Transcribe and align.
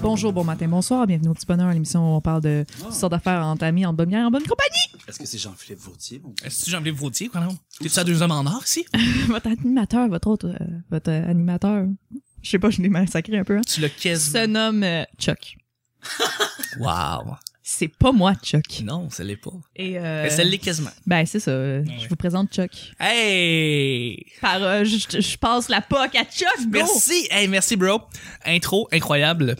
Bonjour, 0.00 0.32
bon 0.32 0.42
matin, 0.44 0.68
bonsoir, 0.68 1.06
bienvenue 1.06 1.28
au 1.28 1.34
Petit 1.34 1.46
Bonheur, 1.46 1.70
l'émission 1.72 2.00
où 2.00 2.16
on 2.16 2.20
parle 2.20 2.40
de 2.42 2.64
toutes 2.82 2.92
sortes 2.92 3.12
d'affaires 3.12 3.44
entre 3.44 3.64
amis, 3.64 3.84
en 3.84 3.92
bonne 3.92 4.08
bière, 4.08 4.26
en 4.26 4.30
bonne 4.30 4.42
compagnie. 4.44 5.02
Est-ce 5.06 5.18
que 5.18 5.26
c'est 5.26 5.38
Jean-Philippe 5.38 5.80
Vautier? 5.80 6.20
mon- 6.24 6.34
Est-ce 6.44 6.64
que 6.64 6.70
Jean-Philippe 6.70 6.96
Vautier, 6.96 7.28
quoi, 7.28 7.40
non? 7.42 7.56
T'es-tu 7.80 7.98
à 7.98 8.04
deux 8.04 8.20
hommes 8.22 8.30
en 8.32 8.46
or 8.46 8.62
ici? 8.64 8.86
votre 9.28 9.48
animateur, 9.48 10.08
votre 10.08 10.28
autre, 10.28 10.46
euh, 10.48 10.64
votre 10.90 11.10
animateur, 11.10 11.86
je 12.42 12.50
sais 12.50 12.58
pas, 12.58 12.70
je 12.70 12.80
l'ai 12.82 12.88
massacré 12.88 13.38
un 13.38 13.44
peu, 13.44 13.56
hein, 13.58 13.62
Tu 13.66 13.80
l'as 13.80 13.88
se 13.88 14.02
quasiment. 14.02 14.46
nomme 14.48 14.82
euh, 14.82 15.04
Chuck. 15.18 15.56
Wow. 16.78 17.34
C'est 17.62 17.88
pas 17.88 18.12
moi, 18.12 18.34
Chuck. 18.42 18.80
Non, 18.82 19.10
ça 19.10 19.24
l'est 19.24 19.36
pas. 19.36 19.50
Et 19.76 19.98
euh, 19.98 20.22
Mais 20.22 20.30
ça 20.30 20.42
l'est 20.44 20.58
quasiment. 20.58 20.90
Ben, 21.06 21.26
c'est 21.26 21.40
ça. 21.40 21.50
Ouais. 21.52 21.84
Je 22.00 22.08
vous 22.08 22.16
présente 22.16 22.52
Chuck. 22.52 22.70
Hey! 23.00 24.24
Par, 24.40 24.62
euh, 24.62 24.84
je, 24.84 25.20
je 25.20 25.36
passe 25.36 25.68
la 25.68 25.80
POC 25.82 26.14
à 26.16 26.24
Chuck, 26.24 26.60
go! 26.66 26.78
Merci! 26.78 27.26
Hey, 27.30 27.48
merci, 27.48 27.76
bro. 27.76 28.00
Intro 28.46 28.88
incroyable. 28.92 29.56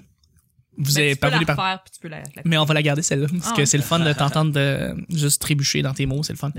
Vous 0.81 0.95
Ben, 0.95 1.01
avez 1.03 1.11
tu 1.15 1.17
peux 1.21 1.29
la 1.29 1.45
par... 1.45 1.57
refaire, 1.57 1.83
puis 1.85 1.93
tu 1.93 2.01
peux 2.01 2.09
la... 2.09 2.19
la- 2.19 2.43
Mais 2.45 2.57
on 2.57 2.65
va 2.65 2.73
la 2.75 2.83
garder, 2.83 3.03
celle-là. 3.03 3.27
Parce 3.33 3.51
Ah 3.53 3.57
que 3.57 3.65
c'est 3.65 3.77
le 3.77 3.83
fun 3.83 3.99
de 3.99 4.13
t'entendre 4.15 4.53
de 4.53 4.95
juste 5.11 5.43
trébucher 5.43 5.83
dans 5.83 5.93
tes 5.93 6.07
mots, 6.07 6.23
c'est 6.23 6.33
le 6.33 6.39
fun. 6.39 6.53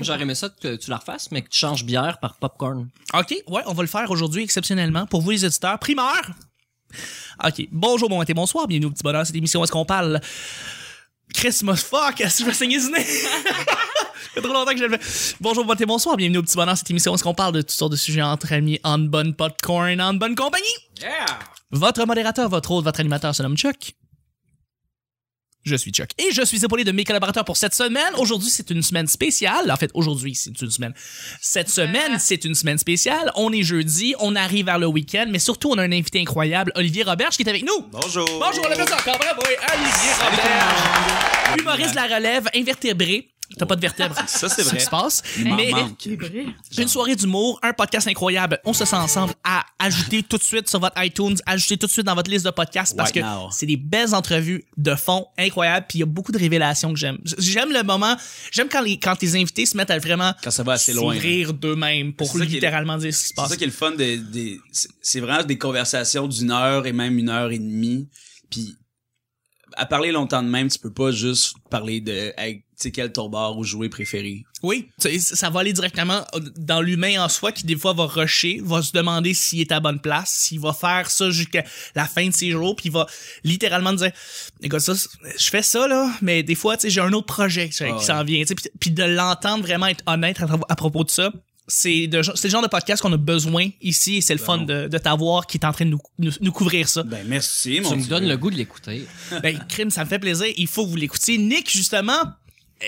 J'aurais 0.00 0.20
aimé 0.22 0.34
ça 0.34 0.50
que 0.50 0.76
tu 0.76 0.90
la 0.90 0.98
refasses, 0.98 1.30
mais 1.30 1.40
que 1.42 1.48
tu 1.48 1.58
changes 1.58 1.84
bière 1.84 2.18
par 2.18 2.34
popcorn. 2.36 2.88
OK, 3.14 3.30
ouais, 3.48 3.62
on 3.66 3.72
va 3.72 3.82
le 3.82 3.88
faire 3.88 4.10
aujourd'hui 4.10 4.42
exceptionnellement 4.42 5.06
pour 5.06 5.22
vous 5.22 5.30
les 5.30 5.44
auditeurs. 5.44 5.78
Primeur! 5.78 6.20
OK, 7.44 7.66
bonjour, 7.72 8.08
bon 8.08 8.18
matin, 8.18 8.34
bonsoir, 8.36 8.66
bienvenue 8.68 8.86
au 8.86 8.92
Petit 8.92 9.02
Bonheur, 9.02 9.26
cette 9.26 9.34
émission 9.36 9.60
où 9.60 9.64
est-ce 9.64 9.72
qu'on 9.72 9.84
parle... 9.86 10.20
Christmas, 11.32 11.76
fuck, 11.76 12.20
est-ce 12.20 12.38
que 12.38 12.44
je 12.44 12.48
vais 12.50 12.54
saigner 12.54 12.78
du 12.78 12.86
nez? 12.92 13.02
Ça 13.04 14.40
fait 14.40 14.40
trop 14.42 14.52
longtemps 14.52 14.70
que 14.72 14.78
je 14.78 14.84
le 14.84 14.98
fais. 14.98 15.34
Bonjour, 15.40 15.64
bon 15.64 15.70
matin, 15.70 15.84
bonsoir, 15.86 16.16
bienvenue 16.16 16.38
au 16.38 16.42
Petit 16.42 16.54
Bonheur, 16.56 16.76
cette 16.76 16.88
émission 16.90 17.10
où 17.10 17.14
est-ce 17.14 17.24
qu'on 17.24 17.34
parle 17.34 17.54
de 17.54 17.60
toutes 17.62 17.70
sortes 17.72 17.92
de 17.92 17.96
sujets 17.96 18.22
entre 18.22 18.52
amis, 18.52 18.78
en 18.84 18.98
bonne 18.98 19.34
popcorn, 19.34 20.00
en 20.00 20.14
bonne 20.14 20.34
compagnie. 20.36 20.64
Yeah! 21.00 21.24
Votre 21.74 22.06
modérateur, 22.06 22.48
votre 22.48 22.70
hôte, 22.70 22.84
votre 22.84 23.00
animateur 23.00 23.34
se 23.34 23.42
nomme 23.42 23.56
Chuck. 23.56 23.96
Je 25.64 25.74
suis 25.74 25.90
Chuck. 25.90 26.10
Et 26.18 26.30
je 26.30 26.44
suis 26.44 26.64
épaulé 26.64 26.84
de 26.84 26.92
mes 26.92 27.02
collaborateurs 27.02 27.44
pour 27.44 27.56
cette 27.56 27.74
semaine. 27.74 28.14
Aujourd'hui, 28.16 28.48
c'est 28.48 28.70
une 28.70 28.82
semaine 28.82 29.08
spéciale. 29.08 29.72
En 29.72 29.76
fait, 29.76 29.90
aujourd'hui, 29.94 30.36
c'est 30.36 30.60
une 30.60 30.70
semaine. 30.70 30.94
Cette 31.40 31.68
semaine, 31.68 32.20
c'est 32.20 32.44
une 32.44 32.54
semaine 32.54 32.78
spéciale. 32.78 33.32
On 33.34 33.52
est 33.52 33.64
jeudi, 33.64 34.14
on 34.20 34.36
arrive 34.36 34.66
vers 34.66 34.78
le 34.78 34.86
week-end, 34.86 35.26
mais 35.28 35.40
surtout, 35.40 35.70
on 35.72 35.78
a 35.78 35.82
un 35.82 35.90
invité 35.90 36.20
incroyable, 36.20 36.70
Olivier 36.76 37.02
Roberge, 37.02 37.36
qui 37.36 37.42
est 37.42 37.48
avec 37.48 37.64
nous. 37.64 37.88
Bonjour! 37.90 38.28
Bonjour, 38.38 38.64
on 38.70 38.86
ça 38.86 38.96
encore, 38.96 39.18
bravo, 39.18 39.42
oui, 39.44 39.54
Olivier 39.72 40.12
Roberge. 40.20 41.58
Humoriste 41.58 41.90
de 41.90 41.96
la 41.96 42.14
relève, 42.14 42.48
invertébré. 42.54 43.33
T'as 43.58 43.66
pas 43.66 43.76
de 43.76 43.80
vertèbres. 43.80 44.16
Ça, 44.26 44.48
c'est 44.48 44.62
ce 44.62 44.68
vrai. 44.68 44.78
qui 44.78 44.84
se 44.84 44.90
passe. 44.90 45.22
Mais. 45.44 45.70
C'est 46.70 46.82
une 46.82 46.88
soirée 46.88 47.14
d'humour, 47.16 47.58
un 47.62 47.72
podcast 47.72 48.08
incroyable. 48.08 48.60
On 48.64 48.72
se 48.72 48.84
sent 48.84 48.96
ensemble 48.96 49.32
à 49.44 49.64
ajouter 49.78 50.22
tout 50.22 50.36
de 50.38 50.42
suite 50.42 50.68
sur 50.68 50.80
votre 50.80 51.02
iTunes, 51.02 51.36
ajouter 51.46 51.76
tout 51.76 51.86
de 51.86 51.92
suite 51.92 52.06
dans 52.06 52.14
votre 52.14 52.30
liste 52.30 52.44
de 52.44 52.50
podcasts 52.50 52.96
parce 52.96 53.10
Right 53.12 53.24
que 53.24 53.54
c'est 53.54 53.66
des 53.66 53.76
belles 53.76 54.14
entrevues 54.14 54.64
de 54.76 54.94
fond 54.94 55.26
incroyables. 55.38 55.86
Puis 55.88 55.98
il 55.98 56.00
y 56.00 56.02
a 56.02 56.06
beaucoup 56.06 56.32
de 56.32 56.38
révélations 56.38 56.92
que 56.92 56.98
j'aime. 56.98 57.18
J'aime 57.38 57.72
le 57.72 57.82
moment, 57.82 58.16
j'aime 58.50 58.68
quand 58.68 58.82
les 58.82 58.98
quand 58.98 59.20
les 59.22 59.36
invités 59.36 59.66
se 59.66 59.76
mettent 59.76 59.90
à 59.90 59.98
vraiment 59.98 60.32
Quand 60.42 60.50
ça 60.50 60.62
va 60.62 60.72
assez 60.72 60.92
loin. 60.92 61.12
s'ouvrir 61.14 61.52
d'eux-mêmes 61.54 62.12
pour 62.12 62.26
C'est 62.32 62.38
ça 62.38 62.44
littéralement 62.44 62.96
dire 62.98 63.14
ce 63.14 63.18
qui 63.18 63.24
se 63.24 63.28
C'est 63.28 63.34
passe. 63.36 63.48
ça 63.50 63.56
qui 63.56 63.64
est 63.64 63.68
le 63.68 63.72
fun 63.72 63.92
des, 63.92 64.18
des- 64.18 64.60
c'est- 64.72 64.88
c'est 65.02 65.20
vraiment 65.20 65.44
des 65.44 65.58
conversations 65.58 66.26
d'une 66.26 66.50
heure 66.50 66.86
et 66.86 66.92
même 66.92 67.18
une 67.18 67.28
heure 67.28 67.50
et 67.50 67.58
demie. 67.58 68.08
Puis 68.50 68.76
à 69.76 69.86
parler 69.86 70.12
longtemps 70.12 70.42
de 70.42 70.48
même, 70.48 70.68
tu 70.68 70.78
peux 70.78 70.92
pas 70.92 71.10
juste 71.10 71.54
parler 71.70 72.00
de 72.00 72.32
hey, 72.36 72.58
tu 72.58 72.64
sais 72.76 72.90
quel 72.90 73.12
tourbard 73.12 73.56
ou 73.56 73.64
jouet 73.64 73.88
préféré. 73.88 74.44
Oui, 74.62 74.88
ça 74.98 75.50
va 75.50 75.60
aller 75.60 75.72
directement 75.72 76.24
dans 76.56 76.80
l'humain 76.80 77.22
en 77.22 77.28
soi 77.28 77.52
qui 77.52 77.64
des 77.64 77.76
fois 77.76 77.92
va 77.92 78.06
rusher, 78.06 78.60
va 78.64 78.82
se 78.82 78.92
demander 78.92 79.34
s'il 79.34 79.60
est 79.60 79.72
à 79.72 79.80
bonne 79.80 80.00
place, 80.00 80.30
s'il 80.30 80.60
va 80.60 80.72
faire 80.72 81.10
ça 81.10 81.30
jusqu'à 81.30 81.64
la 81.94 82.06
fin 82.06 82.26
de 82.26 82.34
ses 82.34 82.50
jours, 82.50 82.74
puis 82.74 82.86
il 82.86 82.92
va 82.92 83.06
littéralement 83.44 83.92
dire 83.92 84.10
écoute 84.62 84.80
ça, 84.80 84.94
je 84.94 85.50
fais 85.50 85.62
ça 85.62 85.86
là, 85.86 86.10
mais 86.22 86.42
des 86.42 86.54
fois 86.54 86.76
tu 86.76 86.82
sais 86.82 86.90
j'ai 86.90 87.00
un 87.00 87.12
autre 87.12 87.26
projet 87.26 87.70
Ah 87.80 87.92
qui 87.98 88.04
s'en 88.04 88.24
vient, 88.24 88.42
puis, 88.44 88.70
puis 88.80 88.90
de 88.90 89.04
l'entendre 89.04 89.62
vraiment 89.62 89.86
être 89.86 90.02
honnête 90.06 90.40
à, 90.40 90.46
à 90.68 90.76
propos 90.76 91.04
de 91.04 91.10
ça. 91.10 91.30
C'est 91.66 92.06
de- 92.08 92.20
c'est 92.22 92.44
le 92.48 92.50
genre 92.50 92.62
de 92.62 92.68
podcast 92.68 93.00
qu'on 93.00 93.12
a 93.12 93.16
besoin 93.16 93.68
ici 93.80 94.16
et 94.16 94.20
c'est 94.20 94.34
le 94.34 94.38
fun 94.40 94.58
Bon. 94.58 94.64
de, 94.64 94.88
de 94.88 94.98
t'avoir 94.98 95.46
qui 95.46 95.56
est 95.56 95.64
en 95.64 95.72
train 95.72 95.86
de 95.86 95.90
nous, 95.90 95.98
nous, 96.18 96.30
nous 96.42 96.52
couvrir 96.52 96.88
ça. 96.88 97.02
Ben 97.02 97.26
merci 97.26 97.80
mon 97.80 97.90
Tu 97.90 97.96
me 97.96 98.00
Dieu. 98.02 98.10
donnes 98.10 98.28
le 98.28 98.36
goût 98.36 98.50
de 98.50 98.56
l'écouter. 98.56 99.06
Ben, 99.42 99.58
crime, 99.68 99.90
ça 99.90 100.04
me 100.04 100.08
fait 100.08 100.18
plaisir. 100.18 100.46
Il 100.58 100.66
faut 100.66 100.84
que 100.84 100.90
vous 100.90 100.96
l'écoutiez. 100.96 101.38
Nick, 101.38 101.70
justement, 101.70 102.18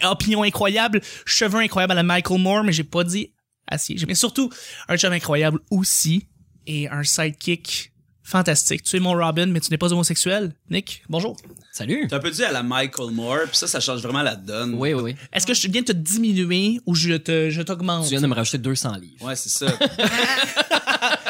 opinion 0.02 0.42
incroyable, 0.42 1.00
cheveux 1.24 1.58
incroyables 1.60 1.92
à 1.92 1.96
la 1.96 2.02
Michael 2.02 2.38
Moore, 2.38 2.64
mais 2.64 2.72
j'ai 2.72 2.84
pas 2.84 3.02
dit 3.02 3.32
acier. 3.66 3.96
Mais 4.06 4.14
surtout, 4.14 4.50
un 4.88 4.96
cheveu 4.98 5.14
incroyable 5.14 5.58
aussi 5.70 6.26
et 6.66 6.86
un 6.88 7.02
sidekick 7.02 7.92
fantastique. 8.26 8.82
Tu 8.82 8.96
es 8.96 9.00
mon 9.00 9.12
Robin, 9.12 9.46
mais 9.46 9.60
tu 9.60 9.70
n'es 9.70 9.78
pas 9.78 9.92
homosexuel. 9.92 10.52
Nick, 10.68 11.04
bonjour. 11.08 11.36
Salut! 11.72 12.06
T'as 12.08 12.16
un 12.16 12.20
peu 12.20 12.30
dit 12.30 12.42
à 12.42 12.50
la 12.50 12.62
Michael 12.62 13.12
Moore, 13.12 13.44
puis 13.46 13.56
ça, 13.56 13.68
ça 13.68 13.78
change 13.80 14.02
vraiment 14.02 14.22
la 14.22 14.34
donne. 14.34 14.74
Oui, 14.74 14.92
oui, 14.94 15.02
oui. 15.02 15.16
Est-ce 15.32 15.46
que 15.46 15.54
je 15.54 15.68
viens 15.68 15.82
de 15.82 15.86
te 15.86 15.92
diminuer 15.92 16.80
ou 16.86 16.94
je 16.94 17.14
te, 17.14 17.50
je 17.50 17.62
t'augmente? 17.62 18.04
Tu 18.04 18.10
viens 18.10 18.20
de 18.20 18.26
me 18.26 18.34
rajouter 18.34 18.58
200 18.58 18.96
livres. 18.96 19.24
Ouais, 19.24 19.36
c'est 19.36 19.48
ça. 19.48 19.66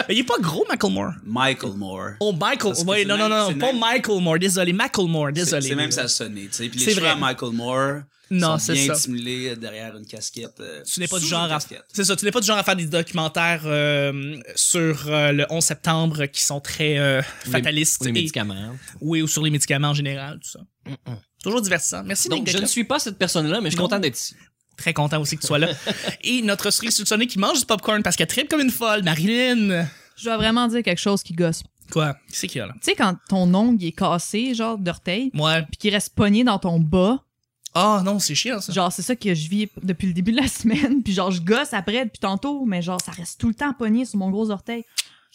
Il 0.08 0.18
est 0.18 0.24
pas 0.24 0.38
gros, 0.40 0.64
Michael 0.68 0.92
Moore. 0.92 1.12
Michael 1.24 1.72
Moore. 1.76 2.10
Oh, 2.20 2.32
Michael. 2.32 2.74
C'est 2.76 2.84
non, 3.04 3.16
non, 3.16 3.28
même- 3.28 3.38
non, 3.38 3.46
pas 3.58 3.72
même- 3.72 3.80
Michael 3.80 4.20
Moore. 4.20 4.38
Désolé, 4.38 4.72
Michael 4.72 5.06
Moore. 5.08 5.32
Désolé. 5.32 5.68
c'est 5.68 5.74
même 5.74 5.90
ça 5.92 6.08
sais. 6.54 6.68
Puis 6.68 6.78
C'est 6.80 6.86
les 6.86 6.94
cheveux 6.94 7.06
à 7.08 7.16
Michael 7.16 7.52
Moore 7.52 8.00
Non, 8.30 8.58
c'est 8.58 8.72
bien 8.74 8.86
ça. 8.88 8.94
dissimulés 8.94 9.54
derrière 9.56 9.96
une 9.96 10.06
casquette. 10.06 10.58
euh, 10.60 10.82
Tu 10.84 11.00
n'es 11.00 11.06
pas 11.08 11.18
du 11.18 11.26
genre 11.26 11.42
à 11.44 11.48
c'est 11.92 12.04
ça, 12.04 12.16
tu 12.16 12.24
n'es 12.24 12.30
pas 12.32 12.40
du 12.40 12.46
genre 12.46 12.58
à 12.58 12.62
faire 12.64 12.76
des 12.76 12.86
documentaires 12.86 13.62
euh, 13.64 14.36
sur 14.54 15.06
euh, 15.08 15.32
le 15.32 15.46
11 15.50 15.62
septembre 15.64 16.26
qui 16.26 16.42
sont 16.42 16.60
très 16.60 16.98
euh, 16.98 17.22
fatalistes 17.50 18.02
Les 18.04 18.10
et- 18.10 18.12
médicaments. 18.12 18.74
oui 19.00 19.22
ou 19.22 19.28
sur 19.28 19.42
les 19.44 19.50
médicaments 19.50 19.88
en 19.90 19.94
général 19.94 20.40
tout 20.42 20.50
ça. 20.50 20.60
Toujours 21.42 21.60
divertissant. 21.62 22.02
Merci 22.04 22.28
Donc, 22.28 22.40
Nick 22.40 22.50
je 22.50 22.58
ne 22.58 22.66
suis 22.66 22.82
pas 22.84 22.98
cette 22.98 23.18
personne-là, 23.18 23.60
mais 23.60 23.66
je 23.70 23.74
suis 23.74 23.78
Non. 23.78 23.84
content 23.84 24.00
d'être 24.00 24.18
ici. 24.18 24.34
Très 24.76 24.92
content 24.92 25.20
aussi 25.20 25.36
que 25.36 25.40
tu 25.42 25.46
sois 25.46 25.58
là. 25.58 25.68
et 26.22 26.42
notre 26.42 26.70
cerise 26.70 26.94
soupçonnée 26.96 27.26
qui 27.26 27.38
mange 27.38 27.58
du 27.60 27.66
popcorn 27.66 28.02
parce 28.02 28.16
qu'elle 28.16 28.26
tripe 28.26 28.48
comme 28.48 28.60
une 28.60 28.70
folle, 28.70 29.02
Marilyn. 29.02 29.86
Je 30.16 30.24
dois 30.24 30.36
vraiment 30.36 30.66
dire 30.68 30.82
quelque 30.82 30.98
chose 31.00 31.22
qui 31.22 31.32
gosse. 31.34 31.62
Quoi? 31.92 32.14
Qui 32.28 32.36
c'est 32.38 32.46
qu'il 32.48 32.58
y 32.58 32.62
a 32.62 32.66
là? 32.66 32.72
Tu 32.74 32.90
sais, 32.90 32.94
quand 32.94 33.16
ton 33.28 33.52
ongle 33.54 33.84
est 33.84 33.92
cassé, 33.92 34.54
genre 34.54 34.76
d'orteil, 34.78 35.30
Ouais. 35.34 35.62
puis 35.62 35.76
qu'il 35.78 35.92
reste 35.94 36.14
pogné 36.14 36.42
dans 36.44 36.58
ton 36.58 36.80
bas, 36.80 37.22
Ah 37.74 38.02
non, 38.04 38.18
c'est 38.18 38.34
chiant 38.34 38.60
ça. 38.60 38.72
genre, 38.72 38.90
c'est 38.92 39.02
ça 39.02 39.14
que 39.14 39.34
je 39.34 39.48
vis 39.48 39.68
depuis 39.82 40.06
le 40.08 40.12
début 40.14 40.32
de 40.32 40.38
la 40.40 40.48
semaine, 40.48 41.02
puis 41.02 41.12
genre, 41.12 41.30
je 41.30 41.40
gosse 41.42 41.72
après 41.74 42.04
depuis 42.06 42.18
tantôt, 42.18 42.64
mais 42.64 42.82
genre, 42.82 43.00
ça 43.00 43.12
reste 43.12 43.38
tout 43.40 43.48
le 43.48 43.54
temps 43.54 43.72
pogné 43.74 44.04
sur 44.04 44.18
mon 44.18 44.30
gros 44.30 44.50
orteil. 44.50 44.84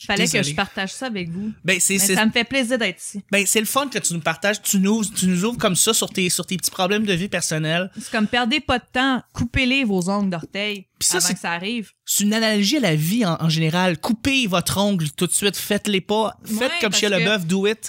Fallait 0.06 0.28
que 0.28 0.42
je 0.42 0.54
partage 0.56 0.94
ça 0.94 1.08
avec 1.08 1.30
vous. 1.30 1.52
Ben 1.64 1.80
c'est 1.80 2.00
ça 2.00 2.26
me 2.26 2.32
fait 2.32 2.44
plaisir 2.44 2.78
d'être 2.78 3.00
ici. 3.00 3.22
ben 3.32 3.46
c'est 3.46 3.60
le 3.60 3.66
fun 3.66 3.88
que 3.88 4.00
tu 4.00 4.14
nous 4.14 4.22
partages, 4.22 4.62
tu 4.62 4.80
nous 4.80 5.04
tu 5.06 5.28
nous 5.28 5.46
ouvres 5.46 5.58
comme 5.58 5.76
ça 5.76 5.94
sur 5.94 6.10
tes 6.10 6.30
sur 6.30 6.46
tes 6.46 6.58
petits 6.58 6.72
problèmes 6.72 7.06
de 7.06 7.14
vie 7.14 7.30
personnelle. 7.30 7.92
C'est 7.96 8.12
comme, 8.12 8.28
perdez 8.28 8.60
pas 8.60 8.80
de 8.80 8.86
temps, 8.92 9.22
coupez-les 9.34 9.84
vos 9.84 10.10
ongles 10.10 10.30
d'orteil 10.30 10.86
ça, 11.04 11.18
avant 11.18 11.34
que 11.34 11.40
ça 11.40 11.52
arrive. 11.52 11.92
C'est 12.06 12.24
une 12.24 12.34
analogie 12.34 12.78
à 12.78 12.82
la 12.82 12.96
vie 12.96 13.26
en, 13.26 13.38
en 13.40 13.50
général. 13.50 13.98
Coupez 14.00 14.48
votre 14.48 14.78
ongle 14.78 15.10
tout 15.12 15.28
de 15.28 15.32
suite, 15.32 15.56
faites-les 15.58 16.02
pas. 16.02 16.36
Faites 16.46 16.60
Ouais, 16.60 16.70
comme 16.82 16.94
chez 16.94 17.08
que- 17.08 17.14
Leboeuf, 17.14 17.46
do 17.46 17.68
it. 17.68 17.88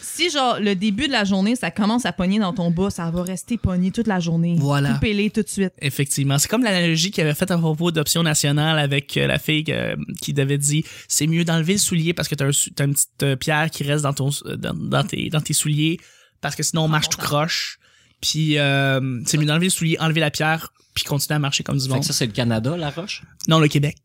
Si, 0.00 0.30
genre, 0.30 0.58
le 0.60 0.74
début 0.74 1.06
de 1.06 1.12
la 1.12 1.24
journée, 1.24 1.56
ça 1.56 1.70
commence 1.70 2.06
à 2.06 2.12
pogner 2.12 2.38
dans 2.38 2.52
ton 2.52 2.70
bas, 2.70 2.90
ça 2.90 3.10
va 3.10 3.22
rester 3.22 3.56
pogné 3.58 3.90
toute 3.90 4.06
la 4.06 4.20
journée. 4.20 4.56
Voilà. 4.58 4.94
Coupez-les 4.94 5.30
tout 5.30 5.42
de 5.42 5.48
suite. 5.48 5.72
Effectivement. 5.80 6.38
C'est 6.38 6.48
comme 6.48 6.62
l'analogie 6.62 7.10
qu'il 7.10 7.22
avait 7.24 7.34
faite 7.34 7.50
à 7.50 7.58
propos 7.58 7.90
d'Option 7.90 8.22
Nationale 8.22 8.78
avec 8.78 9.16
euh, 9.16 9.26
la 9.26 9.38
fille 9.38 9.64
euh, 9.70 9.96
qui 10.20 10.32
devait 10.32 10.58
dire 10.58 10.84
c'est 11.08 11.26
mieux 11.26 11.44
d'enlever 11.44 11.74
le 11.74 11.78
soulier 11.78 12.12
parce 12.14 12.28
que 12.28 12.34
t'as, 12.34 12.46
un, 12.46 12.86
une 12.86 12.94
petite 12.94 13.22
euh, 13.22 13.36
pierre 13.36 13.70
qui 13.70 13.84
reste 13.84 14.02
dans, 14.04 14.12
ton, 14.12 14.30
dans, 14.56 14.74
dans 14.74 15.04
tes, 15.04 15.28
dans 15.30 15.40
tes 15.40 15.52
souliers 15.54 15.98
parce 16.40 16.54
que 16.56 16.62
sinon 16.62 16.82
on 16.84 16.88
marche 16.88 17.08
tout 17.08 17.18
croche. 17.18 17.78
Puis 18.20 18.58
euh, 18.58 19.20
c'est 19.26 19.36
mieux 19.38 19.46
d'enlever 19.46 19.66
le 19.66 19.70
soulier, 19.70 19.96
enlever 20.00 20.20
la 20.20 20.30
pierre, 20.30 20.72
puis 20.94 21.04
continuer 21.04 21.36
à 21.36 21.38
marcher 21.38 21.64
comme 21.64 21.76
du 21.76 21.84
Fait 21.84 21.90
monde. 21.90 22.00
que 22.00 22.06
ça, 22.06 22.12
c'est 22.12 22.26
le 22.26 22.32
Canada, 22.32 22.76
la 22.76 22.90
roche? 22.90 23.22
Non, 23.48 23.58
le 23.58 23.68
Québec. 23.68 23.96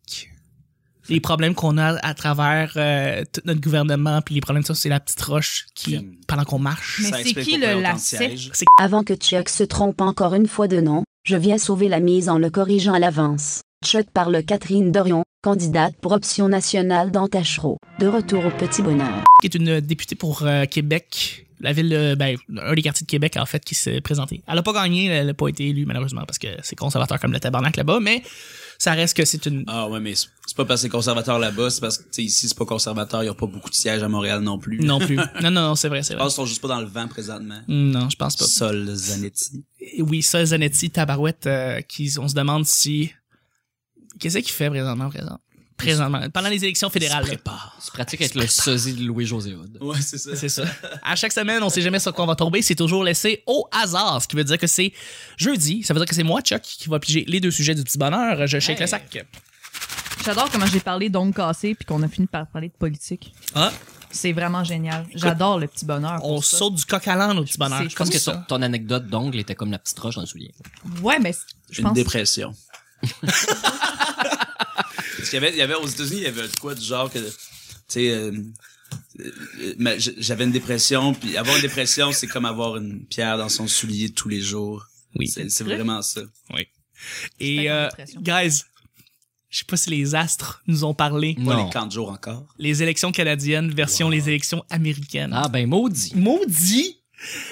Les 1.07 1.19
problèmes 1.19 1.55
qu'on 1.55 1.77
a 1.79 1.95
à 2.05 2.13
travers 2.13 2.73
euh, 2.75 3.23
tout 3.33 3.41
notre 3.45 3.61
gouvernement, 3.61 4.21
puis 4.21 4.35
les 4.35 4.41
problèmes 4.41 4.61
de 4.61 4.67
ça, 4.67 4.75
c'est 4.75 4.89
la 4.89 4.99
petite 4.99 5.21
roche 5.21 5.65
qui, 5.73 5.97
pendant 6.27 6.43
qu'on 6.43 6.59
marche, 6.59 6.99
Mais 7.03 7.09
Ça 7.09 7.17
c'est 7.23 7.33
qui 7.33 7.57
le 7.57 7.81
lacet? 7.81 8.35
Avant 8.77 9.03
que 9.03 9.15
Chuck 9.15 9.49
se 9.49 9.63
trompe 9.63 10.01
encore 10.01 10.35
une 10.35 10.47
fois 10.47 10.67
de 10.67 10.79
nom, 10.81 11.03
je 11.23 11.35
viens 11.35 11.57
sauver 11.57 11.87
la 11.89 11.99
mise 11.99 12.29
en 12.29 12.37
le 12.37 12.49
corrigeant 12.51 12.93
à 12.93 12.99
l'avance. 12.99 13.61
Chuck 13.83 14.07
parle 14.13 14.43
Catherine 14.43 14.91
Dorion, 14.91 15.23
candidate 15.41 15.95
pour 15.99 16.11
Option 16.11 16.47
nationale 16.47 17.09
dans 17.11 17.27
Tachereau. 17.27 17.77
De 17.99 18.05
retour 18.07 18.45
au 18.45 18.51
petit 18.51 18.81
bonheur. 18.83 19.23
qui 19.41 19.47
est 19.47 19.55
une 19.55 19.79
députée 19.79 20.15
pour 20.15 20.43
euh, 20.43 20.65
Québec 20.65 21.47
La 21.61 21.73
ville, 21.73 21.89
de- 21.89 22.15
ben, 22.15 22.37
un 22.57 22.73
des 22.73 22.81
quartiers 22.81 23.05
de 23.05 23.09
Québec, 23.11 23.35
en 23.37 23.45
fait, 23.45 23.63
qui 23.65 23.75
s'est 23.75 23.99
présenté. 24.01 24.41
Elle 24.47 24.57
a 24.57 24.63
pas 24.63 24.73
gagné, 24.73 25.07
elle 25.07 25.29
a 25.29 25.33
pas 25.33 25.47
été 25.49 25.67
élue, 25.69 25.85
malheureusement, 25.85 26.23
parce 26.25 26.37
que 26.39 26.47
c'est 26.63 26.75
conservateur 26.77 27.19
comme 27.19 27.33
le 27.33 27.39
tabarnak 27.39 27.75
là-bas, 27.75 27.99
mais 27.99 28.23
ça 28.77 28.93
reste 28.93 29.17
que 29.17 29.25
c'est 29.25 29.45
une... 29.45 29.65
Ah 29.67 29.89
ouais, 29.89 29.99
mais 29.99 30.15
c'est 30.15 30.27
pas 30.55 30.63
parce 30.63 30.79
que 30.79 30.83
c'est 30.83 30.89
conservateur 30.89 31.37
là-bas, 31.37 31.69
c'est 31.69 31.81
parce 31.81 31.97
que 31.97 32.21
ici 32.21 32.47
c'est 32.47 32.57
pas 32.57 32.63
conservateur, 32.65 33.23
il 33.23 33.25
y 33.25 33.29
a 33.29 33.33
pas 33.33 33.45
beaucoup 33.45 33.69
de 33.69 33.75
sièges 33.75 34.01
à 34.01 34.07
Montréal 34.07 34.39
non 34.41 34.57
plus. 34.57 34.79
Non 34.79 34.99
plus. 34.99 35.17
non, 35.41 35.51
non, 35.51 35.61
non, 35.61 35.75
c'est 35.75 35.89
vrai, 35.89 36.01
c'est 36.01 36.13
Je 36.13 36.17
vrai. 36.17 36.23
pense 36.25 36.33
qu'ils 36.35 36.41
sont 36.43 36.45
juste 36.45 36.61
pas 36.61 36.69
dans 36.69 36.79
le 36.79 36.87
vent 36.87 37.09
présentement. 37.09 37.59
Non, 37.67 38.09
je 38.09 38.15
pense 38.15 38.37
pas. 38.37 38.45
Sol 38.45 38.89
Zanetti. 38.95 39.65
Et 39.81 40.01
Oui, 40.01 40.21
ça, 40.23 40.45
Zanetti, 40.45 40.89
Tabarouette, 40.89 41.45
euh, 41.47 41.81
qui, 41.81 42.09
on 42.19 42.29
se 42.29 42.35
demande 42.35 42.65
si... 42.65 43.11
Qu'est-ce 44.17 44.37
qu'il 44.39 44.51
fait 44.53 44.69
présentement, 44.69 45.09
présent? 45.09 45.39
Présentement, 45.79 46.29
pendant 46.31 46.49
les 46.49 46.63
élections 46.63 46.89
fédérales. 46.89 47.21
là. 47.23 47.27
Prépare. 47.27 47.75
C'est 47.79 47.91
pratique 47.93 48.21
avec 48.21 48.35
le 48.35 48.45
sosie 48.47 48.93
de 48.93 49.03
Louis-José 49.05 49.55
Hood. 49.55 49.77
Ouais, 49.81 49.97
c'est 50.01 50.17
ça. 50.17 50.35
C'est 50.35 50.49
ça. 50.49 50.63
À 51.03 51.15
chaque 51.15 51.31
semaine, 51.31 51.63
on 51.63 51.69
sait 51.69 51.81
jamais 51.81 51.99
sur 51.99 52.13
quoi 52.13 52.25
on 52.25 52.27
va 52.27 52.35
tomber. 52.35 52.61
C'est 52.61 52.75
toujours 52.75 53.03
laissé 53.03 53.43
au 53.47 53.67
hasard, 53.71 54.21
ce 54.21 54.27
qui 54.27 54.35
veut 54.35 54.43
dire 54.43 54.57
que 54.57 54.67
c'est 54.67 54.93
jeudi. 55.37 55.81
Ça 55.83 55.93
veut 55.93 55.99
dire 55.99 56.07
que 56.07 56.13
c'est 56.13 56.23
moi, 56.23 56.41
Chuck, 56.41 56.61
qui 56.61 56.89
va 56.89 56.99
piger 56.99 57.23
les 57.27 57.39
deux 57.39 57.49
sujets 57.51 57.73
du 57.75 57.83
petit 57.83 57.97
bonheur. 57.97 58.45
Je 58.45 58.59
shake 58.59 58.75
Hey. 58.77 58.81
le 58.81 58.87
sac. 58.87 59.25
J'adore 60.25 60.51
comment 60.51 60.65
j'ai 60.65 60.81
parlé 60.81 61.09
d'ongles 61.09 61.33
cassés 61.33 61.73
puis 61.75 61.85
qu'on 61.85 62.03
a 62.03 62.07
fini 62.09 62.27
par 62.27 62.45
parler 62.47 62.67
de 62.67 62.73
politique. 62.73 63.33
Ah, 63.55 63.71
C'est 64.11 64.33
vraiment 64.33 64.65
génial. 64.65 65.05
J'adore 65.15 65.59
le 65.59 65.67
petit 65.67 65.85
bonheur. 65.85 66.19
on 66.25 66.41
ça. 66.41 66.57
saute 66.57 66.75
du 66.75 66.83
coq 66.85 67.07
à 67.07 67.15
l'âne 67.15 67.37
au 67.39 67.43
petit 67.45 67.57
bonheur. 67.57 67.89
Je 67.89 67.95
pense 67.95 68.09
que 68.09 68.45
ton 68.47 68.61
anecdote 68.61 69.07
d'ongle 69.07 69.39
était 69.39 69.55
comme 69.55 69.71
la 69.71 69.79
petite 69.79 69.97
roche 69.99 70.15
dans 70.15 70.21
le 70.21 70.27
soulier. 70.27 70.51
Ouais, 71.01 71.19
mais 71.19 71.33
je 71.71 71.79
Une 71.79 71.87
pense. 71.87 71.93
dépression. 71.95 72.53
Parce 75.29 75.43
qu'il 75.43 75.43
y 75.43 75.45
avait, 75.45 75.55
il 75.55 75.59
y 75.59 75.61
avait 75.61 75.75
aux 75.75 75.87
États-Unis, 75.87 76.21
il 76.21 76.23
y 76.23 76.27
avait 76.27 76.47
quoi 76.59 76.73
du 76.73 76.83
genre 76.83 77.11
que, 77.11 77.19
tu 77.19 77.33
sais, 77.87 78.09
euh, 78.09 78.31
euh, 79.19 79.99
j'avais 80.17 80.43
une 80.45 80.51
dépression, 80.51 81.13
puis 81.13 81.37
avoir 81.37 81.55
une 81.55 81.61
dépression, 81.61 82.11
c'est 82.11 82.25
comme 82.25 82.45
avoir 82.45 82.77
une 82.77 83.05
pierre 83.05 83.37
dans 83.37 83.49
son 83.49 83.67
soulier 83.67 84.09
tous 84.09 84.27
les 84.27 84.41
jours. 84.41 84.87
Oui. 85.15 85.27
C'est 85.27 85.63
vraiment 85.63 86.01
ça. 86.01 86.21
Et, 87.39 87.67
pas 87.67 87.71
euh, 87.71 87.89
guys, 88.19 88.63
je 89.49 89.59
sais 89.59 89.65
pas 89.65 89.77
si 89.77 89.91
les 89.91 90.15
astres 90.15 90.63
nous 90.65 90.83
ont 90.83 90.95
parlé. 90.95 91.35
Pas 91.35 91.41
Non. 91.41 91.65
les 91.65 91.71
camps 91.71 91.85
de 91.85 91.91
jour 91.91 92.09
encore. 92.09 92.47
Les 92.57 92.81
élections 92.81 93.11
canadiennes 93.11 93.71
version 93.71 94.09
les 94.09 94.29
élections 94.29 94.63
américaines. 94.71 95.31
Ah 95.33 95.47
ben 95.47 95.67
maudit. 95.67 96.13
Maudit! 96.15 96.98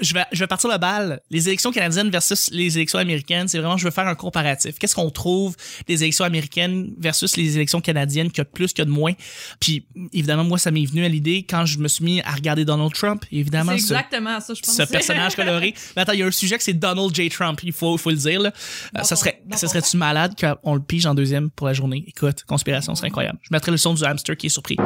Je 0.01 0.13
vais, 0.13 0.23
je 0.31 0.39
vais 0.39 0.47
partir 0.47 0.69
le 0.69 0.77
bal. 0.77 1.21
Les 1.29 1.47
élections 1.49 1.71
canadiennes 1.71 2.09
versus 2.09 2.49
les 2.51 2.77
élections 2.77 2.99
américaines, 2.99 3.47
c'est 3.47 3.57
vraiment, 3.57 3.77
je 3.77 3.85
veux 3.85 3.91
faire 3.91 4.07
un 4.07 4.15
comparatif. 4.15 4.79
Qu'est-ce 4.79 4.95
qu'on 4.95 5.09
trouve 5.09 5.55
des 5.87 6.03
élections 6.03 6.25
américaines 6.25 6.93
versus 6.97 7.35
les 7.37 7.55
élections 7.55 7.81
canadiennes, 7.81 8.29
qu'il 8.29 8.39
y 8.39 8.41
a 8.41 8.45
de 8.45 8.49
plus, 8.49 8.67
qu'il 8.67 8.79
y 8.79 8.81
a 8.83 8.85
de 8.85 8.91
moins? 8.91 9.13
Puis, 9.59 9.85
évidemment, 10.13 10.43
moi, 10.43 10.57
ça 10.57 10.71
m'est 10.71 10.85
venu 10.85 11.03
à 11.03 11.09
l'idée 11.09 11.45
quand 11.47 11.65
je 11.65 11.79
me 11.79 11.87
suis 11.87 12.03
mis 12.03 12.21
à 12.21 12.31
regarder 12.31 12.65
Donald 12.65 12.93
Trump. 12.93 13.25
Évidemment, 13.31 13.73
C'est 13.73 13.79
ce, 13.79 13.93
exactement 13.93 14.39
ça, 14.39 14.53
je 14.53 14.61
pense. 14.61 14.75
ce 14.75 14.83
personnage 14.83 15.35
coloré. 15.35 15.73
Mais 15.95 16.03
attends, 16.03 16.13
il 16.13 16.19
y 16.19 16.23
a 16.23 16.27
un 16.27 16.31
sujet 16.31 16.57
que 16.57 16.63
c'est 16.63 16.73
Donald 16.73 17.13
J. 17.13 17.29
Trump. 17.29 17.59
Il 17.63 17.73
faut, 17.73 17.97
le 18.05 18.15
dire, 18.15 18.41
là. 18.41 18.53
Euh, 18.97 19.03
ça 19.03 19.15
serait, 19.15 19.41
ça 19.51 19.61
ton 19.61 19.67
serait-tu 19.67 19.97
malade 19.97 20.33
qu'on 20.39 20.75
le 20.75 20.81
pige 20.81 21.05
en 21.05 21.13
deuxième 21.13 21.49
pour 21.49 21.67
la 21.67 21.73
journée? 21.73 22.03
Écoute, 22.07 22.43
conspiration, 22.45 22.95
c'est 22.95 23.05
incroyable. 23.05 23.39
Je 23.41 23.49
mettrai 23.51 23.71
le 23.71 23.77
son 23.77 23.93
du 23.93 24.03
hamster 24.03 24.37
qui 24.37 24.47
est 24.47 24.49
surpris. 24.49 24.77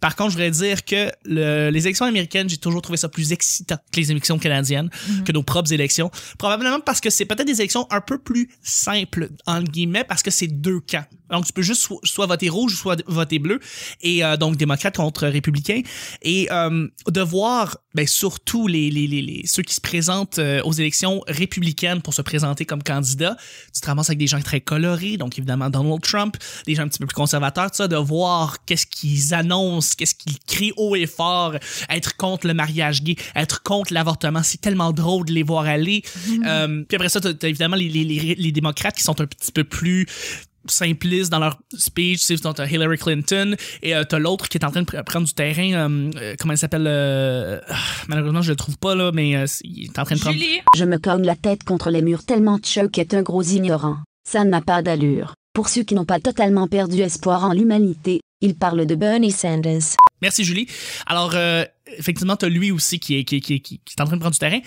Par 0.00 0.14
contre, 0.14 0.30
je 0.30 0.34
voudrais 0.36 0.50
dire 0.50 0.84
que 0.84 1.10
le- 1.24 1.70
les 1.70 1.86
élections 1.86 2.04
américaines, 2.04 2.48
j'ai 2.50 2.58
toujours 2.58 2.82
trouvé 2.82 2.98
ça 2.98 3.08
plus 3.08 3.32
excitant 3.32 3.76
que 3.90 3.98
les 3.98 4.10
élections 4.10 4.38
canadiennes, 4.38 4.90
que 5.24 5.32
nos 5.32 5.42
propres 5.42 5.72
élections. 5.72 6.10
Probablement 6.38 6.80
parce 6.80 7.00
que 7.00 7.08
c'est 7.08 7.24
peut-être 7.24 7.46
des 7.46 7.60
élections 7.60 7.86
un 7.90 8.02
peu 8.02 8.18
plus 8.18 8.50
simples, 8.62 9.30
entre 9.46 9.70
guillemets, 9.70 10.04
parce 10.04 10.22
que 10.22 10.30
c'est 10.30 10.48
deux 10.48 10.80
camps. 10.80 11.04
Donc, 11.30 11.46
tu 11.46 11.52
peux 11.52 11.62
juste 11.62 11.80
so- 11.82 11.98
soit 12.04 12.26
voter 12.26 12.48
rouge, 12.50 12.76
soit 12.76 13.02
voter 13.08 13.38
bleu. 13.38 13.58
Et 14.02 14.22
euh, 14.22 14.36
donc, 14.36 14.56
démocrate 14.56 14.96
contre 14.96 15.26
républicain. 15.26 15.80
Et 16.22 16.46
euh, 16.52 16.86
de 17.08 17.20
voir, 17.22 17.78
ben, 17.94 18.06
surtout 18.06 18.66
les, 18.68 18.90
les, 18.90 19.06
les, 19.06 19.22
les- 19.22 19.42
ceux 19.46 19.62
qui 19.62 19.74
se 19.74 19.80
présentent 19.80 20.38
euh, 20.38 20.60
aux 20.62 20.72
élections 20.72 21.22
républicaines 21.26 22.02
pour 22.02 22.12
se 22.14 22.22
présenter 22.22 22.64
comme 22.66 22.82
candidat, 22.82 23.36
tu 23.74 23.80
te 23.80 23.86
ramasses 23.86 24.10
avec 24.10 24.18
des 24.18 24.26
gens 24.26 24.40
très 24.40 24.60
colorés, 24.60 25.16
donc 25.16 25.38
évidemment 25.38 25.70
Donald 25.70 26.00
Trump, 26.02 26.36
des 26.66 26.74
gens 26.74 26.82
un 26.82 26.88
petit 26.88 26.98
peu 26.98 27.06
plus 27.06 27.14
conservateurs, 27.14 27.70
tout 27.70 27.76
ça, 27.78 27.88
de 27.88 27.96
voir 27.96 28.64
qu'est-ce 28.66 28.86
qu'ils 28.86 29.32
annoncent, 29.34 29.85
qu'est-ce 29.94 30.14
qu'ils 30.14 30.38
crient 30.46 30.72
haut 30.76 30.96
et 30.96 31.06
fort, 31.06 31.54
être 31.88 32.16
contre 32.16 32.46
le 32.46 32.54
mariage 32.54 33.02
gay, 33.02 33.16
être 33.34 33.62
contre 33.62 33.92
l'avortement, 33.92 34.42
c'est 34.42 34.60
tellement 34.60 34.92
drôle 34.92 35.26
de 35.26 35.32
les 35.32 35.42
voir 35.42 35.66
aller. 35.66 36.02
Euh, 36.46 36.82
puis 36.88 36.96
après 36.96 37.08
ça, 37.08 37.20
t'as 37.20 37.34
t'as 37.34 37.48
évidemment 37.48 37.76
les, 37.76 37.88
les, 37.88 38.04
les, 38.04 38.34
les 38.34 38.52
démocrates 38.52 38.96
qui 38.96 39.02
sont 39.02 39.20
un 39.20 39.26
petit 39.26 39.52
peu 39.52 39.64
plus 39.64 40.06
simplistes 40.68 41.30
dans 41.30 41.38
leur 41.38 41.58
speech, 41.76 42.26
tu 42.26 42.36
sais, 42.36 42.52
t'as 42.52 42.66
Hillary 42.66 42.98
Clinton 42.98 43.54
et 43.82 43.94
euh, 43.94 44.02
t'as 44.02 44.18
l'autre 44.18 44.48
qui 44.48 44.58
est 44.58 44.64
en 44.64 44.72
train 44.72 44.82
de 44.82 44.86
pr- 44.86 45.04
prendre 45.04 45.24
du 45.26 45.32
terrain, 45.32 45.72
euh, 45.74 46.10
euh, 46.16 46.34
comment 46.40 46.54
il 46.54 46.58
s'appelle, 46.58 46.86
euh, 46.88 47.60
ah, 47.68 47.76
malheureusement 48.08 48.42
je 48.42 48.50
le 48.50 48.56
trouve 48.56 48.76
pas 48.76 48.96
là, 48.96 49.12
mais 49.12 49.36
euh, 49.36 49.46
il 49.62 49.84
est 49.84 49.98
en 49.98 50.04
train 50.04 50.16
de 50.16 50.20
prendre... 50.20 50.36
Julie, 50.36 50.60
Je 50.76 50.84
me 50.84 50.98
cogne 50.98 51.24
la 51.24 51.36
tête 51.36 51.62
contre 51.62 51.90
les 51.90 52.02
murs 52.02 52.24
tellement 52.24 52.58
Chuck 52.58 52.98
est 52.98 53.14
un 53.14 53.22
gros 53.22 53.42
ignorant. 53.42 53.98
Ça 54.28 54.42
n'a 54.42 54.60
pas 54.60 54.82
d'allure. 54.82 55.34
Pour 55.52 55.68
ceux 55.68 55.84
qui 55.84 55.94
n'ont 55.94 56.04
pas 56.04 56.18
totalement 56.18 56.66
perdu 56.66 57.00
espoir 57.00 57.44
en 57.44 57.52
l'humanité, 57.52 58.20
il 58.40 58.56
parle 58.56 58.86
de 58.86 58.94
Bernie 58.94 59.32
Sanders. 59.32 59.96
Merci 60.22 60.44
Julie. 60.44 60.66
Alors 61.06 61.32
euh, 61.34 61.64
effectivement, 61.98 62.36
t'as 62.36 62.48
lui 62.48 62.70
aussi 62.70 62.98
qui 62.98 63.18
est, 63.18 63.24
qui, 63.24 63.40
qui, 63.40 63.60
qui 63.60 63.80
est 63.86 64.00
en 64.00 64.06
train 64.06 64.16
de 64.16 64.20
prendre 64.20 64.34
du 64.34 64.38
terrain. 64.38 64.60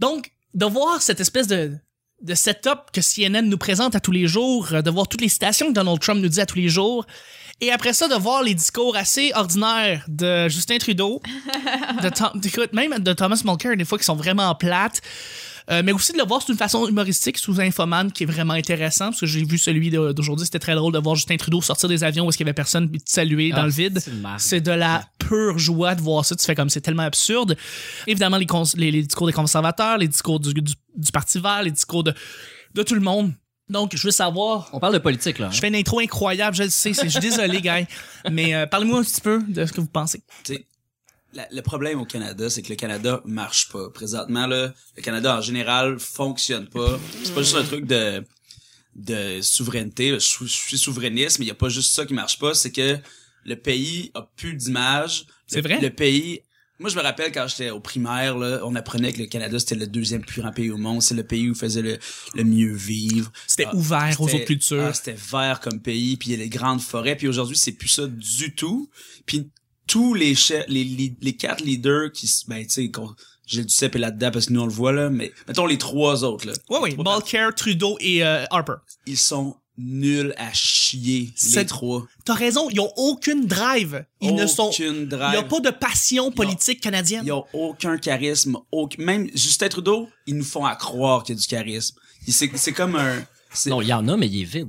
Donc, 0.00 0.32
de 0.54 0.66
voir 0.66 1.02
cette 1.02 1.20
espèce 1.20 1.46
de 1.46 1.72
de 2.22 2.34
setup 2.34 2.90
que 2.92 3.00
CNN 3.02 3.42
nous 3.42 3.58
présente 3.58 3.94
à 3.96 4.00
tous 4.00 4.12
les 4.12 4.26
jours, 4.26 4.68
euh, 4.72 4.80
de 4.82 4.90
voir 4.90 5.08
toutes 5.08 5.20
les 5.20 5.28
citations 5.28 5.68
que 5.68 5.72
Donald 5.72 6.00
Trump 6.00 6.22
nous 6.22 6.28
dit 6.28 6.40
à 6.40 6.46
tous 6.46 6.56
les 6.56 6.68
jours, 6.70 7.04
et 7.60 7.70
après 7.70 7.92
ça, 7.92 8.08
de 8.08 8.14
voir 8.14 8.42
les 8.42 8.54
discours 8.54 8.96
assez 8.96 9.30
ordinaires 9.34 10.04
de 10.08 10.48
Justin 10.48 10.78
Trudeau, 10.78 11.20
de 12.02 12.08
Tom- 12.08 12.40
même 12.72 12.98
de 13.00 13.12
Thomas 13.12 13.42
Mulcair, 13.44 13.76
des 13.76 13.84
fois 13.84 13.98
qui 13.98 14.04
sont 14.04 14.14
vraiment 14.16 14.54
plates, 14.54 15.02
euh, 15.70 15.82
mais 15.84 15.92
aussi 15.92 16.12
de 16.12 16.18
le 16.18 16.24
voir 16.24 16.42
sous 16.42 16.52
une 16.52 16.58
façon 16.58 16.86
humoristique, 16.88 17.38
sous 17.38 17.60
Infoman, 17.60 18.10
qui 18.12 18.24
est 18.24 18.26
vraiment 18.26 18.54
intéressant, 18.54 19.06
parce 19.06 19.20
que 19.20 19.26
j'ai 19.26 19.44
vu 19.44 19.56
celui 19.58 19.90
d'aujourd'hui, 19.90 20.44
c'était 20.44 20.58
très 20.58 20.74
drôle 20.74 20.92
de 20.92 20.98
voir 20.98 21.14
Justin 21.16 21.36
Trudeau 21.36 21.60
sortir 21.62 21.88
des 21.88 22.04
avions 22.04 22.26
où 22.26 22.28
est-ce 22.28 22.36
qu'il 22.36 22.46
y 22.46 22.48
avait 22.48 22.54
personne, 22.54 22.88
puis 22.90 22.98
de 22.98 23.04
saluer 23.06 23.50
dans 23.50 23.58
Ah, 23.62 23.64
le 23.66 23.70
vide. 23.70 24.00
c'est 24.38 24.60
de 24.60 24.72
la 24.72 25.04
pure 25.18 25.58
joie 25.58 25.94
de 25.94 26.00
voir 26.02 26.24
ça. 26.24 26.36
Tu 26.36 26.44
fais 26.44 26.54
comme 26.54 26.68
c'est 26.70 26.80
tellement 26.82 27.02
absurde. 27.04 27.56
Évidemment, 28.06 28.36
les, 28.36 28.46
cons- 28.46 28.64
les, 28.76 28.90
les 28.90 29.02
discours 29.02 29.26
des 29.26 29.32
conservateurs, 29.32 29.98
les 29.98 30.08
discours 30.08 30.40
du, 30.40 30.52
du, 30.54 30.62
du 30.96 31.12
Parti 31.12 31.38
vert, 31.40 31.62
les 31.62 31.70
discours 31.70 32.04
de, 32.04 32.12
de 32.74 32.82
tout 32.82 32.94
le 32.94 33.00
monde. 33.00 33.32
Donc, 33.70 33.96
je 33.96 34.06
veux 34.06 34.10
savoir. 34.10 34.68
On 34.74 34.78
parle 34.80 34.92
de 34.92 34.98
politique, 34.98 35.38
là. 35.38 35.46
hein? 35.46 35.50
Je 35.50 35.58
fais 35.58 35.68
une 35.68 35.74
intro 35.76 35.98
incroyable, 36.00 36.54
je 36.54 36.64
le 36.64 36.68
sais. 36.68 36.92
Je 36.92 37.08
suis 37.08 37.20
désolé, 37.20 37.62
gars. 37.62 37.78
Mais 38.30 38.54
euh, 38.54 38.66
parlez-moi 38.66 38.98
un 38.98 39.02
petit 39.02 39.22
peu 39.22 39.42
de 39.48 39.64
ce 39.64 39.72
que 39.72 39.80
vous 39.80 39.86
pensez. 39.86 40.22
La- 41.34 41.48
le 41.50 41.62
problème 41.62 42.00
au 42.00 42.04
Canada, 42.04 42.48
c'est 42.48 42.62
que 42.62 42.68
le 42.68 42.76
Canada 42.76 43.20
marche 43.24 43.68
pas. 43.70 43.90
Présentement, 43.90 44.46
là, 44.46 44.72
le 44.96 45.02
Canada 45.02 45.36
en 45.36 45.40
général 45.40 45.98
fonctionne 45.98 46.68
pas. 46.68 46.98
C'est 47.24 47.34
pas 47.34 47.42
juste 47.42 47.56
un 47.56 47.64
truc 47.64 47.86
de 47.86 48.24
de 48.96 49.40
souveraineté. 49.42 50.10
Je, 50.10 50.18
suis- 50.18 50.46
je 50.46 50.52
suis 50.52 50.78
souverainiste, 50.78 51.38
mais 51.40 51.46
il 51.46 51.48
y 51.48 51.50
a 51.50 51.56
pas 51.56 51.68
juste 51.68 51.92
ça 51.94 52.06
qui 52.06 52.14
marche 52.14 52.38
pas. 52.38 52.54
C'est 52.54 52.70
que 52.70 52.98
le 53.44 53.56
pays 53.56 54.12
a 54.14 54.22
plus 54.36 54.54
d'image. 54.54 55.26
C'est 55.48 55.60
vrai? 55.60 55.80
Le 55.80 55.90
pays. 55.90 56.40
Moi, 56.78 56.90
je 56.90 56.96
me 56.96 57.02
rappelle 57.02 57.30
quand 57.32 57.46
j'étais 57.48 57.70
au 57.70 57.80
primaire, 57.80 58.36
là, 58.36 58.60
on 58.64 58.74
apprenait 58.74 59.12
que 59.12 59.18
le 59.20 59.26
Canada 59.26 59.58
c'était 59.58 59.74
le 59.76 59.86
deuxième 59.86 60.24
plus 60.24 60.42
grand 60.42 60.52
pays 60.52 60.70
au 60.70 60.76
monde. 60.76 61.02
C'est 61.02 61.14
le 61.14 61.24
pays 61.24 61.50
où 61.50 61.54
faisait 61.54 61.82
le, 61.82 61.98
le 62.34 62.44
mieux 62.44 62.72
vivre. 62.74 63.32
C'était 63.46 63.66
Ah, 63.66 63.74
ouvert 63.74 64.14
aux 64.20 64.24
autres 64.32 64.44
cultures. 64.44 64.82
ah, 64.84 64.92
c'était 64.92 65.14
vert 65.16 65.60
comme 65.60 65.80
pays, 65.80 66.16
puis 66.16 66.30
il 66.30 66.32
y 66.32 66.40
a 66.40 66.44
les 66.44 66.48
grandes 66.48 66.80
forêts, 66.80 67.16
puis 67.16 67.26
aujourd'hui 67.28 67.56
c'est 67.56 67.72
plus 67.72 67.88
ça 67.88 68.06
du 68.06 68.54
tout. 68.54 68.88
Puis 69.26 69.50
tous 69.86 70.14
les 70.14 70.34
chefs, 70.34 70.64
les, 70.68 70.84
les, 70.84 71.14
les 71.20 71.36
quatre 71.36 71.62
leaders 71.62 72.10
qui, 72.12 72.30
ben 72.48 72.62
tu 72.64 72.70
sais, 72.70 72.90
qu'on- 72.90 73.14
j'ai 73.46 73.62
du 73.62 73.68
CEP 73.72 73.96
là-dedans 73.96 74.30
parce 74.32 74.46
que 74.46 74.52
nous 74.54 74.62
on 74.62 74.66
le 74.66 74.72
voit 74.72 74.92
là, 74.92 75.10
mais 75.10 75.30
mettons 75.46 75.66
les 75.66 75.76
trois 75.78 76.24
autres 76.24 76.46
là, 76.46 76.54
Oui, 76.70 76.78
oui. 76.82 76.94
Trois 76.96 77.16
Mulcair, 77.16 77.54
Trudeau 77.54 77.96
et 78.00 78.24
euh, 78.24 78.44
Harper. 78.50 78.76
ils 79.06 79.18
sont 79.18 79.56
nuls 79.76 80.32
à 80.38 80.50
chier 80.54 81.32
C'est- 81.36 81.60
les 81.60 81.66
trois. 81.66 82.06
T'as 82.24 82.34
raison, 82.34 82.70
ils 82.70 82.80
ont 82.80 82.92
aucune 82.96 83.46
drive. 83.46 84.06
Ils 84.22 84.34
ne 84.34 84.46
sont. 84.46 84.68
Aucune 84.68 85.02
Il 85.02 85.08
drive. 85.08 85.30
n'y 85.32 85.36
a 85.36 85.42
pas 85.42 85.60
de 85.60 85.70
passion 85.70 86.30
politique 86.30 86.80
canadienne. 86.80 87.22
Ils 87.26 87.32
ont 87.32 87.44
aucun 87.52 87.98
charisme. 87.98 88.56
aucun- 88.72 89.02
Même 89.02 89.28
Justin 89.34 89.68
Trudeau, 89.68 90.08
ils 90.26 90.36
nous 90.36 90.44
font 90.44 90.64
à 90.64 90.76
croire 90.76 91.22
qu'il 91.24 91.34
y 91.34 91.38
a 91.38 91.40
du 91.40 91.46
charisme. 91.46 91.96
Il- 92.26 92.32
C'est 92.32 92.50
c'est 92.56 92.72
comme 92.72 92.94
un. 92.96 93.22
c'est- 93.52 93.68
Non, 93.68 93.82
il 93.82 93.88
y 93.88 93.92
en 93.92 94.06
a, 94.08 94.16
mais 94.16 94.28
il 94.28 94.40
est 94.42 94.44
vide. 94.44 94.68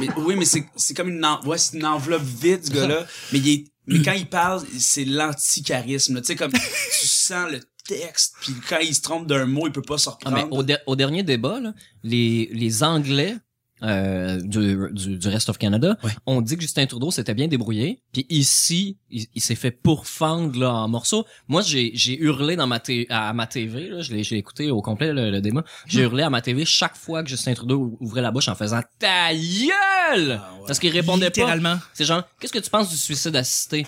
Mais, 0.00 0.08
oui, 0.16 0.34
mais 0.34 0.44
c'est, 0.46 0.64
c'est 0.76 0.94
comme 0.94 1.10
une, 1.10 1.24
en- 1.24 1.44
ouais, 1.44 1.58
une 1.74 1.84
enveloppe 1.86 2.22
vide, 2.24 2.64
ce 2.64 2.70
gars-là. 2.72 3.06
mais 3.32 3.38
il 3.40 3.48
est, 3.50 3.64
mais 3.88 4.02
quand 4.02 4.12
il 4.16 4.26
parle, 4.28 4.62
c'est 4.78 5.04
l'anti-charisme. 5.04 6.20
Tu 6.20 6.26
sais, 6.26 6.36
comme, 6.36 6.52
tu 6.52 7.06
sens 7.06 7.50
le 7.50 7.60
texte, 7.86 8.34
puis 8.40 8.52
quand 8.68 8.78
il 8.80 8.94
se 8.94 9.00
trompe 9.00 9.26
d'un 9.26 9.46
mot, 9.46 9.66
il 9.66 9.72
peut 9.72 9.82
pas 9.82 9.98
se 9.98 10.08
Ah, 10.08 10.12
reprendre. 10.12 10.36
mais 10.36 10.56
au, 10.56 10.62
de- 10.62 10.78
au 10.86 10.94
dernier 10.96 11.22
débat, 11.22 11.58
là, 11.60 11.72
les, 12.02 12.48
les 12.52 12.82
Anglais 12.82 13.36
euh, 13.82 14.40
du, 14.40 14.76
du, 14.92 15.18
du 15.18 15.28
Rest 15.28 15.48
of 15.48 15.58
Canada 15.58 15.96
Ouais. 16.02 16.10
ont 16.26 16.40
dit 16.40 16.56
que 16.56 16.62
Justin 16.62 16.86
Trudeau 16.86 17.10
s'était 17.10 17.34
bien 17.34 17.48
débrouillé. 17.48 18.02
Puis 18.12 18.26
ici, 18.28 18.98
il, 19.10 19.26
il 19.34 19.40
s'est 19.42 19.54
fait 19.54 19.70
pourfendre 19.70 20.58
là, 20.58 20.72
en 20.72 20.88
morceaux. 20.88 21.24
Moi, 21.48 21.62
j'ai, 21.62 21.90
j'ai 21.94 22.18
hurlé 22.18 22.56
dans 22.56 22.66
ma 22.66 22.80
à 23.10 23.32
ma 23.32 23.46
TV. 23.46 23.88
Là, 23.88 24.00
je 24.02 24.12
l'ai, 24.12 24.22
j'ai 24.24 24.36
écouté 24.36 24.70
au 24.70 24.82
complet 24.82 25.12
le, 25.12 25.30
le 25.30 25.40
débat. 25.40 25.64
J'ai 25.86 26.02
hurlé 26.02 26.22
à 26.22 26.30
ma 26.30 26.40
TV 26.40 26.64
chaque 26.64 26.96
fois 26.96 27.22
que 27.22 27.28
Justin 27.28 27.54
Trudeau 27.54 27.96
ouvrait 28.00 28.22
la 28.22 28.30
bouche 28.30 28.48
en 28.48 28.54
faisant 28.54 28.80
«Ta 28.98 29.32
gueule! 29.34 30.40
Ah, 30.42 30.54
ouais. 30.54 30.64
Parce 30.66 30.78
qu'il 30.78 30.90
répondait 30.92 31.30
pas. 31.30 31.40
Littéralement. 31.40 31.78
C'est 31.94 32.04
genre, 32.04 32.22
qu'est-ce 32.40 32.52
que 32.52 32.58
tu 32.58 32.70
penses 32.70 32.88
du 32.90 32.96
suicide 32.96 33.36
assisté? 33.36 33.86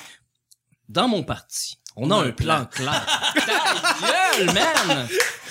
Dans 0.89 1.07
mon 1.09 1.23
parti, 1.23 1.77
On 1.97 2.11
a 2.11 2.17
un 2.17 2.31
plan 2.33 2.65
clair. 2.67 3.07
Ta 3.35 4.45
gueule, 4.45 4.47
man! 4.55 5.07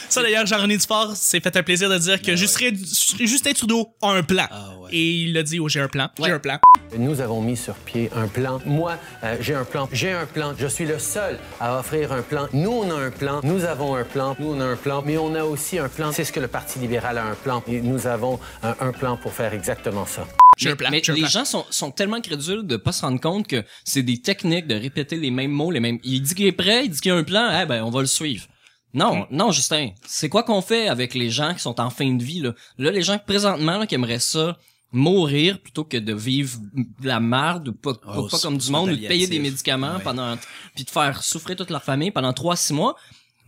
Ça, 0.10 0.24
d'ailleurs, 0.24 0.46
Jean-René 0.48 0.75
Dufort 0.78 1.16
s'est 1.16 1.39
fait 1.39 1.56
un 1.56 1.62
plaisir 1.62 1.88
de 1.88 1.98
dire 2.00 2.20
que 2.22 2.36
Justin, 2.36 2.72
Justin 3.20 3.54
Trudeau 3.54 3.89
a 4.01 4.10
un 4.10 4.24
plan. 4.24 4.48
Ah 4.50 4.72
ouais. 4.82 4.89
Et 4.92 5.12
il 5.25 5.38
a 5.38 5.44
dit, 5.44 5.60
oh, 5.60 5.70
j'ai 5.70 5.80
un 5.82 5.88
plan, 5.88 6.10
j'ai 6.18 6.32
un 6.32 6.39
plan. 6.39 6.58
Nous 6.98 7.22
avons 7.22 7.42
mis 7.42 7.56
sur 7.56 7.75
pied 7.75 8.10
un 8.16 8.28
plan. 8.28 8.60
Moi, 8.66 8.98
euh, 9.24 9.38
j'ai 9.39 9.54
un 9.54 9.63
plan. 9.66 9.88
J'ai 9.94 10.12
un 10.12 10.25
plan. 10.25 10.56
Je 10.58 10.66
suis 10.66 10.86
le 10.86 10.98
seul 10.98 11.38
à 11.60 11.78
offrir 11.78 12.12
un 12.12 12.24
plan. 12.24 12.48
Nous, 12.54 12.72
on 12.72 12.89
a 12.89 12.96
un 12.96 13.12
plan. 13.12 13.42
Nous 13.44 13.66
avons 13.66 13.96
un 13.96 14.04
plan. 14.04 14.36
Nous, 14.39 14.48
on 14.56 14.60
a 14.60 14.66
un 14.66 14.75
plan. 14.75 15.04
Mais 15.06 15.18
on 15.20 15.36
a 15.36 15.44
aussi 15.44 15.78
un 15.78 15.88
plan. 15.89 16.12
C'est 16.12 16.24
ce 16.24 16.32
que 16.34 16.39
le 16.39 16.48
Parti 16.48 16.80
libéral 16.80 17.20
a 17.20 17.25
un 17.25 17.36
plan. 17.36 17.63
Et 17.68 17.80
nous 17.80 18.08
avons 18.08 18.39
un, 18.63 18.75
un 18.80 18.92
plan 18.92 19.16
pour 19.18 19.32
faire 19.34 19.54
exactement 19.54 20.08
ça. 20.08 20.25
J'ai 20.58 20.70
un 20.70 20.72
Mais- 20.72 20.75
plan, 20.78 20.89
Mais 20.89 21.01
les 21.08 21.13
plan. 21.22 21.28
gens 21.30 21.46
sont, 21.46 21.66
sont 21.70 21.92
tellement 21.92 22.20
crédules 22.20 22.66
de 22.66 22.78
pas 22.78 22.92
se 22.92 23.01
rendre 23.01 23.22
compte 23.22 23.48
que 23.48 23.63
c'est 23.86 24.01
des 24.04 24.18
techniques 24.18 24.66
de 24.66 24.74
répéter 24.75 25.18
les 25.18 25.30
mêmes 25.30 25.51
mots, 25.51 25.70
les 25.70 25.80
mêmes. 25.80 26.00
Il 26.04 26.24
dit 26.24 26.34
qu'il 26.34 26.48
est 26.48 26.51
prêt, 26.51 26.86
il 26.86 26.89
dit 26.89 27.00
qu'il 27.00 27.12
y 27.12 27.16
a 27.16 27.18
un 27.18 27.24
plan, 27.24 27.51
eh 27.62 27.68
ben 27.68 27.84
on 27.84 27.92
va 27.92 28.01
le 28.01 28.08
suivre. 28.08 28.46
Non, 28.93 29.27
non, 29.31 29.51
Justin. 29.51 29.89
C'est 30.05 30.29
quoi 30.29 30.43
qu'on 30.43 30.62
fait 30.62 30.88
avec 30.88 31.13
les 31.13 31.29
gens 31.29 31.53
qui 31.53 31.60
sont 31.60 31.79
en 31.79 31.89
fin 31.89 32.12
de 32.12 32.24
vie 32.24 32.39
là? 32.39 32.53
Là, 32.77 32.91
les 32.91 33.01
gens 33.03 33.19
présentement 33.19 33.77
là, 33.77 33.86
qui 33.88 33.96
aimeraient 33.96 34.19
ça 34.19 34.58
mourir 34.91 35.62
plutôt 35.62 35.84
que 35.84 35.98
de 35.98 36.13
vivre 36.13 36.58
de 36.74 37.08
la 37.08 37.19
merde 37.19 37.67
ou 37.67 37.74
pas, 37.74 37.91
Oh, 38.08 38.27
pas 38.27 38.39
comme 38.39 38.58
du 38.58 38.72
monde 38.72 38.89
ou 38.89 38.96
de 38.96 39.08
payer 39.08 39.27
des 39.27 39.38
médicaments 39.39 39.96
Ouais. 39.98 40.03
pendant 40.03 40.36
puis 40.74 40.84
de 40.84 40.89
faire 40.89 41.22
souffrir 41.24 41.55
toute 41.55 41.69
leur 41.69 41.84
famille 41.84 42.10
pendant 42.10 42.34
trois 42.34 42.55
six 42.55 42.74
mois. 42.74 42.96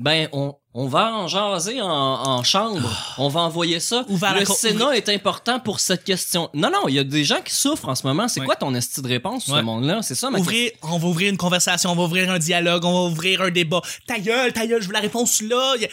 Ben 0.01 0.27
on 0.34 0.55
on 0.74 0.88
va 0.88 1.13
en 1.13 1.27
jaser 1.27 1.81
en, 1.81 1.88
en 1.89 2.43
chambre. 2.43 2.79
On 3.17 3.27
va 3.27 3.41
envoyer 3.41 3.81
ça. 3.81 4.05
Le 4.08 4.46
Sénat 4.46 4.96
est 4.96 5.10
important 5.10 5.60
pour 5.60 5.81
cette 5.81 6.05
question. 6.05 6.50
Non, 6.53 6.70
non, 6.72 6.88
il 6.88 6.96
y 6.96 7.00
a 7.00 7.03
des 7.03 7.25
gens 7.25 7.41
qui 7.41 7.53
souffrent 7.53 7.89
en 7.89 7.96
ce 7.96 8.08
moment. 8.08 8.29
C'est 8.29 8.39
Ouais. 8.39 8.46
quoi 8.46 8.55
ton 8.55 8.74
esti 8.74 9.01
de 9.01 9.08
réponse 9.10 9.43
sur 9.43 9.53
Ouais. 9.53 9.60
ce 9.60 9.65
monde-là? 9.65 10.01
C'est 10.01 10.15
ça 10.15 10.29
ma 10.29 10.39
Ouvrir, 10.39 10.72
on 10.84 10.98
va 10.98 11.08
ouvrir 11.10 11.29
une 11.29 11.36
conversation, 11.36 11.91
on 11.91 11.96
va 11.96 12.03
ouvrir 12.03 12.31
un 12.31 12.39
dialogue, 12.39 12.86
on 12.86 12.93
va 12.93 13.12
ouvrir 13.12 13.41
un 13.41 13.51
débat. 13.51 13.81
Ta 14.08 14.17
gueule, 14.20 14.53
ta 14.53 14.65
gueule, 14.65 14.81
je 14.81 14.88
veux 14.88 14.93
la 14.93 15.01
réponse 15.01 15.41
là. 15.41 15.74
Il 15.75 15.81
y 15.81 15.86
a, 15.86 15.89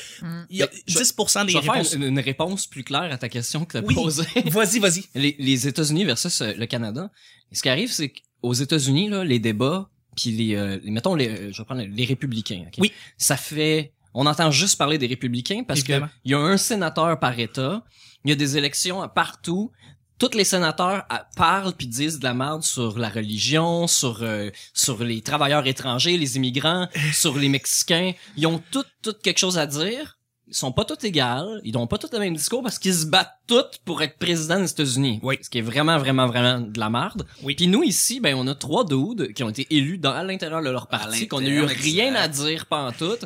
il 0.50 0.56
y 0.58 0.62
a 0.62 0.66
Ben, 0.68 0.72
je- 0.86 0.98
10% 0.98 1.44
des 1.44 1.50
Je 1.52 1.58
vais 1.58 1.64
faire 1.64 1.72
réponses. 1.74 1.92
une, 1.94 2.04
une 2.04 2.20
réponse 2.20 2.66
plus 2.68 2.84
claire 2.84 3.10
à 3.12 3.18
ta 3.18 3.28
question 3.28 3.64
que 3.64 3.72
tu 3.72 3.78
as 3.78 3.86
Oui. 3.86 3.94
posée. 3.96 4.22
Vas-y, 4.46 4.78
vas-y. 4.78 5.02
les, 5.16 5.34
les 5.40 5.66
États-Unis 5.66 6.04
versus 6.04 6.40
euh, 6.40 6.52
le 6.56 6.66
Canada. 6.66 7.10
Ce 7.50 7.62
qui 7.62 7.68
arrive, 7.68 7.90
c'est 7.90 8.12
qu'aux 8.12 8.52
États-Unis, 8.54 9.08
là, 9.08 9.24
les 9.24 9.40
débats, 9.40 9.88
puis 10.16 10.30
les, 10.30 10.54
euh, 10.54 10.78
les- 10.84 10.92
mettons, 10.92 11.16
les, 11.16 11.28
euh, 11.28 11.50
je 11.52 11.58
vais 11.60 11.64
prendre 11.64 11.82
les 11.82 12.04
républicains. 12.04 12.62
ok? 12.68 12.74
Oui. 12.78 12.92
Ça 13.16 13.36
fait, 13.36 13.92
on 14.20 14.26
entend 14.26 14.50
juste 14.50 14.76
parler 14.76 14.98
des 14.98 15.06
républicains 15.06 15.62
parce 15.62 15.84
que 15.84 15.92
Évidemment. 15.92 16.10
il 16.25 16.32
y 16.32 16.34
a 16.34 16.40
un 16.40 16.56
sénateur 16.56 17.20
par 17.20 17.38
État, 17.38 17.84
il 18.25 18.30
y 18.30 18.32
a 18.32 18.37
des 18.37 18.56
élections 18.56 19.08
partout. 19.14 19.70
Tous 20.18 20.34
les 20.34 20.42
sénateurs 20.42 21.04
euh, 21.12 21.18
parlent 21.37 21.72
puis 21.72 21.87
disent 21.87 22.18
de 22.18 22.25
la 22.25 22.34
merde 22.34 22.64
sur 22.64 22.98
la 22.98 23.10
religion, 23.10 23.87
sur 23.87 24.25
euh, 24.25 24.50
sur 24.75 25.04
les 25.04 25.22
travailleurs 25.22 25.68
étrangers, 25.68 26.18
les 26.18 26.34
immigrants, 26.37 26.88
sur 27.12 27.38
les 27.38 27.48
Mexicains. 27.48 28.12
Ils 28.37 28.48
ont 28.48 28.60
tout 28.72 28.84
tout 29.04 29.14
quelque 29.22 29.38
chose 29.38 29.56
à 29.56 29.66
dire. 29.66 30.17
Ils 30.50 30.54
sont 30.54 30.72
pas 30.72 30.84
tous 30.86 31.04
égales, 31.06 31.60
ils 31.62 31.74
n'ont 31.74 31.86
pas 31.86 31.98
tous 31.98 32.10
le 32.12 32.18
même 32.18 32.34
discours 32.34 32.62
parce 32.62 32.78
qu'ils 32.78 32.94
se 32.94 33.04
battent 33.06 33.34
tous 33.46 33.64
pour 33.84 34.00
être 34.02 34.18
président 34.18 34.58
des 34.58 34.70
États-Unis. 34.70 35.20
Oui. 35.22 35.36
Ce 35.42 35.50
qui 35.50 35.58
est 35.58 35.62
vraiment 35.62 35.98
vraiment 35.98 36.26
vraiment 36.26 36.58
de 36.60 36.80
la 36.80 36.88
merde. 36.88 37.26
Oui. 37.42 37.54
Puis 37.54 37.66
nous 37.66 37.82
ici, 37.82 38.18
ben 38.18 38.34
on 38.34 38.46
a 38.46 38.54
trois 38.54 38.84
dudes 38.86 39.34
qui 39.34 39.42
ont 39.42 39.50
été 39.50 39.66
élus 39.70 39.98
dans 39.98 40.12
à 40.12 40.24
l'intérieur 40.24 40.62
de 40.62 40.70
leur 40.70 40.86
parti, 40.86 41.28
qu'on 41.28 41.44
a 41.44 41.48
eu 41.48 41.62
rien 41.62 42.14
à 42.14 42.28
dire 42.28 42.64
tout. 42.98 43.18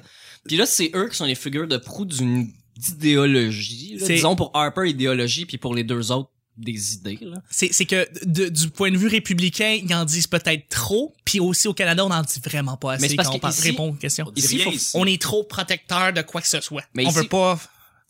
Puis 0.46 0.56
là, 0.56 0.66
c'est 0.66 0.90
eux 0.96 1.08
qui 1.08 1.16
sont 1.16 1.24
les 1.26 1.36
figures 1.36 1.68
de 1.68 1.76
proue 1.76 2.04
d'une 2.04 2.48
idéologie, 2.88 3.96
là. 3.98 4.06
C'est- 4.06 4.14
disons 4.14 4.34
pour 4.34 4.50
Harper 4.54 4.88
idéologie, 4.88 5.46
puis 5.46 5.58
pour 5.58 5.74
les 5.74 5.84
deux 5.84 6.10
autres 6.10 6.30
des 6.56 6.94
idées. 6.94 7.18
Là. 7.22 7.42
C'est, 7.50 7.72
c'est 7.72 7.86
que 7.86 8.06
de- 8.26 8.48
du 8.48 8.68
point 8.70 8.90
de 8.90 8.96
vue 8.98 9.08
républicain, 9.08 9.78
ils 9.82 9.94
en 9.94 10.04
disent 10.04 10.26
peut-être 10.26 10.68
trop, 10.68 11.14
puis 11.24 11.40
aussi 11.40 11.66
au 11.68 11.74
Canada, 11.74 12.04
on 12.04 12.10
en 12.10 12.22
dit 12.22 12.40
vraiment 12.44 12.76
pas 12.76 12.92
assez 12.94 13.02
Mais 13.02 13.08
c'est 13.08 13.16
parce 13.16 13.28
quand 13.28 13.38
on 13.42 13.48
ici- 13.50 13.62
répond 13.70 13.88
aux 13.90 13.94
questions. 13.94 14.30
Ici, 14.36 14.58
faut- 14.58 14.70
ici. 14.70 14.90
on 14.94 15.06
est 15.06 15.20
trop 15.20 15.44
protecteur 15.44 16.12
de 16.12 16.22
quoi 16.22 16.40
que 16.40 16.48
ce 16.48 16.60
soit. 16.60 16.84
Mais 16.94 17.06
on 17.06 17.10
ici- 17.10 17.18
veut 17.18 17.28
pas. 17.28 17.58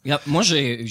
Regarde, 0.05 0.23
moi 0.27 0.43
j'ai 0.43 0.85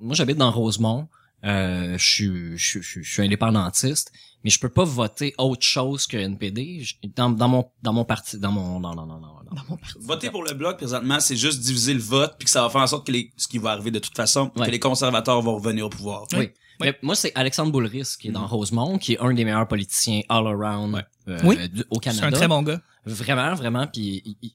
moi 0.00 0.14
j'habite 0.14 0.36
dans 0.36 0.50
Rosemont. 0.52 1.08
Euh, 1.44 1.98
je 1.98 2.04
suis 2.04 2.58
je 2.58 2.64
suis- 2.66 2.82
je 2.82 2.88
suis- 2.88 3.04
je 3.04 3.12
suis 3.12 3.22
indépendantiste, 3.22 4.10
mais 4.42 4.50
je 4.50 4.58
peux 4.58 4.68
pas 4.70 4.84
voter 4.84 5.34
autre 5.38 5.64
chose 5.64 6.06
que 6.06 6.16
NPD 6.16 6.80
Je- 6.82 6.94
dans, 7.14 7.30
dans 7.30 7.48
mon 7.48 7.70
dans 7.82 7.92
mon 7.92 8.04
parti 8.04 8.38
dans 8.38 8.50
mon 8.52 8.80
non 8.80 8.94
non 8.94 9.06
non 9.06 9.18
non 9.20 9.34
non. 9.68 9.78
Voter 10.00 10.30
pour 10.30 10.42
le 10.44 10.54
bloc 10.54 10.76
présentement, 10.78 11.20
c'est 11.20 11.36
juste 11.36 11.60
diviser 11.60 11.94
le 11.94 12.00
vote 12.00 12.34
puis 12.38 12.46
que 12.46 12.50
ça 12.50 12.62
va 12.62 12.70
faire 12.70 12.80
en 12.80 12.86
sorte 12.86 13.06
que 13.06 13.12
les, 13.12 13.32
ce 13.36 13.46
qui 13.48 13.58
va 13.58 13.70
arriver 13.72 13.90
de 13.90 13.98
toute 13.98 14.16
façon, 14.16 14.50
Ouais. 14.56 14.66
que 14.66 14.70
les 14.70 14.80
conservateurs 14.80 15.40
vont 15.42 15.54
revenir 15.56 15.86
au 15.86 15.90
pouvoir. 15.90 16.26
Oui. 16.32 16.50
Mais 16.80 16.98
moi, 17.02 17.14
c'est 17.14 17.32
Alexandre 17.34 17.72
Boulris 17.72 18.16
qui 18.20 18.28
est 18.28 18.32
dans 18.32 18.46
Rosemont, 18.46 18.98
qui 18.98 19.14
est 19.14 19.18
un 19.20 19.32
des 19.32 19.44
meilleurs 19.44 19.68
politiciens 19.68 20.20
all 20.28 20.46
around 20.46 21.04
euh, 21.28 21.38
Oui. 21.44 21.56
au 21.90 21.94
C'est 21.96 22.00
Canada. 22.00 22.26
un 22.26 22.30
très 22.30 22.48
bon 22.48 22.62
gars. 22.62 22.80
Vraiment, 23.04 23.54
vraiment. 23.54 23.86
Puis 23.86 24.22
il- 24.24 24.36
il- 24.42 24.52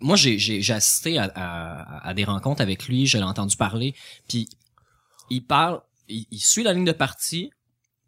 moi, 0.00 0.16
j'ai 0.16 0.38
j'ai 0.38 0.60
j'ai 0.62 0.72
assisté 0.72 1.18
à, 1.18 1.30
à, 1.34 2.08
à 2.08 2.14
des 2.14 2.24
rencontres 2.24 2.60
avec 2.62 2.86
lui. 2.88 3.06
Je 3.06 3.18
l'ai 3.18 3.24
entendu 3.24 3.56
parler. 3.56 3.94
Puis 4.28 4.48
il 5.30 5.44
parle, 5.44 5.80
il, 6.08 6.26
il 6.30 6.40
suit 6.40 6.62
la 6.64 6.72
ligne 6.72 6.84
de 6.84 6.92
parti, 6.92 7.50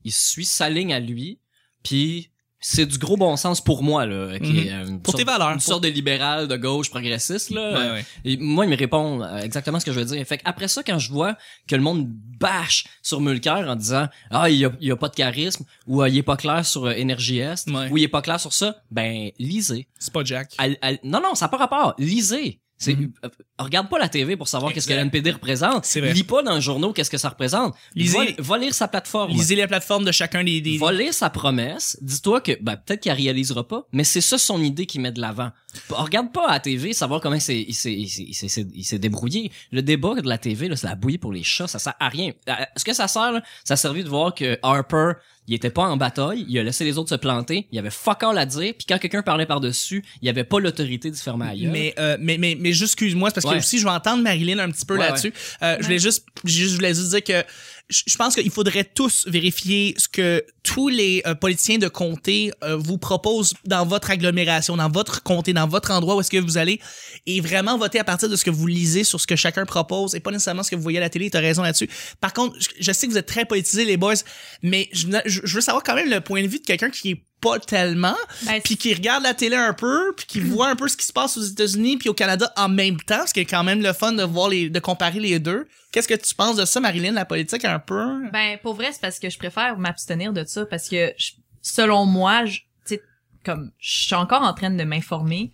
il 0.05 0.13
suit 0.13 0.45
sa 0.45 0.69
ligne 0.69 0.93
à 0.93 1.01
lui. 1.01 1.39
Puis 1.85 2.31
c'est 2.67 2.87
du 2.87 2.97
gros 2.97 3.19
bon 3.19 3.37
sens 3.37 3.61
pour 3.61 3.83
moi 3.83 4.07
là, 4.07 4.39
qui 4.39 4.61
est, 4.61 4.73
euh, 4.73 4.85
Mhm. 4.87 5.01
Pour 5.03 5.13
tes 5.15 5.25
valeurs. 5.25 5.51
une 5.51 5.61
sorte 5.61 5.83
de 5.85 5.89
libéral 5.89 6.49
de 6.49 6.57
gauche 6.57 6.89
progressiste 6.89 7.51
là. 7.51 7.73
Ouais, 7.73 7.91
ouais. 7.93 8.05
Et 8.25 8.39
moi, 8.39 8.65
il 8.65 8.71
me 8.71 8.77
répond 8.77 9.21
euh, 9.23 9.37
exactement 9.39 9.79
ce 9.79 9.85
que 9.85 9.93
je 9.93 10.01
veux 10.01 10.07
dire. 10.07 10.27
Fait 10.27 10.41
après 10.47 10.69
ça, 10.69 10.83
quand 10.83 10.99
je 10.99 11.13
vois 11.13 11.37
que 11.69 11.77
le 11.77 11.83
monde 11.83 12.07
bâche 12.09 12.85
sur 13.03 13.21
Mulcair 13.21 13.69
en 13.69 13.77
disant 13.77 14.09
ah 14.31 14.49
il 14.49 14.57
y 14.57 14.65
a, 14.65 14.73
il 14.81 14.89
y 14.89 14.91
a 14.91 14.97
pas 14.97 15.09
de 15.11 15.15
charisme 15.15 15.65
ou 15.87 16.03
euh, 16.03 16.09
il 16.09 16.17
est 16.17 16.23
pas 16.23 16.37
clair 16.39 16.65
sur 16.65 16.87
euh, 16.87 16.93
Énergie 16.93 17.39
Est 17.39 17.69
Ouais. 17.71 17.89
ou 17.91 17.99
il 17.99 18.05
est 18.05 18.09
pas 18.09 18.23
clair 18.23 18.41
sur 18.41 18.53
ça, 18.55 18.77
ben 18.91 19.31
lisez. 19.39 19.87
C'est 19.99 20.13
pas 20.13 20.25
Jack. 20.25 20.57
Non 21.05 21.21
non, 21.23 21.35
ça 21.35 21.45
n'a 21.45 21.49
pas 21.51 21.59
rapport. 21.59 21.95
Lisez. 21.99 22.61
C'est 22.85 22.95
Mhm. 22.97 23.13
euh, 23.25 23.29
regarde 23.59 23.89
pas 23.89 23.99
la 23.99 24.09
TV 24.09 24.37
pour 24.37 24.49
savoir 24.49 24.73
qu'est-ce 24.73 24.87
que 24.87 24.93
l'NPD 24.93 25.31
représente. 25.33 25.85
C'est 25.85 26.01
vrai. 26.01 26.13
Lis 26.13 26.25
pas 26.25 26.43
dans 26.43 26.55
le 26.55 26.61
journal 26.61 26.93
qu'est-ce 26.93 27.11
que 27.11 27.19
ça 27.19 27.29
représente. 27.31 27.75
Lisez- 27.97 28.37
Va, 28.37 28.57
va 28.57 28.59
lire 28.59 28.75
sa 28.75 28.89
plateforme. 28.89 29.31
Lisez 29.33 29.57
les 29.57 29.67
plateformes 29.67 30.05
de 30.05 30.13
chacun 30.13 30.45
des. 30.45 30.61
des... 30.61 30.79
Va 30.79 30.93
lire 30.93 31.15
sa 31.15 31.31
promesse. 31.31 31.97
Dis-toi 32.03 32.41
que 32.41 32.53
ben, 32.61 32.77
peut-être 32.77 33.01
qu'il 33.01 33.11
la 33.11 33.17
réalisera 33.17 33.67
pas, 33.67 33.87
mais 33.93 34.05
c'est 34.05 34.21
ça 34.21 34.39
son 34.39 34.63
idée 34.63 34.87
qu'il 34.87 35.01
met 35.01 35.13
de 35.13 35.21
l'avant. 35.21 35.51
Regarde 35.91 36.33
pas 36.33 36.49
à 36.49 36.53
la 36.55 36.61
TV, 36.61 36.93
savoir 36.93 37.21
comment 37.21 37.35
il 37.37 37.41
s'est, 37.41 37.61
il 37.67 37.75
s'est, 37.75 37.93
il 37.93 38.09
s'est, 38.09 38.23
il 38.23 38.35
s'est- 38.51 38.67
il 38.75 38.85
s'est 38.85 38.99
débrouillé. 38.99 39.51
Le 39.73 39.83
débat 39.83 40.15
de 40.21 40.29
la 40.29 40.39
TV, 40.39 40.69
là, 40.69 40.77
c'est 40.77 40.87
la 40.87 40.95
bouillie 40.95 41.19
pour 41.19 41.33
les 41.33 41.43
chats, 41.43 41.67
ça 41.67 41.79
sert 41.79 41.95
à 42.01 42.09
rien. 42.09 42.33
Euh, 42.49 42.53
Ce 42.77 42.85
que 42.85 42.93
ça 42.93 43.09
sert, 43.09 43.33
là, 43.33 43.43
ça 43.65 43.75
a 43.75 43.77
servi 43.77 44.05
de 44.05 44.09
voir 44.09 44.35
que 44.35 44.59
Harper, 44.63 45.13
il 45.47 45.55
était 45.55 45.71
pas 45.71 45.83
en 45.83 45.97
bataille, 45.99 46.47
il 46.49 46.59
a 46.59 46.63
laissé 46.63 46.85
les 46.85 46.97
autres 46.97 47.11
se 47.11 47.15
planter, 47.17 47.67
il 47.71 47.79
avait 47.79 47.91
fuck 47.91 48.23
all 48.23 48.39
à 48.39 48.47
dire, 48.47 48.73
puis 48.79 48.87
quand 48.89 48.99
quelqu'un 48.99 49.23
parlait 49.23 49.45
par-dessus, 49.47 50.03
il 50.23 50.29
avait 50.29 50.45
pas 50.45 50.59
l'autorité 50.59 51.11
de 51.11 51.17
se 51.17 51.23
fermer 51.23 51.55
gueule. 51.59 51.71
Mais, 51.71 51.95
euh, 51.99 52.17
mais, 52.19 52.39
mais, 52.39 52.57
mais 52.59 52.73
juste 52.73 52.93
excuse-moi, 52.95 53.29
c'est 53.31 53.35
parce 53.35 53.45
que 53.47 53.51
Ouais. 53.51 53.59
aussi 53.59 53.79
je 53.79 53.85
vais 53.85 53.91
entendre 53.91 54.23
Marilyn 54.23 54.59
un 54.59 54.71
petit 54.71 54.87
peu 54.87 54.95
Ouais, 54.95 55.01
là-dessus. 55.01 55.35
Euh, 55.63 55.77
Je 55.81 55.85
voulais 55.85 55.99
juste, 55.99 56.25
je 56.45 56.75
voulais 56.75 56.95
juste 56.95 57.11
dire 57.11 57.23
que 57.25 57.45
je 57.91 58.17
pense 58.17 58.35
qu'il 58.35 58.51
faudrait 58.51 58.85
tous 58.85 59.27
vérifier 59.29 59.95
ce 59.99 60.09
que 60.09 60.45
tous 60.63 60.89
les 60.89 61.23
euh, 61.27 61.35
politiciens 61.35 61.77
de 61.79 61.89
comté 61.89 62.51
euh, 62.63 62.77
vous 62.77 62.97
proposent 62.97 63.55
dans 63.67 63.85
votre 63.85 64.11
agglomération, 64.11 64.77
dans 64.77 64.91
votre 64.91 65.23
comté, 65.23 65.53
dans 65.53 65.69
votre 65.69 65.91
endroit 65.91 66.17
où 66.17 66.21
est-ce 66.21 66.31
que 66.31 66.39
vous 66.39 66.57
allez, 66.57 66.81
et 67.27 67.41
vraiment 67.43 67.77
voter 67.77 67.99
à 67.99 68.05
partir 68.05 68.29
de 68.29 68.37
ce 68.37 68.45
que 68.45 68.51
vous 68.51 68.67
lisez 68.67 69.05
sur 69.05 69.21
ce 69.21 69.27
que 69.27 69.37
chacun 69.37 69.67
propose 69.67 70.15
et 70.15 70.21
pas 70.21 70.31
nécessairement 70.31 70.63
ce 70.63 70.71
que 70.71 70.77
vous 70.77 70.83
voyez 70.83 70.99
à 70.99 71.03
la 71.03 71.11
télé. 71.11 71.29
T'as 71.29 71.41
raison 71.41 71.63
là-dessus. 71.63 71.89
Par 72.21 72.33
contre, 72.33 72.57
je, 72.59 72.93
sais 72.93 73.07
que 73.07 73.13
vous 73.13 73.19
êtes 73.19 73.27
très 73.27 73.45
politisés 73.45 73.85
les 73.85 73.99
boys, 73.99 74.15
mais 74.63 74.89
je 74.93 75.55
veux 75.55 75.61
savoir 75.61 75.83
quand 75.83 75.95
même 75.95 76.11
le 76.11 76.21
point 76.21 76.43
de 76.43 76.49
vue 76.49 76.61
de 76.61 76.65
quelqu'un 76.65 76.91
qui 76.91 77.11
est 77.11 77.25
pas 77.45 77.59
tellement, 77.59 78.17
Ben, 78.47 78.59
puis 78.63 78.79
qui 78.79 78.95
regarde 78.95 79.23
la 79.23 79.35
télé 79.35 79.57
un 79.57 79.75
peu, 79.75 80.15
puis 80.17 80.25
qui 80.27 80.41
voit 80.41 80.69
un 80.69 80.77
peu 80.77 80.89
ce 80.89 80.97
qui 80.97 81.05
se 81.05 81.13
passe 81.13 81.37
aux 81.37 81.43
États-Unis 81.43 81.99
puis 81.99 82.09
au 82.09 82.15
Canada 82.15 82.51
en 82.57 82.71
même 82.71 82.97
temps, 82.99 83.27
ce 83.27 83.35
qui 83.35 83.41
est 83.41 83.45
quand 83.45 83.63
même 83.63 83.83
le 83.83 83.93
fun 83.93 84.13
de 84.13 84.23
voir 84.23 84.49
les, 84.49 84.71
de 84.71 84.79
comparer 84.79 85.21
les 85.21 85.39
deux. 85.39 85.67
Qu'est-ce 85.95 86.09
que 86.09 86.15
tu 86.15 86.35
penses 86.35 86.57
de 86.57 86.65
ça, 86.65 86.81
Marilyn, 86.81 87.13
la 87.13 87.25
politique 87.25 87.65
un 87.65 87.79
peu? 87.79 88.29
Ben, 88.33 88.59
pour 88.61 88.75
vrai, 88.75 88.91
c'est 88.91 89.01
parce 89.01 89.21
que 89.21 89.31
je 89.31 89.39
préfère 89.39 89.79
m'abstenir 89.79 90.33
de 90.33 90.43
ça 90.43 90.67
parce 90.67 90.89
que, 90.89 91.13
je- 91.17 91.35
selon 91.63 92.05
moi, 92.05 92.47
je, 92.47 92.59
tu 92.59 92.65
sais, 92.87 93.03
comme, 93.45 93.71
je 93.79 94.07
suis 94.07 94.15
encore 94.17 94.43
en 94.43 94.53
train 94.55 94.71
de 94.71 94.83
m'informer 94.83 95.53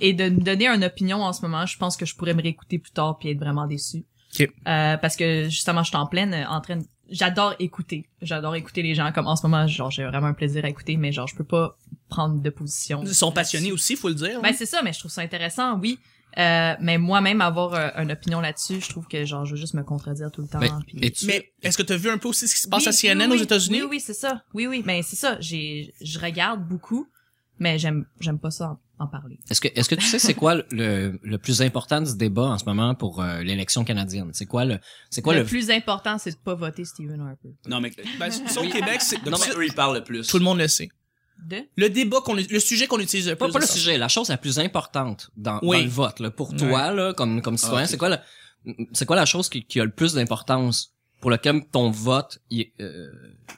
et 0.00 0.12
de 0.12 0.24
me 0.28 0.40
donner 0.40 0.66
une 0.66 0.82
opinion 0.82 1.22
en 1.22 1.32
ce 1.32 1.40
moment. 1.42 1.66
Je 1.66 1.78
pense 1.78 1.96
que 1.96 2.04
je 2.04 2.16
pourrais 2.16 2.34
me 2.34 2.42
réécouter 2.42 2.80
plus 2.80 2.90
tard 2.90 3.16
puis 3.20 3.30
être 3.30 3.38
vraiment 3.38 3.68
déçu. 3.68 4.04
Ok. 4.34 4.48
Euh, 4.66 4.96
parce 4.96 5.14
que, 5.14 5.44
justement, 5.44 5.84
je 5.84 5.90
suis 5.90 5.96
en 5.96 6.06
pleine, 6.06 6.34
euh, 6.34 6.48
en 6.48 6.60
train 6.60 6.78
de, 6.78 6.84
j'adore 7.08 7.54
écouter. 7.60 8.08
J'adore 8.22 8.56
écouter 8.56 8.82
les 8.82 8.96
gens. 8.96 9.12
Comme 9.12 9.28
en 9.28 9.36
ce 9.36 9.46
moment, 9.46 9.68
genre, 9.68 9.92
j'ai 9.92 10.04
vraiment 10.04 10.26
un 10.26 10.34
plaisir 10.34 10.64
à 10.64 10.68
écouter, 10.68 10.96
mais 10.96 11.12
genre, 11.12 11.28
je 11.28 11.36
peux 11.36 11.44
pas 11.44 11.78
prendre 12.08 12.42
de 12.42 12.50
position. 12.50 13.02
Ils 13.04 13.14
sont 13.14 13.30
passionnés 13.30 13.70
aussi, 13.70 13.94
faut 13.94 14.08
le 14.08 14.14
dire. 14.16 14.40
Ben 14.42 14.48
hein? 14.48 14.52
c'est 14.58 14.66
ça, 14.66 14.82
mais 14.82 14.92
je 14.92 14.98
trouve 14.98 15.12
ça 15.12 15.20
intéressant, 15.22 15.78
oui. 15.78 16.00
Euh, 16.38 16.74
mais 16.80 16.98
moi-même 16.98 17.40
avoir 17.40 17.72
euh, 17.74 17.88
une 18.02 18.12
opinion 18.12 18.40
là-dessus, 18.40 18.80
je 18.82 18.88
trouve 18.90 19.06
que 19.06 19.24
genre 19.24 19.46
je 19.46 19.52
veux 19.52 19.56
juste 19.56 19.72
me 19.74 19.82
contredire 19.82 20.30
tout 20.30 20.42
le 20.42 20.48
temps. 20.48 20.58
Puis- 20.86 20.98
et 21.00 21.10
tu- 21.10 21.26
Mais 21.26 21.52
est-ce 21.62 21.78
que 21.78 21.82
tu 21.82 21.94
as 21.94 21.96
vu 21.96 22.10
un 22.10 22.18
peu 22.18 22.28
aussi 22.28 22.46
ce 22.46 22.54
qui 22.54 22.60
se 22.62 22.68
passe 22.68 22.82
Oui, 22.82 22.88
à 22.88 22.92
CNN 22.92 23.30
oui, 23.30 23.38
aux. 23.38 23.42
États-Unis? 23.42 23.80
Oui, 23.82 23.88
oui, 23.92 24.00
c'est 24.00 24.12
ça. 24.14 24.42
Oui, 24.52 24.66
oui, 24.66 24.82
mais 24.84 25.02
c'est 25.02 25.16
ça. 25.16 25.38
J'ai, 25.40 25.94
je 26.02 26.18
regarde 26.18 26.66
beaucoup, 26.68 27.06
mais 27.58 27.78
j'aime, 27.78 28.04
j'aime 28.20 28.38
pas 28.38 28.50
ça 28.50 28.76
en, 28.98 29.04
en 29.04 29.06
parler. 29.08 29.38
Est-ce 29.50 29.62
que, 29.62 29.68
est-ce 29.74 29.88
que 29.88 29.94
tu 29.94 30.04
sais 30.04 30.18
c'est 30.18 30.34
quoi 30.34 30.56
le, 30.70 31.18
le 31.22 31.38
plus 31.38 31.62
important 31.62 32.02
du 32.02 32.14
débat 32.16 32.44
en 32.48 32.58
ce 32.58 32.66
moment 32.66 32.94
pour 32.94 33.22
euh, 33.22 33.40
l'élection 33.42 33.82
canadienne? 33.84 34.28
C'est 34.34 34.44
quoi 34.46 34.66
le, 34.66 34.78
c'est 35.08 35.22
quoi 35.22 35.32
le, 35.32 35.40
le, 35.40 35.46
plus 35.46 35.70
important, 35.70 36.18
c'est 36.18 36.32
de 36.32 36.36
pas 36.36 36.54
voter 36.54 36.84
Stephen 36.84 37.20
Harper. 37.22 37.48
Non, 37.66 37.80
mais 37.80 37.90
Ben, 38.20 38.30
ça, 38.30 38.60
au 38.60 38.68
Québec, 38.68 39.00
c'est, 39.00 39.22
de 39.24 39.30
quoi 39.30 39.38
eux, 39.56 39.64
ils 39.66 39.72
parlent 39.74 39.96
le 39.96 40.04
plus? 40.04 40.26
tout 40.26 40.38
le 40.38 40.44
monde 40.44 40.58
le 40.58 40.68
sait. 40.68 40.88
De? 41.44 41.58
Le 41.76 41.88
débat 41.90 42.20
qu'on, 42.24 42.34
le 42.34 42.58
sujet 42.60 42.86
qu'on 42.86 42.98
utilise 42.98 43.28
le 43.28 43.36
Pas, 43.36 43.46
plus. 43.46 43.52
pas 43.52 43.58
le 43.60 43.64
de 43.64 43.68
ça. 43.68 43.74
sujet, 43.74 43.98
la 43.98 44.08
chose 44.08 44.28
la 44.28 44.36
plus 44.38 44.58
importante 44.58 45.30
dans, 45.36 45.58
Oui. 45.62 45.78
dans 45.78 45.84
le 45.84 45.90
vote, 45.90 46.20
là, 46.20 46.30
pour 46.30 46.54
toi, 46.56 46.90
là, 46.92 47.12
comme, 47.14 47.40
comme 47.42 47.56
citoyen, 47.56 47.84
Ah, 47.84 47.86
c'est 47.86 47.96
quoi 47.98 48.08
la, 48.08 48.22
c'est 48.92 49.06
quoi 49.06 49.16
la 49.16 49.26
chose 49.26 49.48
qui, 49.48 49.64
qui 49.64 49.80
a 49.80 49.84
le 49.84 49.90
plus 49.92 50.14
d'importance 50.14 50.92
pour 51.20 51.30
lequel 51.30 51.62
ton 51.72 51.90
vote, 51.90 52.38
euh, 52.80 53.08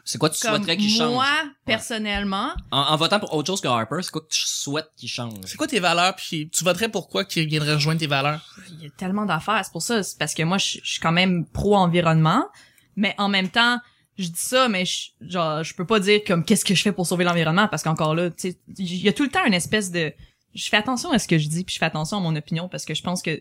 c'est 0.04 0.18
quoi 0.18 0.30
tu 0.30 0.40
Comme 0.40 0.50
souhaiterais 0.56 0.76
qu'il 0.76 0.90
change? 0.90 1.12
moi, 1.12 1.26
personnellement, 1.64 2.50
En, 2.70 2.80
en 2.80 2.96
votant 2.96 3.18
pour 3.20 3.32
autre 3.34 3.46
chose 3.46 3.60
que 3.60 3.68
Harper, 3.68 3.96
c'est 4.02 4.10
quoi 4.10 4.20
que 4.22 4.28
tu 4.28 4.42
souhaites 4.46 4.90
qu'il 4.96 5.08
change? 5.08 5.34
C'est 5.46 5.56
quoi 5.56 5.66
tes 5.66 5.80
valeurs 5.80 6.14
puis 6.16 6.48
tu 6.50 6.64
voterais 6.64 6.88
pour 6.88 7.08
quoi 7.08 7.24
qui 7.24 7.44
viendrait 7.46 7.74
rejoindre 7.74 8.00
tes 8.00 8.06
valeurs? 8.06 8.40
il 8.70 8.82
y 8.84 8.86
a 8.86 8.90
tellement 8.90 9.24
d'affaires. 9.26 9.60
C'est 9.64 9.72
pour 9.72 9.82
ça, 9.82 10.02
c'est 10.02 10.18
parce 10.18 10.34
que 10.34 10.42
moi, 10.42 10.58
je 10.58 10.78
je 10.82 10.90
suis 10.92 11.00
quand 11.00 11.12
même 11.12 11.46
pro-environnement, 11.46 12.44
mais 12.96 13.14
en 13.18 13.28
même 13.28 13.48
temps, 13.48 13.78
je 14.18 14.28
dis 14.28 14.32
ça, 14.40 14.68
mais 14.68 14.84
je, 14.84 15.10
genre, 15.20 15.62
je 15.62 15.74
peux 15.74 15.86
pas 15.86 16.00
dire 16.00 16.20
comme 16.26 16.44
qu'est-ce 16.44 16.64
que 16.64 16.74
je 16.74 16.82
fais 16.82 16.92
pour 16.92 17.06
sauver 17.06 17.24
l'environnement, 17.24 17.68
parce 17.68 17.82
qu'encore 17.82 18.14
là, 18.14 18.30
tu 18.30 18.50
sais, 18.50 18.58
il 18.78 18.96
y 19.02 19.08
a 19.08 19.12
tout 19.12 19.22
le 19.22 19.30
temps 19.30 19.44
une 19.46 19.54
espèce 19.54 19.90
de... 19.90 20.12
Je 20.54 20.68
fais 20.68 20.76
attention 20.78 21.10
à 21.12 21.18
ce 21.18 21.28
que 21.28 21.38
je 21.38 21.46
dis, 21.48 21.62
puis 21.64 21.74
je 21.74 21.78
fais 21.78 21.84
attention 21.86 22.16
à 22.16 22.20
mon 22.20 22.34
opinion, 22.34 22.68
parce 22.68 22.84
que 22.84 22.94
je 22.94 23.02
pense 23.02 23.22
que... 23.22 23.40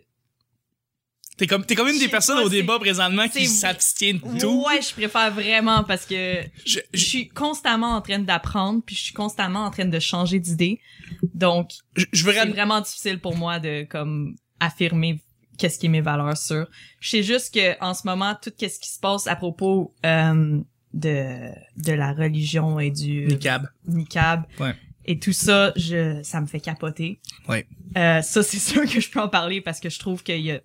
T'es 1.38 1.46
comme, 1.46 1.64
t'es 1.66 1.76
comme 1.76 1.88
une 1.88 2.00
des 2.00 2.08
personnes 2.08 2.38
pas, 2.38 2.46
au 2.46 2.50
débat 2.50 2.80
présentement 2.80 3.28
qui 3.30 3.46
s'abstiennent 3.46 4.20
tout. 4.40 4.66
Ouais, 4.68 4.82
je 4.82 4.92
préfère 4.92 5.32
vraiment, 5.32 5.84
parce 5.84 6.06
que 6.08 6.42
Je- 6.66 6.80
je 6.94 6.98
je- 7.00 7.06
suis 7.06 7.28
constamment 7.30 7.96
en 7.96 8.02
train 8.02 8.18
d'apprendre, 8.18 8.82
puis 8.84 8.96
je 8.96 9.04
suis 9.04 9.14
constamment 9.14 9.66
en 9.66 9.70
train 9.70 9.86
de 9.86 10.00
changer 10.00 10.40
d'idée. 10.40 10.80
Donc, 11.36 11.70
je, 11.96 12.06
je 12.12 12.26
veux 12.26 12.34
c'est 12.34 12.46
vraiment 12.48 12.82
difficile 12.82 13.20
pour 13.20 13.36
moi 13.36 13.60
de 13.60 13.84
comme 13.88 14.36
affirmer 14.60 15.20
qu'est-ce 15.58 15.80
qui 15.80 15.88
est 15.88 15.90
mes 15.90 16.02
valeurs 16.02 16.38
sûres. 16.38 16.68
Je 17.00 17.10
sais 17.10 17.24
juste 17.24 17.54
que 17.54 17.80
en 17.84 17.94
ce 17.94 18.06
moment 18.06 18.36
tout 18.42 18.52
qu'est-ce 18.58 18.80
qui 18.80 18.90
se 18.90 19.00
passe 19.00 19.28
à 19.28 19.36
propos 19.36 19.94
euh, 20.06 20.60
de 20.94 21.26
de 21.78 21.92
la 21.92 22.14
religion 22.14 22.80
et 22.80 22.92
du 22.92 23.26
Niqab. 23.28 23.68
niqab 23.88 24.44
Ouais. 24.60 24.76
et 25.06 25.20
tout 25.20 25.34
ça, 25.34 25.74
je 25.76 26.20
ça 26.24 26.42
me 26.42 26.48
fait 26.48 26.60
capoter. 26.60 27.20
Ouais. 27.48 27.68
Euh, 27.98 28.22
ça 28.22 28.44
c'est 28.44 28.60
sûr 28.72 28.84
que 28.86 29.00
je 29.00 29.10
peux 29.10 29.20
en 29.22 29.30
parler 29.30 29.62
parce 29.62 29.80
que 29.80 29.90
je 29.90 30.00
trouve 30.00 30.24
qu'il 30.24 30.42
y 30.42 30.52
a 30.52 30.60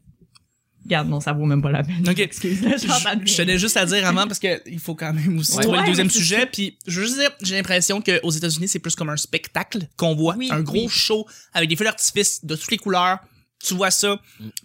Regarde, 0.85 1.09
non, 1.09 1.21
ça 1.21 1.33
vaut 1.33 1.45
même 1.47 1.63
pas 1.63 1.71
la 1.71 1.85
peine. 1.85 2.05
Ok. 2.09 2.19
Excuse, 2.19 2.61
là, 2.61 2.77
je 2.77 2.89
Je, 3.31 3.37
tenais 3.37 3.57
juste 3.57 3.77
à 3.77 3.87
dire 3.87 4.05
avant 4.05 4.27
parce 4.27 4.41
que 4.41 4.69
il 4.69 4.81
faut 4.81 4.97
quand 4.97 5.13
même 5.13 5.39
aussi 5.39 5.57
Ouais. 5.57 5.63
trouver 5.63 5.79
le 5.79 5.87
deuxième 5.87 6.11
sujet. 6.11 6.45
Puis 6.47 6.77
je 6.89 6.99
veux 6.99 7.07
juste 7.07 7.21
dire, 7.21 7.31
j'ai 7.41 7.55
l'impression 7.55 8.03
qu'aux 8.03 8.31
États-Unis 8.31 8.67
c'est 8.67 8.81
plus 8.81 8.97
comme 8.97 9.09
un 9.09 9.17
spectacle 9.17 9.87
qu'on 9.97 10.17
voit, 10.17 10.35
Oui, 10.37 10.49
un 10.51 10.61
gros 10.61 10.75
oui. 10.75 10.89
show 10.89 11.25
avec 11.53 11.69
des 11.69 11.77
feux 11.77 11.85
d'artifice 11.85 12.45
de 12.45 12.57
toutes 12.57 12.73
les 12.73 12.79
couleurs. 12.79 13.21
Tu 13.65 13.75
vois 13.75 13.91
ça. 13.93 14.19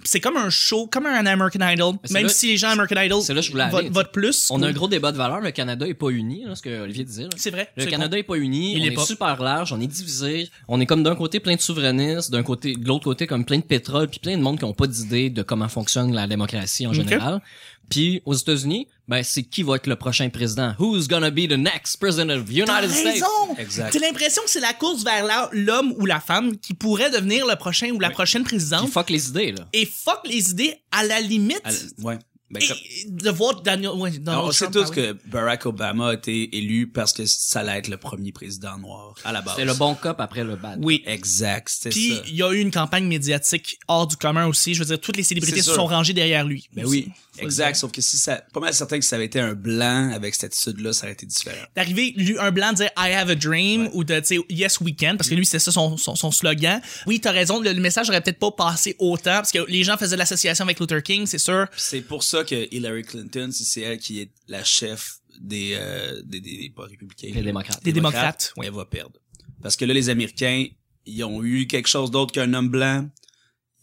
C'est 0.04 0.20
comme 0.20 0.38
un 0.38 0.50
show, 0.50 0.88
comme 0.88 1.06
un 1.06 1.26
American 1.26 1.68
Idol. 1.68 1.96
Même 2.12 2.24
là- 2.24 2.30
si 2.30 2.48
les 2.48 2.58
gens 2.58 2.70
American 2.70 3.00
Idol 3.02 3.22
là 3.30 3.42
je 3.42 3.52
votent, 3.52 3.62
aller, 3.74 3.90
votent 3.90 4.12
plus. 4.12 4.48
On 4.50 4.62
a 4.64 4.68
un 4.68 4.72
gros 4.72 4.88
débat 4.88 5.12
de 5.12 5.18
valeurs, 5.18 5.40
le 5.42 5.52
Canada 5.52 5.88
est 5.88 5.94
pas 5.94 6.10
uni, 6.10 6.46
là, 6.46 6.56
ce 6.56 6.62
que 6.62 6.82
Olivier 6.82 7.04
disait. 7.04 7.28
C'est 7.36 7.52
vrai. 7.52 7.70
Le 7.78 7.86
Canada 7.86 8.18
est 8.18 8.24
pas 8.24 8.36
uni, 8.38 8.74
Il 8.76 8.82
on 8.82 8.86
est 8.86 8.92
pas. 8.92 9.06
super 9.06 9.42
large, 9.42 9.72
on 9.72 9.80
est 9.80 9.88
divisé, 9.88 10.50
on 10.68 10.80
est 10.82 10.86
comme 10.88 11.04
d'un 11.04 11.16
côté 11.16 11.40
plein 11.40 11.56
de 11.56 11.62
souverainistes, 11.62 12.32
d'un 12.32 12.44
côté 12.44 12.76
de 12.76 12.88
l'autre 12.88 13.04
côté 13.04 13.28
comme 13.28 13.46
plein 13.46 13.58
de 13.58 13.64
pétrole, 13.64 14.08
puis 14.08 14.20
plein 14.20 14.36
de 14.38 14.42
monde 14.42 14.58
qui 14.58 14.64
ont 14.66 14.74
pas 14.74 14.88
d'idée 14.88 15.30
de 15.30 15.44
comment 15.44 15.68
fonctionne 15.70 16.14
la 16.14 16.26
démocratie 16.28 16.88
en 16.88 16.94
général. 16.94 17.42
Puis 17.90 18.22
aux 18.26 18.34
États-Unis, 18.34 18.88
ben 19.08 19.24
c'est 19.24 19.44
qui 19.44 19.64
va 19.64 19.76
être 19.78 19.88
le 19.88 19.96
prochain 19.96 20.30
président? 20.30 20.74
Who's 20.80 21.08
gonna 21.08 21.32
be 21.32 21.48
the 21.48 21.58
next 21.58 21.98
president 21.98 22.30
of 22.30 22.46
the 22.46 22.52
United 22.54 22.90
States? 22.90 23.06
raison! 23.24 23.56
Exact. 23.58 23.94
T'as 23.94 24.00
l'impression 24.00 24.42
que 24.44 24.50
c'est 24.50 24.60
la 24.60 24.74
course 24.74 25.04
vers 25.04 25.50
l'homme 25.54 25.94
ou 25.98 26.06
la 26.06 26.20
femme 26.20 26.58
qui 26.58 26.74
pourrait 26.74 27.10
devenir 27.10 27.46
le 27.46 27.56
prochain 27.56 27.90
ou 27.92 28.00
la 28.00 28.10
prochaine 28.10 28.44
présidente. 28.44 28.90
fuck 28.90 29.10
les 29.10 29.30
idées 29.30 29.52
là. 29.54 29.68
Et 29.74 29.86
fuck 29.86 30.22
les 30.26 30.52
idées 30.52 30.76
à 30.92 31.04
la 31.04 31.22
limite. 31.22 31.62
À 31.64 31.72
Ouais. 32.04 32.18
Ben, 32.50 32.66
comme- 32.66 32.78
Et 32.78 33.06
de 33.10 33.30
voir 33.30 33.62
Daniel, 33.62 33.92
ouais, 33.92 34.12
Donald 34.12 34.46
on 34.48 34.52
sait 34.54 34.72
tous 34.72 34.90
que 34.90 35.18
Barack 35.26 35.66
Obama 35.66 36.12
a 36.12 36.14
été 36.14 36.56
élu 36.58 36.88
parce 36.88 37.12
que 37.12 37.26
ça 37.26 37.60
allait 37.60 37.80
être 37.80 37.90
le 37.90 37.98
premier 37.98 38.32
président 38.32 38.78
noir 38.78 39.16
à 39.26 39.34
la 39.34 39.42
base. 39.42 39.56
C'est 39.58 39.66
le 39.66 39.74
bon 39.74 39.96
cop 39.96 40.18
après 40.22 40.46
le 40.46 40.56
bad. 40.56 40.80
Oui. 40.82 41.04
Exact, 41.06 41.68
c'était 41.68 41.90
Puis 41.90 42.22
il 42.30 42.36
y 42.36 42.44
a 42.44 42.50
eu 42.54 42.60
une 42.60 42.72
campagne 42.72 43.06
médiatique 43.06 43.78
hors 43.90 44.08
du 44.08 44.16
commun 44.16 44.48
aussi. 44.48 44.74
Je 44.76 44.80
veux 44.80 44.86
dire, 44.86 45.02
toutes 45.02 45.18
les 45.18 45.24
célébrités 45.24 45.62
se 45.62 45.74
sont 45.74 45.88
rangées 45.88 46.14
derrière 46.14 46.46
lui. 46.46 46.70
Ben 46.74 46.86
aussi. 46.86 47.08
oui, 47.08 47.12
exact. 47.46 47.76
Sauf 47.76 47.92
que 47.92 48.02
si 48.02 48.18
ça, 48.18 48.38
pas 48.54 48.60
mal 48.60 48.74
certain 48.74 48.98
que 48.98 49.04
si 49.04 49.10
ça 49.10 49.16
avait 49.18 49.26
été 49.26 49.40
un 49.40 49.54
blanc 49.54 50.12
avec 50.14 50.36
cette 50.36 50.54
attitude-là, 50.54 50.94
ça 50.94 51.06
aurait 51.06 51.14
été 51.14 51.26
différent. 51.26 51.66
D'arriver, 51.76 52.14
lui, 52.18 52.38
un 52.40 52.52
blanc 52.52 52.74
dire 52.74 52.90
I 52.98 53.12
have 53.14 53.30
a 53.30 53.36
dream 53.36 53.84
Ouais. 53.84 53.90
ou 53.94 54.04
de, 54.04 54.20
tu 54.20 54.26
sais, 54.26 54.40
Yes 54.50 54.80
we 54.82 54.94
can, 55.00 55.16
parce 55.18 55.30
que 55.30 55.36
lui, 55.36 55.46
c'était 55.46 55.60
ça 55.60 55.72
son, 55.72 55.98
son, 55.98 56.16
son 56.16 56.32
slogan. 56.32 56.82
Oui, 57.06 57.20
t'as 57.20 57.32
raison, 57.32 57.60
le, 57.60 57.74
le 57.74 57.80
message 57.82 58.10
aurait 58.10 58.22
peut-être 58.22 58.40
pas 58.40 58.52
passé 58.52 58.96
autant, 59.00 59.38
parce 59.38 59.52
que 59.52 59.60
les 59.70 59.84
gens 59.84 59.98
faisaient 59.98 60.18
l'association 60.18 60.64
avec 60.66 60.80
Luther 60.80 61.02
King, 61.04 61.26
c'est 61.26 61.38
sûr. 61.38 61.68
C'est 61.76 62.02
pour 62.02 62.24
ça 62.24 62.44
que 62.44 62.68
Hillary 62.74 63.04
Clinton, 63.04 63.50
si 63.52 63.66
c'est 63.66 63.82
elle 63.82 64.00
qui 64.00 64.22
est 64.22 64.32
la 64.48 64.64
chef 64.64 65.18
des, 65.40 65.72
euh, 65.76 66.22
des, 66.26 66.40
des, 66.40 66.58
des- 66.58 66.70
pas 66.76 66.84
républicains. 66.86 67.30
Les 67.34 67.42
démocrates. 67.44 67.84
Des 67.84 67.94
démocrates, 67.94 68.54
ouais. 68.58 68.68
Elle 68.68 68.74
va 68.74 68.86
perdre. 68.86 69.20
Parce 69.62 69.76
que 69.76 69.86
là, 69.86 69.94
les 69.94 70.10
Américains, 70.10 70.66
ils 71.06 71.24
ont 71.24 71.44
eu 71.44 71.68
quelque 71.68 71.88
chose 71.88 72.12
d'autre 72.12 72.32
qu'un 72.34 72.54
homme 72.54 72.70
blanc. 72.70 73.08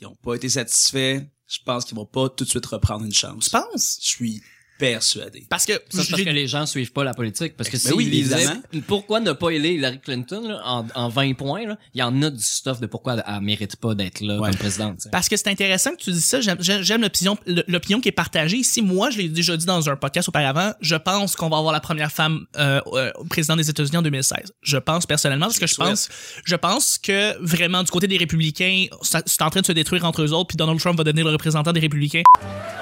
Ils 0.00 0.06
ont 0.06 0.16
pas 0.16 0.34
été 0.34 0.48
satisfaits. 0.48 1.22
Je 1.46 1.58
pense 1.64 1.84
qu'ils 1.84 1.96
vont 1.96 2.06
pas 2.06 2.28
tout 2.28 2.44
de 2.44 2.48
suite 2.48 2.66
reprendre 2.66 3.04
une 3.04 3.12
chance. 3.12 3.44
Tu 3.46 3.50
penses? 3.50 3.98
Je 4.00 4.06
suis 4.06 4.42
persuadé. 4.78 5.44
Parce 5.48 5.64
que, 5.66 5.72
Ça, 5.72 6.02
parce 6.10 6.22
que 6.22 6.30
les 6.30 6.48
gens 6.48 6.66
suivent 6.66 6.92
pas 6.92 7.04
la 7.04 7.14
politique. 7.14 7.56
Parce 7.56 7.68
que 7.70 7.76
Ben 7.76 7.80
si 7.80 7.92
oui, 7.92 8.04
ils 8.06 8.10
lisaient, 8.10 8.36
évidemment. 8.36 8.60
pourquoi 8.86 9.20
ne 9.20 9.32
pas 9.32 9.50
élire 9.50 9.72
Hillary 9.72 10.00
Clinton 10.00 10.42
là, 10.48 10.60
en, 10.64 10.86
en 10.94 11.08
20 11.08 11.34
points, 11.34 11.66
là, 11.66 11.76
il 11.94 12.00
y 12.00 12.02
en 12.02 12.22
a 12.22 12.30
du 12.30 12.42
stuff 12.42 12.80
de 12.80 12.86
pourquoi 12.86 13.16
elle, 13.26 13.40
mérite 13.40 13.76
pas 13.76 13.94
d'être 13.94 14.20
là 14.20 14.38
Ouais. 14.40 14.50
comme 14.50 14.58
présidente. 14.58 14.96
tu 14.96 15.02
sais. 15.04 15.10
Parce 15.10 15.28
que 15.28 15.36
c'est 15.36 15.48
intéressant 15.48 15.90
que 15.92 16.02
tu 16.02 16.10
dis 16.12 16.20
ça. 16.20 16.40
J'aime- 16.40 17.02
l'opinion, 17.02 17.36
l'opinion 17.68 18.00
qui 18.00 18.08
est 18.08 18.12
partagée. 18.12 18.56
Ici, 18.56 18.82
moi, 18.82 19.10
je 19.10 19.18
l'ai 19.18 19.28
déjà 19.28 19.56
dit 19.56 19.66
dans 19.66 19.88
un 19.88 19.96
podcast 19.96 20.28
auparavant, 20.28 20.72
je 20.80 20.96
pense 20.96 21.36
qu'on 21.36 21.48
va 21.48 21.58
avoir 21.58 21.72
la 21.72 21.80
première 21.80 22.10
femme 22.12 22.46
euh, 22.56 22.80
euh, 22.94 23.12
présidente 23.30 23.58
des 23.58 23.70
États-Unis 23.70 23.96
en 23.98 24.02
2016. 24.02 24.52
Je 24.62 24.76
pense 24.78 25.06
personnellement 25.06 25.46
parce 25.46 25.58
que 25.58 25.66
je 25.66 25.74
pense, 25.76 26.08
je 26.44 26.56
pense 26.56 26.98
que 26.98 27.36
vraiment 27.40 27.82
du 27.82 27.90
côté 27.90 28.06
des 28.08 28.16
républicains, 28.16 28.86
c'est 29.26 29.42
en 29.42 29.50
train 29.50 29.60
de 29.60 29.66
se 29.66 29.72
détruire 29.72 30.04
entre 30.04 30.22
eux 30.22 30.32
autres. 30.32 30.48
Puis 30.48 30.56
Donald 30.56 30.80
Trump 30.80 30.98
va 30.98 31.04
devenir 31.04 31.24
le 31.26 31.32
représentant 31.32 31.72
des 31.72 31.80
républicains. 31.80 32.22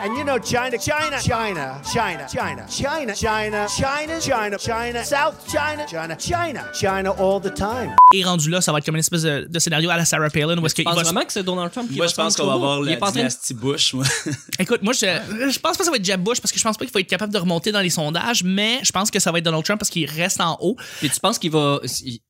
And 0.05 0.17
you 0.17 0.25
know 0.25 0.39
China, 0.43 0.71
China, 0.79 1.19
China, 1.21 1.82
China, 1.85 2.27
China, 2.29 2.67
China, 2.69 3.15
China, 3.15 3.67
China, 3.69 4.21
China, 4.21 4.59
China, 4.59 5.05
South 5.05 5.35
China, 5.51 5.87
China, 5.89 6.17
China, 6.17 6.65
China 6.73 7.11
all 7.19 7.41
the 7.41 7.53
time. 7.55 7.95
Et 8.15 8.23
rendu 8.25 8.51
là, 8.51 8.61
ça 8.61 8.73
va 8.73 8.79
être 8.79 8.85
comme 8.87 8.95
une 8.97 9.01
espèce 9.01 9.23
de, 9.23 9.47
de 9.51 9.59
scénario 9.59 9.91
à 9.91 9.97
la 9.97 10.05
Sarah 10.05 10.31
Palin 10.31 10.59
où 10.59 10.67
est-ce 10.67 10.75
Tu 10.75 10.83
qu'il 10.83 10.85
penses 10.85 10.95
va 10.97 11.01
se- 11.05 11.09
vraiment 11.11 11.25
que 11.27 11.33
c'est 11.33 11.43
Donald 11.43 11.73
Trump 11.73 11.89
qui 11.91 11.97
Moi, 11.97 12.07
va 12.07 12.11
je 12.11 12.15
pense 12.17 12.33
se 12.35 12.39
qu'on 12.39 12.47
va 12.47 12.55
avoir 12.55 12.81
la 12.81 12.97
dynastie 12.97 13.55
Bush, 13.55 13.95
moi. 13.95 14.05
Écoute, 14.59 14.83
moi, 14.83 14.93
je, 14.93 15.01
je 15.01 15.59
pense 15.59 15.73
pas 15.73 15.79
que 15.79 15.85
ça 15.85 15.91
va 15.91 15.97
être 15.97 16.05
Jeb 16.05 16.23
Bush 16.23 16.41
parce 16.41 16.53
que 16.53 16.59
je 16.59 16.65
pense 16.65 16.77
pas 16.77 16.85
qu'il 16.85 16.95
va 16.95 17.01
être 17.01 17.09
capable 17.09 17.33
de 17.33 17.39
remonter 17.39 17.73
dans 17.73 17.81
les 17.81 17.91
sondages, 17.91 18.43
mais 18.45 18.81
je 18.83 18.93
pense 18.93 19.11
que 19.11 19.19
ça 19.19 19.33
va 19.33 19.39
être 19.39 19.45
Donald 19.45 19.65
Trump 19.65 19.79
parce 19.81 19.91
qu'il 19.91 20.09
reste 20.09 20.41
en 20.41 20.57
haut. 20.61 20.77
Puis 20.99 21.11
tu 21.11 21.21
penses 21.21 21.39
qu'il 21.39 21.51
va... 21.51 21.81
il- 22.05 22.21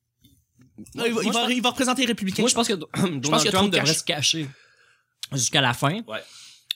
il, 0.79 0.85
Moi, 0.95 1.05
va, 1.05 1.09
il, 1.09 1.15
va, 1.15 1.23
je 1.23 1.29
pense- 1.31 1.51
il 1.51 1.63
va 1.63 1.69
représenter 1.71 2.03
les 2.03 2.09
républicains. 2.09 2.43
Moi, 2.43 2.49
je 2.49 2.55
pense 2.55 2.67
que 2.69 2.73
Donald 2.75 3.25
y 3.25 3.29
a 3.29 3.51
trop 3.51 3.51
Trump 3.51 3.73
de 3.73 3.79
devrait 3.79 3.95
se 3.95 4.03
cacher 4.05 4.49
jusqu'à 5.33 5.61
la 5.61 5.75
fin, 5.75 6.01
Ouais. 6.07 6.23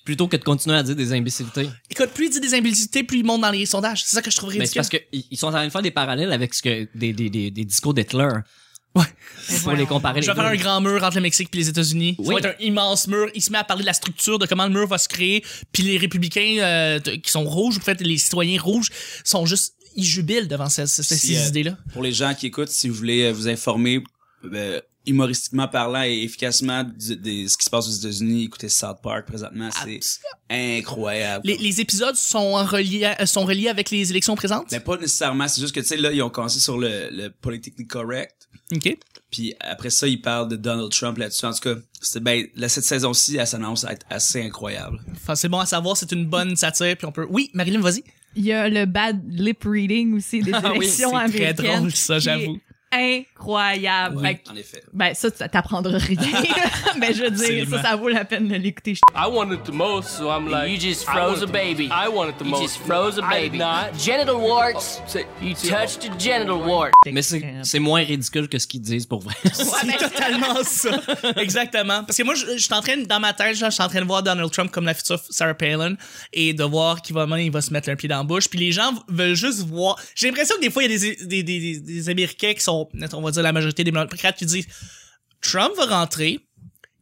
Plutôt 0.06 0.26
que 0.28 0.36
de 0.38 0.42
continuer 0.44 0.76
à 0.76 0.82
dire 0.82 0.96
des 0.96 1.12
imbécilités. 1.12 1.68
Écoute, 1.90 2.10
plus 2.14 2.26
il 2.28 2.30
dit 2.30 2.40
des 2.40 2.54
imbécilités, 2.54 3.02
plus 3.04 3.18
il 3.18 3.24
monte 3.24 3.42
dans 3.42 3.50
les 3.50 3.66
sondages. 3.66 4.02
C'est 4.04 4.16
ça 4.16 4.22
que 4.22 4.30
je 4.30 4.36
trouve 4.36 4.50
Mais 4.54 4.60
ridicule. 4.60 4.82
c'est 4.84 4.90
parce 4.98 5.04
qu'ils 5.10 5.24
ils 5.30 5.36
sont 5.36 5.48
en 5.48 5.50
train 5.52 5.66
de 5.66 5.70
faire 5.70 5.82
des 5.82 5.90
parallèles 5.90 6.32
avec 6.32 6.54
ce 6.54 6.62
que 6.62 6.88
des, 6.94 7.12
des, 7.12 7.28
des, 7.28 7.50
des 7.50 7.64
discours 7.66 7.92
d'Hitler. 7.92 8.28
Ouais. 8.94 9.04
Faut 9.36 9.74
les 9.74 9.84
comparer. 9.84 10.22
Je 10.22 10.28
vais 10.28 10.34
faire 10.34 10.46
un 10.46 10.56
grand 10.56 10.80
mur 10.80 11.04
entre 11.04 11.16
le 11.16 11.20
Mexique 11.22 11.50
et 11.52 11.56
les 11.58 11.68
États-Unis. 11.68 12.16
Oui. 12.18 12.26
Ça 12.26 12.32
va 12.32 12.38
être 12.38 12.58
un 12.58 12.64
immense 12.64 13.08
mur. 13.08 13.28
Il 13.34 13.42
se 13.42 13.52
met 13.52 13.58
à 13.58 13.64
parler 13.64 13.82
de 13.82 13.86
la 13.86 13.92
structure, 13.92 14.38
de 14.38 14.46
comment 14.46 14.64
le 14.64 14.72
mur 14.72 14.86
va 14.86 14.96
se 14.96 15.06
créer. 15.08 15.44
Puis 15.72 15.82
les 15.82 15.98
républicains 15.98 16.56
euh, 16.60 16.98
qui 17.00 17.30
sont 17.30 17.44
rouges, 17.44 17.76
en 17.76 17.82
fait, 17.82 18.00
les 18.00 18.16
citoyens 18.16 18.58
rouges, 18.58 18.88
sont 19.22 19.44
juste... 19.44 19.74
Ils 19.96 20.04
jubilent 20.04 20.48
devant 20.48 20.68
ces, 20.70 20.86
ces- 20.86 21.02
ces 21.02 21.16
Si, 21.16 21.36
euh, 21.36 21.48
idées-là. 21.48 21.76
Pour 21.92 22.02
les 22.02 22.12
gens 22.12 22.32
qui 22.34 22.46
écoutent, 22.46 22.68
si 22.70 22.88
vous 22.88 22.94
voulez 22.94 23.30
vous 23.32 23.48
informer 23.48 24.02
euh, 24.52 24.80
humoristiquement 25.06 25.68
parlant 25.68 26.02
et 26.02 26.22
efficacement 26.22 26.84
de, 26.84 27.14
de 27.14 27.46
ce 27.48 27.56
qui 27.56 27.64
se 27.64 27.70
passe 27.70 27.86
aux 27.88 27.92
États-Unis, 27.92 28.44
écoutez 28.44 28.68
South 28.68 28.98
Park 29.02 29.26
présentement, 29.26 29.68
c'est 29.84 30.00
incroyable. 30.50 31.46
Les, 31.46 31.56
les 31.58 31.80
épisodes 31.80 32.14
sont 32.16 32.54
reliés, 32.64 33.04
à- 33.04 33.26
sont 33.26 33.44
reliés 33.44 33.68
avec 33.68 33.90
les 33.90 34.10
élections 34.10 34.34
présentes? 34.36 34.66
Mais 34.72 34.80
pas 34.80 34.96
nécessairement, 34.96 35.48
c'est 35.48 35.60
juste 35.60 35.74
que 35.74 35.80
tu 35.80 35.86
sais 35.86 35.96
là, 35.96 36.12
ils 36.12 36.22
ont 36.22 36.30
commencé 36.30 36.60
sur 36.60 36.78
le, 36.78 37.08
le 37.10 37.28
politically 37.30 37.86
correct. 37.86 38.48
OK. 38.74 38.96
Puis 39.30 39.54
après 39.60 39.90
ça, 39.90 40.06
ils 40.06 40.20
parlent 40.20 40.48
de 40.48 40.56
Donald 40.56 40.90
Trump 40.90 41.18
là-dessus. 41.18 41.44
En 41.44 41.52
tout 41.52 41.60
cas, 41.60 41.74
c'était 42.00 42.20
ben 42.20 42.46
là, 42.54 42.68
cette 42.68 42.84
saison-ci, 42.84 43.36
elle 43.36 43.46
s'annonce 43.46 43.84
à 43.84 43.92
être 43.92 44.06
assez 44.08 44.42
incroyable. 44.42 45.00
Enfin, 45.12 45.34
c'est 45.34 45.48
bon 45.48 45.58
à 45.58 45.66
savoir, 45.66 45.96
c'est 45.96 46.12
une 46.12 46.26
bonne 46.26 46.56
satire, 46.56 46.96
puis 46.96 47.06
on 47.06 47.12
peut... 47.12 47.26
Oui, 47.28 47.50
Marilyn, 47.52 47.80
vas-y. 47.80 48.02
Il 48.36 48.44
y 48.44 48.52
a 48.52 48.68
le 48.68 48.86
bad 48.86 49.20
lip 49.28 49.64
reading 49.64 50.14
aussi 50.16 50.40
des 50.40 50.52
Ah 50.54 50.70
oui, 50.72 50.78
élections 50.86 51.10
c'est 51.26 51.32
très 51.38 51.54
drôle, 51.54 51.90
ça, 51.92 52.18
j'avoue. 52.18 52.58
Incroyable. 52.92 54.20
Fait 54.22 54.34
que, 54.36 54.50
En 54.50 54.56
effet. 54.56 54.82
ben 54.92 55.14
ça, 55.14 55.30
tu 55.30 55.38
t'apprendras 55.48 55.98
rien. 55.98 56.18
Mais 56.98 57.12
je 57.14 57.24
veux 57.24 57.30
dire, 57.30 57.68
ça, 57.68 57.82
ça 57.82 57.96
vaut 57.96 58.08
la 58.08 58.24
peine 58.24 58.48
de 58.48 58.54
l'écouter. 58.56 58.92
I 59.14 59.26
wanted 59.30 59.64
the 59.64 59.72
most, 59.72 60.08
so 60.10 60.28
I'm 60.30 60.48
like. 60.48 60.70
You 60.70 60.78
just 60.80 61.04
froze 61.04 61.42
a 61.42 61.46
baby. 61.46 61.86
I 61.86 62.08
wanted 62.08 62.36
the 62.38 62.44
You 62.44 62.50
most. 62.50 62.62
just 62.62 62.78
froze 62.86 63.18
a 63.18 63.22
baby. 63.22 63.58
not. 63.58 63.92
Genital 63.98 64.36
warts. 64.40 65.00
Say- 65.06 65.26
You 65.42 65.54
touched 65.54 66.04
a 66.08 66.18
genital 66.18 66.58
wart. 66.66 66.92
Mais 67.10 67.22
c'est 67.22 67.42
c'est 67.62 67.78
moins 67.78 68.02
ridicule 68.02 68.48
que 68.48 68.58
ce 68.58 68.66
qu'ils 68.66 68.80
disent 68.80 69.06
pour 69.06 69.20
vrai. 69.20 69.34
C'est 69.52 69.98
totalement 69.98 70.62
ça. 70.62 70.90
Exactement. 71.36 72.04
Parce 72.04 72.16
que 72.16 72.22
moi, 72.22 72.34
je, 72.34 72.46
je 72.56 72.62
suis 72.62 72.74
en 72.74 72.80
train, 72.80 72.96
dans 72.98 73.20
ma 73.20 73.32
tête, 73.32 73.56
genre, 73.56 73.70
je 73.70 73.74
suis 73.74 73.82
en 73.84 73.88
train 73.88 74.00
de 74.00 74.06
voir 74.06 74.22
Donald 74.22 74.50
Trump 74.50 74.70
comme 74.70 74.84
la 74.84 74.94
future 74.94 75.18
Sarah 75.30 75.54
Palin 75.54 75.94
et 76.32 76.54
de 76.54 76.64
voir 76.64 77.02
qu'il 77.02 77.14
va, 77.14 77.26
il 77.40 77.50
va 77.50 77.60
se 77.60 77.72
mettre 77.72 77.88
un 77.90 77.96
pied 77.96 78.08
dans 78.08 78.18
la 78.18 78.22
bouche. 78.24 78.48
Puis 78.48 78.58
les 78.58 78.72
gens 78.72 78.92
veulent 79.08 79.34
juste 79.34 79.60
voir. 79.66 79.96
J'ai 80.14 80.28
l'impression 80.28 80.56
que 80.56 80.60
des 80.62 80.70
fois, 80.70 80.82
il 80.84 80.92
y 80.92 80.94
a 80.94 81.14
des, 81.24 81.42
des, 81.42 81.78
des 81.80 82.08
Américains 82.08 82.54
qui 82.54 82.60
sont 82.60 82.75
on 83.12 83.20
va 83.22 83.30
dire 83.30 83.42
la 83.42 83.52
majorité 83.52 83.84
des 83.84 83.90
démocrates 83.90 84.36
qui 84.36 84.46
disent 84.46 84.66
Trump 85.40 85.72
va 85.76 85.86
rentrer, 85.86 86.40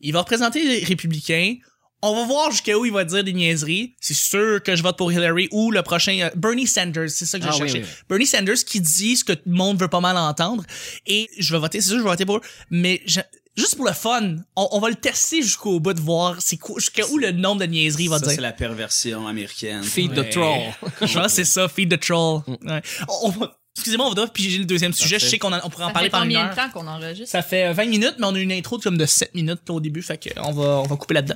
il 0.01 0.13
va 0.13 0.21
représenter 0.21 0.63
les 0.65 0.85
républicains, 0.85 1.55
on 2.03 2.15
va 2.15 2.27
voir 2.27 2.51
jusqu'à 2.51 2.77
où 2.77 2.85
il 2.85 2.93
va 2.93 3.05
dire 3.05 3.25
des 3.25 3.33
niaiseries. 3.33 3.95
C'est 4.01 4.13
sûr 4.13 4.63
que 4.63 4.77
je 4.77 4.83
vote 4.83 4.99
pour 4.99 5.11
Hillary 5.11 5.49
ou 5.53 5.71
le 5.71 5.83
prochain 5.83 6.19
euh, 6.21 6.31
Bernie 6.37 6.67
Sanders, 6.67 7.09
c'est 7.11 7.25
ça 7.25 7.39
que 7.39 7.45
je 7.45 7.49
Ah 7.49 7.53
oui, 7.55 7.59
cherchais. 7.61 7.79
oui, 7.79 7.85
oui. 7.89 8.05
Bernie 8.09 8.27
Sanders 8.27 8.63
qui 8.67 8.81
dit 8.81 9.17
ce 9.17 9.25
que 9.25 9.33
le 9.33 9.39
monde 9.47 9.81
veut 9.81 9.89
pas 9.89 10.01
mal 10.01 10.17
entendre 10.19 10.65
et 11.07 11.31
je 11.39 11.53
vais 11.55 11.59
voter, 11.59 11.81
c'est 11.81 11.89
sûr, 11.89 11.99
je 11.99 12.03
vais 12.03 12.11
voter 12.11 12.27
pour 12.27 12.37
eux, 12.37 12.43
mais 12.69 13.01
je- 13.07 13.21
juste 13.57 13.77
pour 13.77 13.87
le 13.87 13.93
fun, 13.95 14.37
on, 14.55 14.69
on 14.73 14.81
va 14.81 14.91
le 14.91 14.97
tester 14.97 15.41
jusqu'au 15.41 15.81
bout 15.81 15.95
de 15.95 16.01
voir 16.03 16.37
c'est 16.43 16.59
jusqu'à 16.77 17.07
où 17.09 17.17
le 17.17 17.33
nombre 17.33 17.63
de 17.63 17.67
niaiseries 17.67 18.09
va 18.09 18.19
Ça, 18.19 18.27
dire. 18.27 18.35
c'est 18.35 18.41
la 18.43 18.53
perversion 18.53 19.27
américaine. 19.27 19.83
Feed 19.83 20.11
Ouais. 20.19 20.29
the 20.29 20.33
troll. 20.33 20.61
Je 21.09 21.19
pense 21.19 21.33
c'est 21.33 21.45
ça, 21.47 21.69
feed 21.71 21.91
the 21.91 21.99
troll. 21.99 22.43
Mm. 22.47 22.71
Ouais. 22.71 22.83
On, 23.09 23.29
on 23.29 23.31
va- 23.31 23.57
excusez-moi, 23.77 24.07
on 24.07 24.11
va 24.11 24.15
devoir 24.15 24.33
piger 24.33 24.59
le 24.59 24.65
deuxième 24.65 24.93
sujet. 24.93 25.19
Je 25.19 25.27
sais 25.27 25.39
qu'on 25.39 25.53
en- 25.53 25.61
on 25.65 25.69
pourrait 25.71 25.85
en 25.85 25.89
Ça 25.89 25.93
parler 25.93 26.07
fait 26.07 26.11
pendant 26.13 26.25
une 26.25 26.31
combien 26.31 26.45
heure. 26.47 26.51
de 26.51 26.57
temps 26.57 26.71
qu'on 26.71 26.87
enregistre? 26.87 27.31
Ça 27.31 27.43
fait 27.43 27.67
euh, 27.67 27.73
20 27.73 27.87
minutes, 27.87 28.15
mais 28.19 28.27
on 28.27 28.35
a 28.35 28.39
une 28.39 28.53
intro 28.53 28.79
de 28.79 28.83
comme 28.83 28.97
de 28.97 29.07
7 29.07 29.35
minutes 29.35 29.61
là, 29.69 29.75
au 29.75 29.81
début, 29.81 30.03
fait 30.03 30.17
que 30.17 30.31
on 30.41 30.53
va, 30.53 30.63
on 30.81 30.85
va 30.87 30.97
couper 30.97 31.15
là-dedans. 31.15 31.35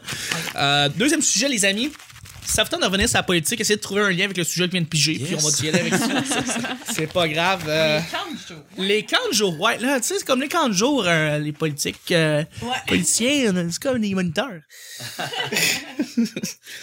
Euh, 0.57 0.88
deuxième 0.96 1.22
sujet, 1.22 1.48
les 1.48 1.64
amis. 1.64 1.90
Ça 2.50 2.64
vous 2.64 2.70
tente 2.70 2.80
de 2.80 2.87
revenir 2.87 3.08
sur 3.08 3.18
la 3.18 3.22
politique, 3.22 3.61
essayer 3.61 3.76
de 3.76 3.80
trouver 3.80 4.00
un 4.02 4.11
lien 4.11 4.24
avec 4.24 4.37
le 4.37 4.42
sujet 4.44 4.66
que 4.66 4.72
vient 4.72 4.80
de 4.80 4.87
piger, 4.87 5.14
puis 5.18 5.34
on 5.34 5.38
va 5.38 5.48
y 5.62 5.68
aller 5.68 5.80
avec 5.80 5.94
ça. 5.96 6.06
C'est- 6.92 7.06
pas 7.12 7.28
grave. 7.28 7.64
euh, 7.68 8.00
les 8.78 9.04
camps 9.04 9.16
de 9.30 9.34
jour, 9.34 9.58
ouais, 9.61 9.78
là, 9.78 10.00
tu 10.00 10.08
sais, 10.08 10.14
c'est 10.18 10.24
comme 10.26 10.40
les 10.40 10.48
camps 10.48 10.68
de 10.68 10.74
jour, 10.74 11.04
euh, 11.06 11.38
les 11.38 11.52
politiques, 11.52 12.11
euh, 12.11 12.42
politiciens, 12.87 13.54
euh, 13.54 13.68
c'est 13.70 13.82
comme 13.82 13.98
des 14.00 14.14
moniteurs. 14.14 14.61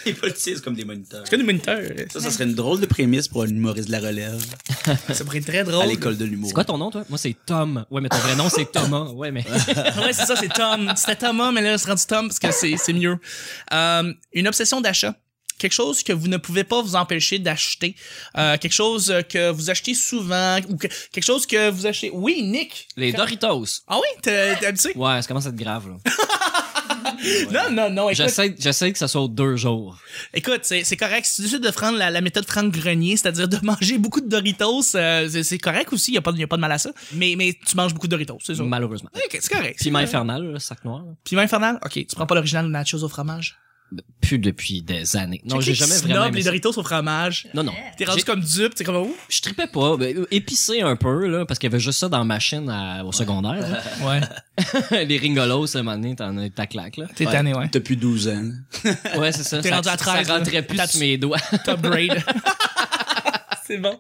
Les 0.05 0.13
politiciens, 0.13 0.53
c'est 0.55 0.63
comme 0.63 0.75
des 0.75 0.85
moniteurs. 0.85 1.21
C'est 1.25 1.29
comme 1.31 1.39
des 1.39 1.45
moniteurs. 1.45 1.81
Ça, 2.11 2.19
ça 2.21 2.31
serait 2.31 2.45
une 2.45 2.53
drôle 2.55 2.79
de 2.79 2.85
prémisse 2.85 3.27
pour 3.27 3.43
un 3.43 3.47
humoriste 3.47 3.87
de 3.87 3.91
la 3.91 3.99
relève 3.99 4.41
Ça 5.13 5.23
pourrait 5.25 5.39
être 5.39 5.47
très 5.47 5.63
drôle. 5.63 5.83
à 5.83 5.85
l'école 5.85 6.17
de 6.17 6.25
l'humour. 6.25 6.47
C'est 6.49 6.53
quoi 6.53 6.63
ton 6.63 6.77
nom, 6.77 6.91
toi? 6.91 7.03
Moi, 7.09 7.17
c'est 7.17 7.35
Tom. 7.45 7.85
Ouais, 7.89 8.01
mais 8.01 8.09
ton 8.09 8.17
vrai 8.17 8.35
nom, 8.35 8.49
c'est 8.49 8.71
Thomas. 8.71 9.09
Ouais, 9.11 9.31
mais. 9.31 9.43
ouais, 9.47 10.13
c'est 10.13 10.25
ça, 10.25 10.35
c'est 10.35 10.49
Tom. 10.53 10.93
C'était 10.95 11.15
Thomas, 11.17 11.51
mais 11.51 11.61
là, 11.61 11.77
c'est 11.77 11.87
rendu 11.89 12.03
Tom 12.07 12.27
parce 12.27 12.39
que 12.39 12.51
c'est, 12.51 12.75
c'est 12.77 12.93
mieux. 12.93 13.17
Euh, 13.73 14.13
une 14.33 14.47
obsession 14.47 14.79
d'achat. 14.81 15.15
Quelque 15.57 15.71
chose 15.73 16.03
que 16.03 16.11
vous 16.13 16.27
ne 16.27 16.37
pouvez 16.37 16.63
pas 16.63 16.81
vous 16.81 16.95
empêcher 16.95 17.39
d'acheter. 17.39 17.95
Euh, 18.37 18.57
quelque 18.57 18.73
chose 18.73 19.13
que 19.29 19.49
vous 19.51 19.69
achetez 19.69 19.93
souvent. 19.93 20.59
Ou 20.69 20.75
que- 20.77 20.87
quelque 21.11 21.23
chose 21.25 21.45
que 21.45 21.69
vous 21.69 21.85
achetez. 21.85 22.09
Oui, 22.13 22.41
Nick. 22.43 22.87
Les 22.97 23.13
Doritos. 23.13 23.81
Ah 23.87 23.97
oui, 23.97 24.07
t'as, 24.21 24.55
t'as 24.55 24.67
habitué? 24.67 24.91
Ouais, 24.95 25.21
ça 25.21 25.27
commence 25.27 25.45
à 25.45 25.49
être 25.49 25.55
grave, 25.55 25.87
là. 25.89 25.95
Non, 27.51 27.71
non, 27.71 27.89
non. 27.89 28.09
Écoute, 28.09 28.23
J'essaie, 28.25 28.55
j'essaie 28.57 28.91
que 28.91 28.97
ça 28.97 29.07
soit 29.07 29.27
deux 29.29 29.55
jours. 29.55 29.97
écoute 30.33 30.61
c'est, 30.63 30.83
c'est 30.83 30.97
correct. 30.97 31.25
Si 31.25 31.37
tu 31.37 31.41
décides 31.43 31.61
de 31.63 31.69
prendre 31.69 31.97
la, 31.97 32.09
la 32.09 32.19
méthode 32.21 32.45
Franck 32.45 32.71
Grenier, 32.73 33.15
c'est-à-dire 33.15 33.47
de 33.47 33.57
manger 33.63 33.97
beaucoup 33.97 34.21
de 34.21 34.27
Doritos, 34.27 34.95
euh, 34.95 35.29
c'est, 35.43 35.57
correct 35.59 35.93
aussi. 35.93 36.11
Il 36.11 36.13
n'y 36.13 36.17
a, 36.17 36.21
pas 36.21 36.31
de- 36.31 36.37
y 36.39 36.43
a 36.43 36.47
pas 36.47 36.55
de 36.57 36.61
mal 36.61 36.71
à 36.71 36.77
ça. 36.77 36.91
Mais, 37.13 37.35
mais 37.37 37.53
tu 37.65 37.75
manges 37.75 37.93
beaucoup 37.93 38.07
de 38.07 38.11
Doritos, 38.11 38.39
c'est 38.43 38.55
ça. 38.55 38.63
Malheureusement. 38.63 39.09
Ok, 39.15 39.37
c'est 39.39 39.49
correct. 39.53 39.79
Piment 39.79 39.99
infernal, 39.99 40.43
le 40.53 40.59
sac 40.59 40.83
noir. 40.83 41.03
Piment 41.23 41.41
infernal? 41.41 41.79
Ok, 41.85 41.91
tu 41.93 42.05
prends 42.15 42.25
pas 42.25 42.35
l'original 42.35 42.67
nachos 42.67 43.03
au 43.03 43.07
fromage? 43.09 43.55
Plus 44.21 44.39
depuis 44.39 44.81
des 44.81 45.15
années. 45.17 45.41
Non, 45.45 45.59
j'ai 45.61 45.73
jamais 45.73 45.93
Snob 45.93 46.09
vraiment 46.11 46.25
aimé 46.25 46.37
les. 46.37 46.43
Doritos 46.43 46.77
au 46.77 46.83
fromage. 46.83 47.47
Non, 47.53 47.63
non. 47.63 47.73
T'es 47.97 48.05
rendu 48.05 48.23
comme 48.23 48.41
dupe, 48.41 48.73
t'es 48.75 48.83
comme 48.83 48.95
où? 48.97 49.15
Je 49.29 49.41
tripais 49.41 49.67
pas. 49.67 49.95
Épicé 50.31 50.81
un 50.81 50.95
peu, 50.95 51.27
là, 51.27 51.45
parce 51.45 51.59
qu'il 51.59 51.69
y 51.69 51.73
avait 51.73 51.79
juste 51.79 51.99
ça 51.99 52.09
dans 52.09 52.25
ma 52.25 52.39
chaîne 52.39 52.69
à- 52.69 53.03
au 53.05 53.11
secondaire. 53.11 53.69
là. 53.69 53.81
Ouais. 54.05 54.21
Les 55.05 55.17
ringolos, 55.17 55.75
à 55.75 55.79
un 55.79 55.83
moment 55.83 55.97
donné, 55.97 56.15
t'en 56.15 56.37
as 56.37 56.49
ta 56.49 56.65
claque, 56.67 56.97
là. 56.97 57.05
T'es 57.15 57.25
tanné, 57.25 57.53
ouais. 57.53 57.69
Depuis 57.71 57.97
12 57.97 58.27
ans. 58.29 58.51
Ouais, 59.17 59.31
c'est 59.31 59.43
ça. 59.43 59.61
T'es 59.61 59.71
rendu 59.71 59.89
à 59.89 59.97
13, 59.97 60.27
ça 60.27 60.37
rentrait 60.37 60.61
plus 60.63 60.95
mes 60.99 61.17
doigts. 61.17 61.37
Top 61.63 61.81
grade. 61.81 62.23
c'est 63.65 63.77
bon. 63.77 63.99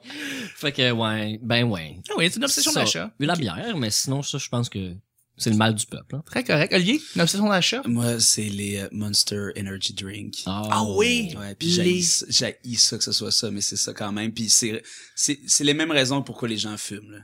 fait 0.55 0.71
que, 0.71 0.91
ouais, 0.91 1.39
ben 1.41 1.63
ouais. 1.63 1.97
Ah 2.09 2.13
oui, 2.17 2.27
c'est 2.29 2.37
une 2.37 2.43
obsession 2.45 2.71
d'achat. 2.73 3.11
La 3.19 3.35
bière, 3.35 3.75
mais 3.77 3.89
sinon, 3.89 4.21
ça, 4.21 4.37
je 4.37 4.47
pense 4.49 4.69
que 4.69 4.93
c'est 5.37 5.49
le 5.49 5.55
mal 5.57 5.75
du 5.75 5.85
peuple. 5.85 6.15
hein. 6.15 6.23
Très 6.25 6.43
correct. 6.43 6.73
Olivier, 6.73 7.01
une 7.15 7.21
obsession 7.21 7.49
d'achat? 7.49 7.81
Moi, 7.85 8.19
c'est 8.19 8.49
les 8.49 8.77
euh, 8.77 8.87
Monster 8.91 9.49
Energy 9.57 9.93
Drink. 9.93 10.43
Ah 10.45 10.83
oui! 10.87 11.33
Ouais, 11.37 11.55
puis 11.55 11.67
Les- 11.69 12.01
j'haïs 12.29 12.77
ça- 12.77 12.97
que 12.97 13.03
ce 13.03 13.11
soit 13.11 13.31
ça, 13.31 13.51
mais 13.51 13.61
c'est 13.61 13.75
ça 13.77 13.93
quand 13.93 14.11
même. 14.11 14.31
Puis 14.33 14.49
c'est 14.49 14.81
c'est 15.15 15.39
c'est 15.47 15.63
les 15.63 15.73
mêmes 15.73 15.91
raisons 15.91 16.21
pourquoi 16.21 16.47
les 16.47 16.57
gens 16.57 16.77
fument. 16.77 17.11
Là. 17.11 17.19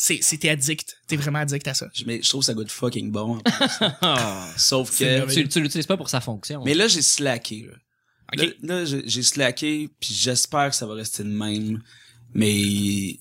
C'est, 0.00 0.20
c'est 0.22 0.36
t'es 0.38 0.48
addict. 0.50 0.96
T'es 1.08 1.16
vraiment 1.16 1.40
addict 1.40 1.66
à 1.66 1.74
ça. 1.74 1.88
Je, 1.92 2.04
mais 2.04 2.20
je 2.22 2.28
trouve 2.28 2.42
que 2.42 2.46
ça 2.46 2.54
goûte 2.54 2.70
fucking 2.70 3.10
bon. 3.10 3.36
en 3.36 3.40
plus. 3.40 3.54
Ah. 4.02 4.48
Sauf 4.56 4.96
que 4.96 5.32
tu 5.32 5.48
tu 5.48 5.60
l'utilises 5.60 5.86
pas 5.86 5.96
pour 5.96 6.08
sa 6.08 6.20
fonction. 6.20 6.62
mais 6.64 6.74
là 6.74 6.86
j'ai 6.86 7.02
slacké. 7.02 7.66
Là. 7.66 7.74
Là, 8.36 8.44
là, 8.62 8.84
j'ai 8.84 9.02
j'ai 9.08 9.22
slacké 9.22 9.88
puis 9.98 10.14
j'espère 10.14 10.70
que 10.70 10.76
ça 10.76 10.86
va 10.86 10.94
rester 10.94 11.24
le 11.24 11.30
même. 11.30 11.82
Mais 12.34 13.18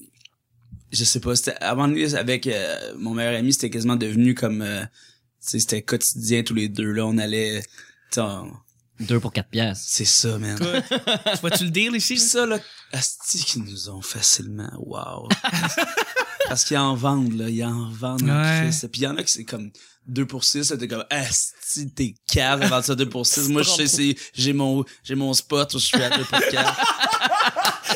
je 0.97 1.03
sais 1.03 1.19
pas, 1.19 1.33
moment 1.75 1.87
donné, 1.87 2.13
avec 2.15 2.47
euh, 2.47 2.93
mon 2.97 3.13
meilleur 3.13 3.37
ami, 3.37 3.53
c'était 3.53 3.69
quasiment 3.69 3.95
devenu 3.95 4.33
comme 4.35 4.61
euh, 4.61 4.81
tu 4.81 5.51
sais, 5.51 5.59
c'était 5.59 5.81
quotidien 5.81 6.43
tous 6.43 6.53
les 6.55 6.67
deux 6.69 6.91
là, 6.91 7.05
on 7.05 7.17
allait 7.17 7.61
tu 7.61 7.67
sais, 8.15 8.21
on- 8.21 8.51
Deux 8.99 9.19
pour 9.19 9.31
quatre 9.31 9.49
pièces. 9.49 9.83
c'est 9.87 10.05
ça 10.05 10.37
man. 10.39 10.57
Tu 10.59 11.39
vois-tu 11.41 11.65
le 11.65 11.69
deal 11.69 11.95
ici? 11.95 12.15
Puis 12.15 12.23
ça, 12.23 12.45
là, 12.45 12.57
asti 12.91 13.43
qu'ils 13.43 13.63
nous 13.63 13.89
ont 13.89 14.01
facilement, 14.01 14.71
wow. 14.79 15.27
Parce 16.47 16.63
qu'ils 16.63 16.77
en 16.77 16.95
vendent, 16.95 17.33
là, 17.37 17.49
ils 17.49 17.63
en 17.63 17.89
vendent. 17.91 18.23
en 18.23 18.41
Ouais. 18.41 18.69
Puis 18.71 19.01
il 19.01 19.03
y 19.03 19.07
en 19.07 19.17
a 19.17 19.23
qui 19.23 19.31
c'est 19.33 19.43
comme 19.43 19.69
2 20.07 20.25
pour 20.25 20.45
6, 20.45 20.71
là, 20.71 20.77
t'es 20.77 20.87
comme, 20.87 21.03
asti, 21.09 21.91
t'es 21.91 22.15
cave 22.25 22.65
vendre 22.69 22.85
ça 22.85 22.95
2 22.95 23.09
pour 23.09 23.25
6. 23.27 23.49
Moi, 23.49 23.63
je 23.63 23.69
sais, 23.69 23.87
c'est, 23.87 24.15
j'ai 24.33 24.53
mon, 24.53 24.85
j'ai 25.03 25.15
mon 25.15 25.33
spot 25.33 25.73
où 25.73 25.79
je 25.79 25.85
suis 25.85 26.01
à 26.01 26.09
2 26.17 26.23
pour 26.23 26.39
4. 26.39 26.81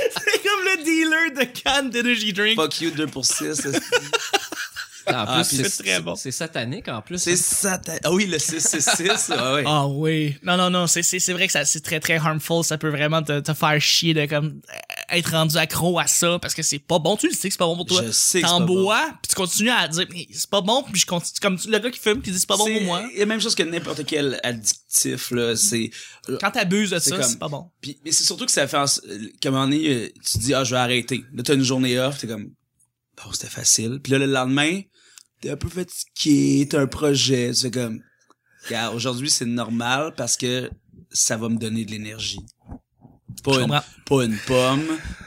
C'est 0.83 0.91
dealer 0.91 1.31
de 1.37 1.43
cannes 1.45 1.89
d'energy 1.89 2.33
drink. 2.33 2.55
Fuck 2.55 2.81
you, 2.81 2.91
2 2.91 3.07
pour 3.07 3.25
6. 3.25 3.67
En 5.07 5.13
Ah, 5.27 5.33
plus, 5.43 5.57
c'est 5.57 5.67
c'est 5.69 5.83
très 5.83 5.99
bon. 5.99 6.15
C'est 6.15 6.31
satanique, 6.31 6.87
en 6.87 7.01
plus. 7.01 7.17
C'est 7.17 7.35
ça, 7.35 7.77
ta- 7.79 7.93
ah 8.03 8.11
oui, 8.13 8.27
le 8.27 8.37
666, 8.37 9.29
ouais, 9.29 9.53
ouais. 9.53 9.63
Ah 9.65 9.87
oui. 9.87 10.37
Non, 10.43 10.57
non, 10.57 10.69
non, 10.69 10.85
c'est, 10.87 11.01
c'est, 11.01 11.19
c'est 11.19 11.33
vrai 11.33 11.47
que 11.47 11.51
ça, 11.53 11.65
c'est 11.65 11.81
très, 11.81 11.99
très 11.99 12.15
harmful. 12.17 12.63
Ça 12.63 12.77
peut 12.77 12.89
vraiment 12.89 13.21
te, 13.23 13.39
te 13.39 13.53
faire 13.53 13.81
chier 13.81 14.13
de 14.13 14.25
comme 14.27 14.61
être 15.11 15.31
rendu 15.31 15.57
accro 15.57 15.99
à 15.99 16.07
ça 16.07 16.39
parce 16.39 16.53
que 16.53 16.61
c'est 16.63 16.79
pas 16.79 16.99
bon. 16.99 17.15
Tu 17.17 17.27
le 17.27 17.33
sais 17.33 17.49
que 17.49 17.53
c'est 17.53 17.57
pas 17.59 17.65
bon 17.65 17.75
pour 17.77 17.85
toi. 17.85 18.01
Je 18.05 18.11
sais 18.11 18.41
T'en 18.41 18.47
c'est 18.47 18.59
pas 18.61 18.65
bon. 18.65 18.83
bois, 18.83 19.05
puis 19.21 19.29
tu 19.29 19.35
continues 19.35 19.69
à 19.69 19.87
dire 19.87 20.07
Mais 20.11 20.27
c'est 20.31 20.49
pas 20.49 20.61
bon, 20.61 20.83
puis 20.83 20.99
je 20.99 21.05
continue 21.05 21.39
comme 21.41 21.57
le 21.67 21.79
gars 21.79 21.91
qui 21.91 21.99
fume 21.99 22.21
qui 22.21 22.31
dit 22.31 22.39
c'est 22.39 22.47
pas 22.47 22.57
bon 22.57 22.65
C'est 22.65 22.73
pour 22.75 22.83
moi. 22.83 23.03
la 23.17 23.25
même 23.25 23.41
chose 23.41 23.55
que 23.55 23.63
n'importe 23.63 24.05
quel 24.05 24.39
addictif, 24.43 25.31
là, 25.31 25.55
c'est, 25.55 25.91
Quand 26.39 26.51
t'abuses 26.51 26.91
de 26.91 26.99
C'est 26.99 27.09
ça, 27.11 27.17
comme- 27.17 27.29
c'est 27.29 27.39
pas 27.39 27.49
bon. 27.49 27.69
Puis, 27.81 27.99
mais 28.05 28.11
c'est 28.11 28.23
surtout 28.23 28.45
que 28.45 28.51
ça 28.51 28.67
fait 28.67 28.77
en... 28.77 28.85
moment 29.51 29.65
donné, 29.65 29.87
euh, 29.89 30.09
tu 30.25 30.37
dis, 30.37 30.53
ah, 30.53 30.63
je 30.63 30.71
vais 30.75 30.81
arrêter. 30.81 31.23
Là, 31.33 31.43
t'as 31.43 31.55
une 31.55 31.63
journée 31.63 31.99
off, 31.99 32.17
t'es 32.19 32.27
comme, 32.27 32.51
bon, 33.17 33.31
c'était 33.31 33.47
facile. 33.47 33.99
Puis 34.01 34.11
là, 34.11 34.19
le 34.19 34.25
lendemain, 34.27 34.81
t'es 35.41 35.49
un 35.49 35.57
peu 35.57 35.69
fatigué, 35.69 36.67
t'as 36.69 36.81
un 36.81 36.87
projet, 36.87 37.51
tu 37.53 37.61
fais 37.61 37.71
comme, 37.71 38.01
aujourd'hui, 38.93 39.29
c'est 39.29 39.45
normal 39.45 40.13
parce 40.15 40.37
que 40.37 40.69
ça 41.11 41.35
va 41.37 41.49
me 41.49 41.57
donner 41.57 41.83
de 41.85 41.91
l'énergie. 41.91 42.39
Pas 43.43 43.53
une, 43.55 43.61
comprends. 43.61 43.81
pas 44.05 44.23
une 44.25 44.37
pomme, 44.45 44.83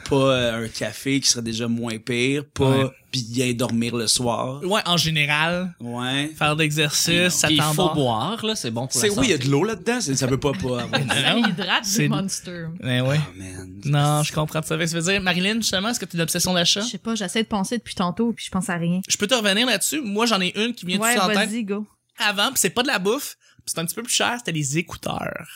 pas 0.08 0.16
euh, 0.16 0.64
un 0.64 0.68
café 0.68 1.18
qui 1.20 1.28
serait 1.28 1.42
déjà 1.42 1.66
moins 1.68 1.98
pire, 1.98 2.44
pas 2.54 2.70
Ouais. 2.84 2.90
bien 3.12 3.52
dormir 3.54 3.96
le 3.96 4.06
soir. 4.06 4.62
Ouais, 4.62 4.80
en 4.86 4.96
général, 4.96 5.74
Ouais. 5.80 6.30
faire 6.36 6.54
de 6.56 6.62
l'exercice, 6.62 7.30
ça 7.34 7.50
il 7.50 7.60
faut 7.60 7.92
boire, 7.94 8.44
là, 8.44 8.54
c'est 8.54 8.70
bon 8.70 8.86
pour 8.86 8.92
C'est 9.00 9.08
la 9.08 9.14
oui, 9.14 9.20
il 9.24 9.30
y 9.30 9.32
a 9.32 9.36
santé. 9.36 9.46
de 9.48 9.52
l'eau 9.52 9.64
là-dedans, 9.64 10.00
ça 10.00 10.28
peut 10.28 10.38
pas 10.38 10.52
pas 10.52 10.82
avoir. 10.82 11.00
Non. 11.04 11.42
L'hydrate 11.46 11.84
C'est- 11.84 12.02
du 12.04 12.08
Monster. 12.08 12.66
Mais 12.80 13.00
ouais. 13.00 13.18
Oh, 13.20 13.32
man. 13.38 13.80
Non, 13.84 14.22
je 14.22 14.32
comprends 14.32 14.62
fait. 14.62 14.86
Ça 14.86 14.98
veut 15.00 15.10
dire, 15.12 15.20
Marilyn, 15.20 15.56
justement, 15.56 15.88
est-ce 15.88 15.98
que 16.00 16.04
tu 16.04 16.16
as 16.16 16.18
une 16.18 16.22
obsession 16.22 16.52
d'achat? 16.54 16.80
Je 16.82 16.86
sais 16.90 16.98
pas, 16.98 17.14
j'essaie 17.14 17.42
de 17.42 17.48
penser 17.48 17.78
depuis 17.78 17.94
tantôt 17.94 18.32
puis 18.32 18.44
je 18.46 18.50
pense 18.50 18.68
à 18.70 18.76
rien. 18.76 19.00
Je 19.08 19.16
peux 19.16 19.26
te 19.26 19.34
revenir 19.34 19.66
là-dessus. 19.66 20.00
Moi, 20.02 20.26
j'en 20.26 20.40
ai 20.40 20.52
une 20.58 20.72
qui 20.74 20.86
vient 20.86 20.98
Ouais, 21.00 21.18
en 21.18 21.26
tête. 21.28 21.36
vas-y, 21.36 21.64
go. 21.64 21.86
Avant, 22.18 22.48
pis 22.52 22.60
c'est 22.60 22.70
pas 22.70 22.82
de 22.82 22.88
la 22.88 22.98
bouffe, 22.98 23.36
pis 23.66 23.72
c'est 23.74 23.80
un 23.80 23.84
petit 23.84 23.94
peu 23.94 24.02
plus 24.02 24.12
cher, 24.12 24.34
c'était 24.38 24.52
les 24.52 24.78
écouteurs. 24.78 25.46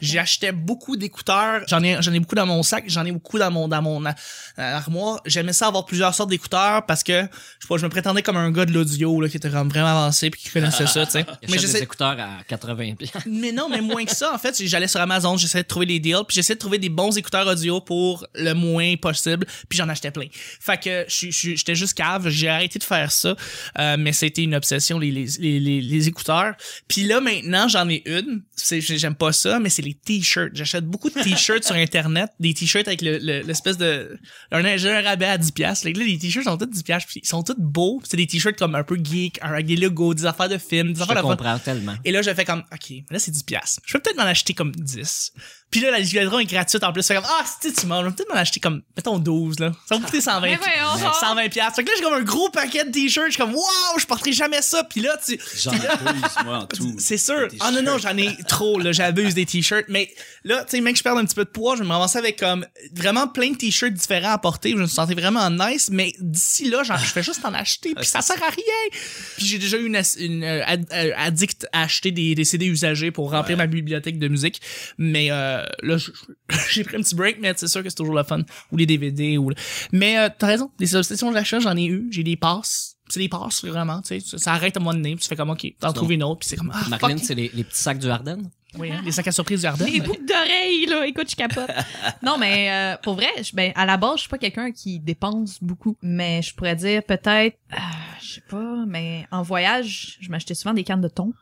J'achetais 0.00 0.52
beaucoup 0.52 0.96
d'écouteurs. 0.96 1.62
J'en 1.68 1.82
ai, 1.82 1.96
j'en 2.00 2.12
ai 2.12 2.20
beaucoup 2.20 2.34
dans 2.34 2.46
mon 2.46 2.62
sac. 2.62 2.84
J'en 2.88 3.04
ai 3.04 3.12
beaucoup 3.12 3.38
dans 3.38 3.50
mon, 3.50 3.68
dans 3.68 3.82
mon 3.82 4.04
euh, 4.04 4.12
armoire. 4.56 5.20
J'aimais 5.26 5.52
ça 5.52 5.66
avoir 5.68 5.84
plusieurs 5.86 6.14
sortes 6.14 6.30
d'écouteurs 6.30 6.84
parce 6.86 7.02
que, 7.02 7.22
je 7.22 7.26
sais 7.26 7.68
pas, 7.68 7.76
je 7.76 7.84
me 7.84 7.90
prétendais 7.90 8.22
comme 8.22 8.36
un 8.36 8.50
gars 8.50 8.64
de 8.64 8.72
l'audio, 8.72 9.20
là, 9.20 9.28
qui 9.28 9.36
était 9.36 9.50
comme 9.50 9.68
vraiment 9.68 9.88
avancé 9.88 10.30
puis 10.30 10.40
qui 10.42 10.50
connaissait 10.50 10.86
ça, 10.86 11.04
tu 11.06 11.12
sais. 11.12 11.26
Mais 11.48 11.56
des 11.58 11.76
écouteurs 11.76 12.16
à 12.18 12.42
80 12.48 12.94
pièces. 12.96 13.10
mais 13.26 13.52
non, 13.52 13.68
mais 13.68 13.80
moins 13.80 14.04
que 14.04 14.14
ça, 14.14 14.32
en 14.34 14.38
fait. 14.38 14.60
J'allais 14.66 14.88
sur 14.88 15.00
Amazon, 15.00 15.36
j'essayais 15.36 15.62
de 15.62 15.68
trouver 15.68 15.86
des 15.86 15.98
deals, 16.00 16.24
puis 16.26 16.34
j'essayais 16.34 16.54
de 16.56 16.60
trouver 16.60 16.78
des 16.78 16.88
bons 16.88 17.16
écouteurs 17.16 17.46
audio 17.46 17.80
pour 17.80 18.26
le 18.34 18.52
moins 18.52 18.96
possible, 18.96 19.46
puis 19.68 19.76
j'en 19.78 19.88
achetais 19.88 20.10
plein. 20.10 20.26
Fait 20.60 20.78
que 20.82 21.04
j'étais 21.08 21.74
juste 21.74 21.94
cave, 21.94 22.28
j'ai 22.28 22.48
arrêté 22.48 22.78
de 22.78 22.84
faire 22.84 23.10
ça, 23.12 23.36
euh, 23.78 23.96
mais 23.98 24.12
c'était 24.12 24.42
une 24.42 24.54
obsession, 24.54 24.98
les, 24.98 25.10
les, 25.10 25.26
les, 25.38 25.60
les, 25.60 25.80
les 25.80 26.08
écouteurs. 26.08 26.54
Puis 26.88 27.04
là, 27.04 27.20
maintenant, 27.20 27.68
j'en 27.68 27.88
ai 27.88 28.02
une. 28.06 28.42
C'est- 28.54 28.80
J'aime 28.80 29.14
pas 29.14 29.32
ça, 29.32 29.51
mais 29.60 29.68
c'est 29.70 29.82
les 29.82 29.94
t-shirts. 29.94 30.50
J'achète 30.54 30.84
beaucoup 30.86 31.10
de 31.10 31.22
t-shirts 31.22 31.64
sur 31.64 31.74
Internet, 31.74 32.30
des 32.40 32.54
t-shirts 32.54 32.86
avec 32.88 33.02
le- 33.02 33.18
le- 33.18 33.40
l'espèce 33.42 33.76
de... 33.78 34.18
Un, 34.50 34.76
j'ai 34.76 34.90
un 34.90 35.02
rabais 35.02 35.26
à 35.26 35.38
10$. 35.38 35.52
piastres. 35.52 35.86
Là, 35.86 35.92
les 35.92 36.18
t-shirts 36.18 36.44
sont 36.46 36.56
tous 36.56 36.66
10$, 36.66 36.82
piastres, 36.84 37.08
puis 37.08 37.20
ils 37.22 37.26
sont 37.28 37.42
tous 37.42 37.54
beaux. 37.58 38.00
C'est 38.04 38.16
des 38.16 38.26
t-shirts 38.26 38.58
comme 38.58 38.74
un 38.74 38.84
peu 38.84 38.96
geek, 39.02 39.38
avec 39.42 39.66
des 39.66 39.76
logos, 39.76 40.14
des 40.14 40.26
affaires 40.26 40.48
de 40.48 40.58
films, 40.58 40.92
des 40.92 40.98
Je 40.98 41.02
affaires 41.02 41.16
de 41.16 41.20
comprends 41.22 41.58
tellement. 41.58 41.94
Et 42.04 42.12
là, 42.12 42.22
j'ai 42.22 42.34
fait 42.34 42.44
comme, 42.44 42.62
OK, 42.72 42.92
là, 43.10 43.18
c'est 43.18 43.30
10 43.30 43.42
piastres. 43.44 43.80
Je 43.86 43.92
peux 43.94 44.00
peut-être 44.00 44.16
m'en 44.16 44.22
acheter 44.24 44.54
comme 44.54 44.72
10. 44.72 45.32
Puis 45.72 45.80
là, 45.80 45.90
la 45.90 45.98
livraison 45.98 46.38
est 46.38 46.44
gratuite 46.44 46.84
en 46.84 46.92
plus. 46.92 47.02
C'est 47.02 47.14
comme, 47.16 47.24
ah, 47.26 47.44
c'est 47.60 47.72
tu 47.72 47.86
m'en, 47.86 48.02
je 48.02 48.08
vais 48.08 48.12
peut-être 48.14 48.28
m'en 48.32 48.38
acheter 48.38 48.60
comme, 48.60 48.82
mettons 48.96 49.18
12, 49.18 49.58
là. 49.58 49.72
Ça 49.88 49.94
va 49.96 50.00
me 50.00 50.04
coûter 50.04 50.20
120. 50.20 50.40
Mais 50.46 50.56
voyons 50.56 51.02
donc. 51.04 51.14
120 51.14 51.48
piastres. 51.48 51.76
Fait 51.76 51.82
que 51.84 51.88
là, 51.88 51.94
j'ai 51.98 52.04
comme 52.04 52.14
un 52.14 52.22
gros 52.22 52.50
paquet 52.50 52.84
de 52.84 52.90
t-shirts. 52.90 53.26
Je 53.28 53.32
suis 53.32 53.40
comme, 53.42 53.54
waouh, 53.54 53.98
je 53.98 54.06
porterai 54.06 54.32
jamais 54.32 54.62
ça. 54.62 54.84
Puis 54.84 55.00
là, 55.00 55.18
tu, 55.26 55.40
J'en 55.62 55.72
abuse, 55.72 56.22
moi, 56.44 56.58
en 56.58 56.66
tout. 56.66 56.94
c'est 56.98 57.16
sûr. 57.16 57.48
Ah 57.60 57.70
non, 57.72 57.82
non, 57.82 57.96
t-shirts. 57.96 58.02
j'en 58.02 58.16
ai 58.18 58.36
trop, 58.46 58.78
là. 58.78 58.92
J'abuse 58.92 59.34
des 59.34 59.46
t-shirts. 59.46 59.86
Mais 59.88 60.12
là, 60.44 60.62
tu 60.64 60.76
sais, 60.76 60.80
mec, 60.82 60.96
je 60.96 61.02
perds 61.02 61.16
un 61.16 61.24
petit 61.24 61.34
peu 61.34 61.44
de 61.44 61.50
poids. 61.50 61.74
Je 61.76 61.82
vais 61.82 61.88
m'avancer 61.88 62.18
avec 62.18 62.38
comme 62.38 62.66
vraiment 62.94 63.26
plein 63.26 63.50
de 63.50 63.56
t-shirts 63.56 63.94
différents 63.94 64.32
à 64.32 64.38
porter. 64.38 64.72
Je 64.72 64.76
me 64.76 64.86
sentais 64.86 65.14
vraiment 65.14 65.48
nice. 65.50 65.88
Mais 65.90 66.12
d'ici 66.20 66.68
là, 66.68 66.82
genre, 66.82 66.98
je 66.98 67.06
fais 67.06 67.22
juste 67.22 67.44
en 67.44 67.54
acheter. 67.54 67.94
Puis 67.94 68.06
ça 68.06 68.20
sert 68.20 68.42
à 68.42 68.50
rien. 68.50 69.00
Puis 69.38 69.46
j'ai 69.46 69.58
déjà 69.58 69.78
eu 69.78 69.86
une, 69.86 69.96
euh, 70.44 70.62
ad- 70.66 70.86
euh, 70.92 71.12
addict 71.16 71.66
à 71.72 71.82
acheter 71.84 72.10
des, 72.10 72.34
des 72.34 72.44
CD 72.44 72.66
usagés 72.66 73.10
pour 73.10 73.30
remplir 73.30 73.56
ma 73.56 73.66
bibliothèque 73.66 74.18
de 74.18 74.28
musique. 74.28 74.60
Mais 74.98 75.28
euh, 75.30 75.61
là, 75.82 75.96
je- 75.96 76.10
j'ai 76.70 76.84
pris 76.84 76.96
un 76.96 77.00
petit 77.00 77.14
break, 77.14 77.38
mais 77.40 77.52
c'est 77.56 77.68
sûr 77.68 77.82
que 77.82 77.88
c'est 77.88 77.96
toujours 77.96 78.14
le 78.14 78.22
fun. 78.24 78.40
Ou 78.70 78.76
les 78.76 78.86
DVD. 78.86 79.38
ou 79.38 79.50
le- 79.50 79.56
Mais 79.92 80.18
euh, 80.18 80.28
t'as 80.36 80.46
raison. 80.46 80.70
Des 80.78 80.94
obsessions 80.96 81.30
d'achat, 81.32 81.58
j'en 81.60 81.76
ai 81.76 81.84
eu. 81.86 82.08
J'ai 82.10 82.22
des 82.24 82.36
passes. 82.36 82.96
C'est 83.08 83.20
des 83.20 83.28
passes, 83.28 83.64
vraiment. 83.64 84.00
Tu 84.00 84.20
sais, 84.20 84.38
ça, 84.38 84.52
arrête 84.52 84.76
à 84.76 84.80
un 84.80 84.82
moment 84.82 84.94
donné. 84.94 85.14
Puis 85.16 85.22
tu 85.24 85.28
fais 85.28 85.36
comme, 85.36 85.50
OK, 85.50 85.66
t'en 85.78 85.92
trouves 85.92 86.12
une 86.12 86.22
autre. 86.22 86.40
Puis 86.40 86.48
c'est 86.48 86.56
comme, 86.56 86.72
ah, 86.74 86.98
c'est 87.22 87.34
les, 87.34 87.50
les 87.52 87.64
petits 87.64 87.78
sacs 87.82 87.98
du 87.98 88.08
Ardennes. 88.08 88.48
Oui, 88.78 88.90
hein, 88.90 89.02
les 89.04 89.12
sacs 89.12 89.28
à 89.28 89.32
surprise 89.32 89.60
du 89.60 89.66
Ardennes. 89.66 89.90
Les 89.92 90.00
boucles 90.00 90.24
d'oreilles, 90.24 90.86
là, 90.86 91.06
écoute, 91.06 91.30
je 91.30 91.36
capote. 91.36 91.68
non, 92.22 92.38
mais 92.38 92.70
euh, 92.70 92.96
pour 93.02 93.14
vrai, 93.16 93.28
je- 93.42 93.54
ben, 93.54 93.70
à 93.74 93.84
la 93.84 93.98
base, 93.98 94.14
je 94.14 94.20
suis 94.20 94.28
pas 94.30 94.38
quelqu'un 94.38 94.72
qui 94.72 94.98
dépense 94.98 95.58
beaucoup. 95.62 95.98
Mais 96.00 96.40
je 96.40 96.54
pourrais 96.54 96.74
dire 96.74 97.02
peut-être, 97.02 97.58
euh, 97.74 97.76
je 98.22 98.34
sais 98.36 98.42
pas, 98.48 98.84
mais 98.86 99.26
en 99.30 99.42
voyage, 99.42 100.16
je 100.22 100.30
m'achetais 100.30 100.54
souvent 100.54 100.72
des 100.72 100.84
cannes 100.84 101.02
de 101.02 101.08
thon. 101.08 101.34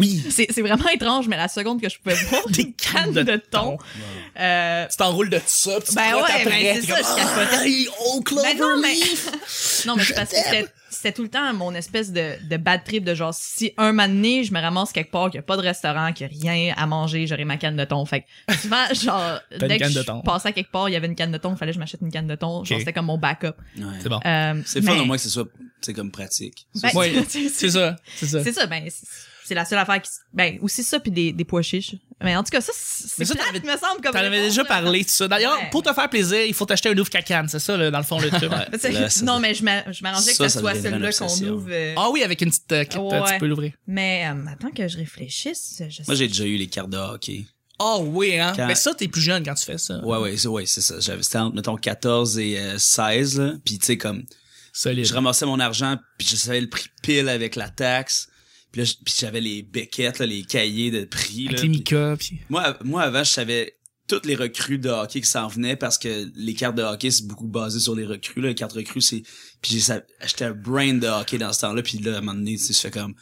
Oui. 0.00 0.24
C'est 0.30 0.46
c'est 0.50 0.62
vraiment 0.62 0.88
étrange, 0.88 1.28
mais 1.28 1.36
la 1.36 1.48
seconde 1.48 1.80
que 1.80 1.88
je 1.88 1.98
pouvais 1.98 2.14
voir 2.30 2.46
des 2.48 2.72
cannes 2.72 3.12
de, 3.12 3.36
thon, 3.36 3.78
euh, 4.38 4.86
Tu 4.90 4.96
t'enroules 4.96 5.30
de 5.30 5.40
ça, 5.46 5.78
puis 5.80 5.88
tu 5.90 5.94
Ben 5.94 6.14
ouais, 6.14 6.20
après, 6.22 6.44
ben 6.44 6.80
c'est 6.80 6.86
ça, 6.88 7.00
comme, 7.00 7.04
je 7.06 7.16
capotais. 7.16 7.86
Oh, 8.06 8.20
Ben 8.42 8.58
non, 8.58 8.80
mais- 8.80 8.94
non, 9.86 9.96
mais 9.96 10.04
c'est 10.04 10.14
parce 10.14 10.30
que 10.30 10.36
c'était- 10.90 11.12
tout 11.12 11.22
le 11.22 11.28
temps 11.28 11.52
mon 11.54 11.74
espèce 11.74 12.12
de, 12.12 12.34
de 12.48 12.56
bad 12.56 12.82
trip 12.84 13.04
de 13.04 13.14
genre, 13.14 13.32
si 13.32 13.72
un 13.76 13.92
moment 13.92 14.08
donné, 14.08 14.44
je 14.44 14.52
me 14.52 14.60
ramasse 14.60 14.92
quelque 14.92 15.10
part, 15.10 15.30
qu'il 15.30 15.38
n'y 15.38 15.44
a 15.44 15.46
pas 15.46 15.56
de 15.56 15.62
restaurant, 15.62 16.12
qu'il 16.12 16.28
n'y 16.28 16.48
a 16.48 16.52
rien 16.52 16.74
à 16.76 16.86
manger, 16.86 17.26
j'aurai 17.26 17.44
ma 17.44 17.56
canne 17.56 17.76
de 17.76 17.84
thon. 17.84 18.04
Fait 18.06 18.22
que 18.48 18.54
souvent, 18.56 18.84
genre, 18.94 19.38
dès 19.58 19.78
que 19.78 19.88
je 19.88 20.00
passais 20.24 20.48
à 20.48 20.52
quelque 20.52 20.70
part, 20.70 20.88
il 20.88 20.92
y 20.92 20.96
avait 20.96 21.06
une 21.06 21.14
canne 21.14 21.32
de 21.32 21.38
thon, 21.38 21.52
il 21.54 21.56
fallait 21.58 21.70
que 21.72 21.74
je 21.76 21.80
m'achète 21.80 22.00
une 22.02 22.10
canne 22.12 22.26
de 22.26 22.34
thon. 22.34 22.64
Genre, 22.64 22.78
c'était 22.78 22.92
comme 22.92 23.06
mon 23.06 23.18
backup. 23.18 23.54
Ouais. 23.78 23.84
C'est 24.02 24.08
bon. 24.08 24.20
Euh, 24.24 24.60
C'est 24.66 24.82
fun 24.82 24.98
au 24.98 25.04
moins 25.04 25.16
que 25.16 25.22
ce 25.22 25.30
soit, 25.30 25.46
c'est 25.80 25.94
comme 25.94 26.10
pratique. 26.10 26.66
Ben, 26.82 26.90
Ouais, 26.94 27.12
c'est 27.28 27.48
C'est 27.48 27.70
ça, 27.70 27.96
c'est 28.16 28.26
ça. 28.26 28.42
c'est 28.44 28.52
ça, 28.52 28.66
ben, 28.66 28.84
c'est- 29.50 29.54
la 29.54 29.64
seule 29.64 29.78
affaire 29.78 30.00
qui, 30.00 30.10
ben, 30.32 30.58
aussi 30.62 30.82
ça 30.82 30.98
puis 31.00 31.10
des, 31.10 31.32
des 31.32 31.44
pois 31.44 31.62
chiches. 31.62 31.96
Mais 32.22 32.36
en 32.36 32.42
tout 32.42 32.50
cas, 32.50 32.60
ça, 32.60 32.72
c'est 32.74 33.18
Mais 33.18 33.24
ça, 33.24 33.34
plate, 33.34 33.64
me 33.64 33.70
semble, 33.70 34.00
comme 34.02 34.12
T'en 34.12 34.18
avais 34.18 34.42
déjà 34.42 34.62
parlé 34.64 35.02
de 35.04 35.08
ça. 35.08 35.26
D'ailleurs, 35.26 35.58
Ouais. 35.58 35.70
pour 35.70 35.82
te 35.82 35.92
faire 35.92 36.08
plaisir, 36.10 36.44
il 36.44 36.52
faut 36.52 36.66
t'acheter 36.66 36.90
un 36.90 36.98
ouvre 36.98 37.08
cacane, 37.08 37.48
c'est 37.48 37.58
ça, 37.58 37.76
là, 37.78 37.90
dans 37.90 37.98
le 37.98 38.04
fond, 38.04 38.20
le 38.20 38.28
truc. 38.30 38.50
Là, 38.50 38.66
ça- 39.08 39.24
non, 39.24 39.38
mais 39.40 39.54
je 39.54 39.64
m'a- 39.64 39.90
je 39.90 40.02
m'arrangeais 40.02 40.32
que 40.32 40.36
Ça, 40.36 40.48
ça, 40.50 40.54
ça 40.54 40.60
soit 40.60 40.74
une 40.76 41.10
qu'on 41.12 41.46
ouvre. 41.54 41.68
euh, 41.70 41.94
Ah 41.96 42.10
oui, 42.10 42.22
avec 42.22 42.40
une 42.42 42.50
petite 42.50 42.70
euh, 42.72 42.84
clip, 42.84 43.00
euh, 43.00 43.22
Ouais. 43.22 43.32
tu 43.32 43.38
peux 43.38 43.46
l'ouvrir. 43.46 43.72
Mais 43.86 44.26
euh, 44.30 44.46
attends 44.52 44.70
que 44.70 44.86
je 44.86 44.98
réfléchisse. 44.98 45.82
Je 45.88 46.02
Moi, 46.06 46.14
j'ai 46.14 46.28
déjà 46.28 46.44
eu 46.44 46.56
les 46.56 46.66
cartes 46.68 46.90
de 46.90 46.98
hockey. 46.98 47.46
Oh 47.78 48.02
oui, 48.06 48.38
hein? 48.38 48.52
Quand- 48.54 48.66
Mais 48.66 48.74
ça, 48.74 48.92
t'es 48.94 49.08
plus 49.08 49.22
jeune 49.22 49.42
quand 49.42 49.54
tu 49.54 49.64
fais 49.64 49.78
ça. 49.78 50.04
Ouais, 50.04 50.18
ouais, 50.18 50.36
c'est, 50.36 50.48
ouais, 50.48 50.66
c'est 50.66 50.82
ça. 50.82 51.00
J'avais, 51.00 51.22
c'était 51.22 51.38
entre, 51.38 51.56
mettons, 51.56 51.76
14 51.76 52.38
et 52.38 52.58
euh, 52.58 52.76
16, 52.78 53.38
là. 53.38 53.52
Puis, 53.64 53.78
tu 53.78 53.86
sais, 53.86 53.96
comme, 53.96 54.24
Solide. 54.74 55.06
je 55.06 55.14
ramassais 55.14 55.46
mon 55.46 55.58
argent, 55.58 55.96
puis 56.18 56.28
je 56.30 56.36
savais 56.36 56.60
le 56.60 56.68
prix 56.68 56.84
pile 57.02 57.30
avec 57.30 57.56
la 57.56 57.70
taxe. 57.70 58.28
Puis 58.72 58.82
là, 58.82 58.88
puis 59.04 59.14
j'avais 59.18 59.40
les 59.40 59.62
béquettes, 59.62 60.18
là, 60.18 60.26
les 60.26 60.42
cahiers 60.44 60.90
de 60.90 61.04
prix, 61.04 61.46
là. 61.46 61.52
Les 61.52 61.56
Puis 61.58 61.68
Mika, 61.68 62.16
puis... 62.18 62.40
moi, 62.48 62.76
moi, 62.84 63.02
avant, 63.02 63.24
je 63.24 63.30
savais 63.30 63.76
toutes 64.06 64.26
les 64.26 64.34
recrues 64.34 64.78
de 64.78 64.88
hockey 64.88 65.20
qui 65.20 65.28
s'en 65.28 65.46
venaient 65.48 65.76
parce 65.76 65.96
que 65.98 66.30
les 66.34 66.54
cartes 66.54 66.76
de 66.76 66.82
hockey, 66.82 67.10
c'est 67.10 67.26
beaucoup 67.26 67.46
basé 67.46 67.78
sur 67.80 67.94
les 67.94 68.04
recrues, 68.06 68.40
là. 68.40 68.48
Les 68.48 68.54
cartes 68.54 68.72
recrues, 68.72 69.00
c'est, 69.00 69.22
puis 69.60 69.78
j'ai 69.78 69.92
acheté 70.20 70.44
un 70.44 70.52
brain 70.52 70.94
de 70.94 71.06
hockey 71.06 71.38
dans 71.38 71.52
ce 71.52 71.60
temps-là, 71.62 71.82
puis 71.82 71.98
là, 71.98 72.14
à 72.14 72.18
un 72.18 72.20
moment 72.20 72.34
donné, 72.34 72.56
tu 72.56 72.64
sais, 72.64 72.72
je 72.72 72.78
fais 72.78 72.90
comme, 72.90 73.14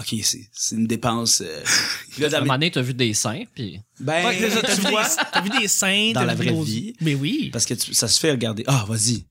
OK, 0.00 0.14
c'est, 0.22 0.48
c'est 0.52 0.74
une 0.76 0.86
dépense, 0.86 1.40
euh... 1.44 1.62
Puis 2.10 2.22
là, 2.22 2.28
À 2.32 2.36
un 2.38 2.40
moment 2.40 2.54
donné, 2.54 2.70
t'as 2.70 2.82
vu 2.82 2.94
des 2.94 3.14
seins, 3.14 3.44
puis 3.54 3.80
ben, 4.00 4.26
Ouais, 4.26 4.38
t'as 4.50 5.40
vu, 5.40 5.50
des, 5.50 5.50
vu 5.54 5.60
des 5.60 5.68
seins 5.68 6.12
Dans 6.12 6.24
la 6.24 6.34
vraie 6.34 6.52
vie. 6.62 6.94
Mais 7.00 7.14
oui. 7.14 7.50
parce 7.52 7.64
que 7.64 7.74
tu- 7.74 7.94
ça 7.94 8.08
se 8.08 8.18
fait 8.18 8.30
regarder. 8.32 8.64
Ah, 8.66 8.84
vas-y. 8.88 9.24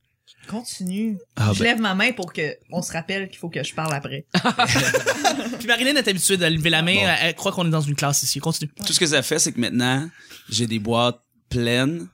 Continue. 0.48 1.18
Ah, 1.36 1.52
je 1.54 1.60
ben. 1.60 1.66
lève 1.66 1.80
ma 1.80 1.96
main 1.96 2.12
pour 2.12 2.34
que 2.34 2.56
on 2.72 2.82
se 2.82 2.92
rappelle 2.92 3.30
qu'il 3.30 3.38
faut 3.40 3.50
que 3.50 3.64
je 3.64 3.74
parle 3.74 3.94
après. 3.94 4.26
Puis 5.60 5.68
Marilyn 5.68 5.96
est 5.96 6.08
habituée 6.08 6.38
de 6.38 6.46
lever 6.46 6.70
la 6.70 6.82
main, 6.82 6.96
Bon. 6.96 7.02
elle, 7.02 7.18
elle 7.22 7.36
croit 7.36 7.52
qu'on 7.52 7.66
est 7.68 7.72
dans 7.72 7.82
une 7.82 7.96
classe 7.96 8.24
ici. 8.24 8.40
Continue. 8.40 8.72
Tout 8.86 8.94
ce 8.94 9.00
que 9.00 9.06
ça 9.08 9.22
fait, 9.22 9.40
c'est 9.40 9.52
que 9.52 9.60
maintenant, 9.60 10.10
j'ai 10.50 10.68
des 10.68 10.80
boîtes 10.80 11.20
pleines 11.50 12.08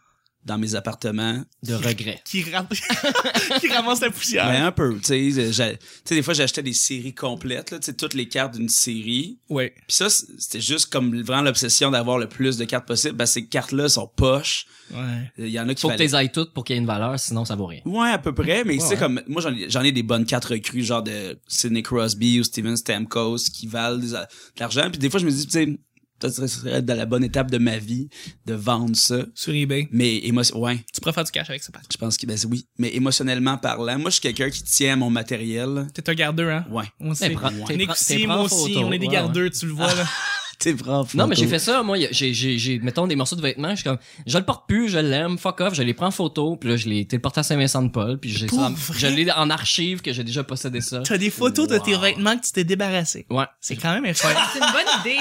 dans 0.46 0.58
mes 0.58 0.74
appartements. 0.76 1.44
de 1.64 1.74
regrets. 1.74 2.22
Qui, 2.26 2.44
ram- 2.52 2.68
qui 3.60 3.68
ramasse 3.68 4.02
la 4.02 4.10
poussière. 4.10 4.46
Ben, 4.48 4.66
un 4.66 4.72
peu, 4.72 4.96
tu 5.00 5.32
sais. 5.32 5.52
j'ai- 5.52 5.78
Tu 5.78 5.86
sais, 6.06 6.16
des 6.16 6.24
fois, 6.24 6.34
j'achetais 6.34 6.64
des 6.64 6.74
séries 6.74 7.14
complètes, 7.14 7.72
là, 7.72 7.80
tu 7.80 7.86
sais, 7.88 7.94
toutes 7.94 8.14
les 8.14 8.28
cartes 8.28 8.56
d'une 8.56 8.70
série. 8.70 9.40
Ouais. 9.50 9.74
Puis 9.88 9.96
ça, 9.98 10.10
c'était 10.10 10.62
juste 10.62 10.88
comme 10.88 11.22
vraiment 11.22 11.42
l'obsession 11.44 11.92
d'avoir 11.92 12.18
le 12.18 12.28
plus 12.30 12.58
de 12.58 12.66
cartes 12.66 12.88
possible. 12.88 13.16
Ben, 13.16 13.26
ces 13.26 13.46
cartes-là 13.48 13.90
sont 13.90 14.08
poches. 14.08 14.66
Ouais. 14.92 15.32
Il 15.38 15.50
y 15.50 15.60
en 15.60 15.68
a 15.70 15.76
qui 15.76 15.82
Faut 15.82 15.90
que 15.90 15.94
fallait- 15.96 16.08
t'es 16.08 16.16
ailles 16.16 16.32
toutes 16.32 16.54
pour 16.54 16.64
qu'il 16.64 16.76
y 16.76 16.80
ait 16.80 16.82
une 16.82 16.88
valeur, 16.88 17.20
sinon 17.20 17.46
ça 17.46 17.56
vaut 17.56 17.68
rien. 17.68 17.82
Ouais, 17.86 18.10
à 18.10 18.18
peu 18.18 18.34
près, 18.34 18.64
mais 18.64 18.76
tu 18.78 18.80
sais, 18.82 18.90
ouais. 18.92 18.98
comme, 18.98 19.22
moi, 19.28 19.42
j'en 19.42 19.54
ai, 19.54 19.70
j'en 19.70 19.82
ai 19.84 19.92
des 19.92 20.04
bonnes 20.04 20.26
cartes 20.26 20.46
recrues, 20.46 20.84
genre 20.84 21.04
de 21.04 21.38
Sidney 21.48 21.84
Crosby 21.84 22.40
ou 22.40 22.44
Steven 22.44 22.76
Stamkos, 22.76 23.38
qui 23.54 23.68
valent 23.68 23.98
des- 23.98 24.12
de 24.12 24.18
l'argent. 24.60 24.90
Puis 24.90 24.98
des 25.00 25.10
fois, 25.10 25.20
je 25.20 25.26
me 25.26 25.32
dis, 25.32 25.46
tu 25.46 25.52
sais, 25.52 25.78
ça 26.22 26.30
serait- 26.32 26.48
ça 26.48 26.60
serait 26.62 26.82
dans 26.82 26.98
la 26.98 27.06
bonne 27.06 27.24
étape 27.24 27.50
de 27.52 27.58
ma 27.58 27.78
vie 27.78 28.10
de 28.46 28.54
vendre 28.54 28.96
ça. 28.96 29.18
Sur 29.36 29.54
eBay. 29.54 29.88
Mais 29.92 30.18
émotion, 30.18 30.60
ouais, 30.60 30.80
Tu 30.94 31.02
préfères 31.02 31.24
du 31.24 31.32
cash 31.32 31.50
avec 31.50 31.64
ça, 31.64 31.72
je 31.92 31.98
pense 31.98 32.18
que, 32.18 32.26
ben, 32.26 32.36
c'est 32.38 32.48
oui. 32.48 32.66
Mais 32.78 32.94
émotionnellement 32.96 33.58
parlant, 33.58 33.98
moi, 34.00 34.10
je 34.10 34.16
suis 34.16 34.22
quelqu'un 34.22 34.50
qui 34.50 34.64
tient 34.64 34.94
à 34.94 34.96
mon 34.96 35.10
matériel. 35.10 35.88
T'es 35.94 36.10
un 36.10 36.14
gardeur, 36.14 36.50
hein? 36.52 36.66
Ouais. 36.72 36.86
On 37.00 37.10
Mais 37.10 37.16
sait. 37.16 37.30
prends- 37.32 37.50
Nick 37.52 37.92
aussi, 37.92 38.26
moi 38.28 38.42
aussi, 38.42 38.74
on 38.78 38.92
est 38.92 39.00
des 39.00 39.08
ouais, 39.08 39.14
gardeurs, 39.14 39.50
tu 39.52 39.66
le 39.66 39.72
vois, 39.74 39.94
là. 39.94 40.06
T'es 40.60 40.74
prends 40.74 41.08
Non, 41.14 41.26
mais 41.26 41.36
j'ai 41.36 41.48
fait 41.48 41.58
ça, 41.58 41.82
moi, 41.84 41.96
a- 41.96 42.12
j'ai, 42.12 42.34
j'ai, 42.34 42.58
j'ai, 42.58 42.80
mettons, 42.80 43.08
des 43.08 43.16
morceaux 43.16 43.38
de 43.38 43.42
vêtements, 43.42 43.70
je 43.72 43.76
suis 43.76 43.84
comme, 43.86 43.98
je 44.28 44.38
le 44.38 44.44
porte 44.44 44.68
plus, 44.68 44.90
je 44.90 44.98
l'aime, 45.00 45.38
fuck 45.38 45.62
off, 45.62 45.74
je 45.74 45.84
les 45.84 45.94
prends 45.94 46.08
en 46.08 46.12
photo, 46.12 46.58
puis 46.58 46.70
là, 46.70 46.76
je 46.76 46.90
l'ai 46.90 47.06
téléporté 47.06 47.40
à 47.40 47.44
Saint-Vincent-de-Paul, 47.44 48.20
puis 48.20 48.30
j'ai 48.30 48.50
ça, 48.50 48.70
je 48.98 49.08
l'ai 49.08 49.32
en 49.32 49.50
archive, 49.50 50.02
que 50.02 50.12
j'ai 50.12 50.26
déjà 50.26 50.44
possédé 50.44 50.82
ça. 50.82 51.00
T'as 51.06 51.18
des 51.18 51.30
photos 51.30 51.68
de 51.68 51.78
tes 51.78 51.96
Wow. 51.96 52.02
vêtements 52.02 52.38
que 52.38 52.46
tu 52.46 52.52
t'es 52.52 52.66
débarrassé. 52.66 53.26
Ouais. 53.30 53.46
C'est 53.62 53.78
quand 53.78 53.94
même 53.94 54.04
incroyable. 54.06 54.42
C'est 54.54 54.60
une 54.60 54.66
bonne 54.74 55.00
idée. 55.02 55.18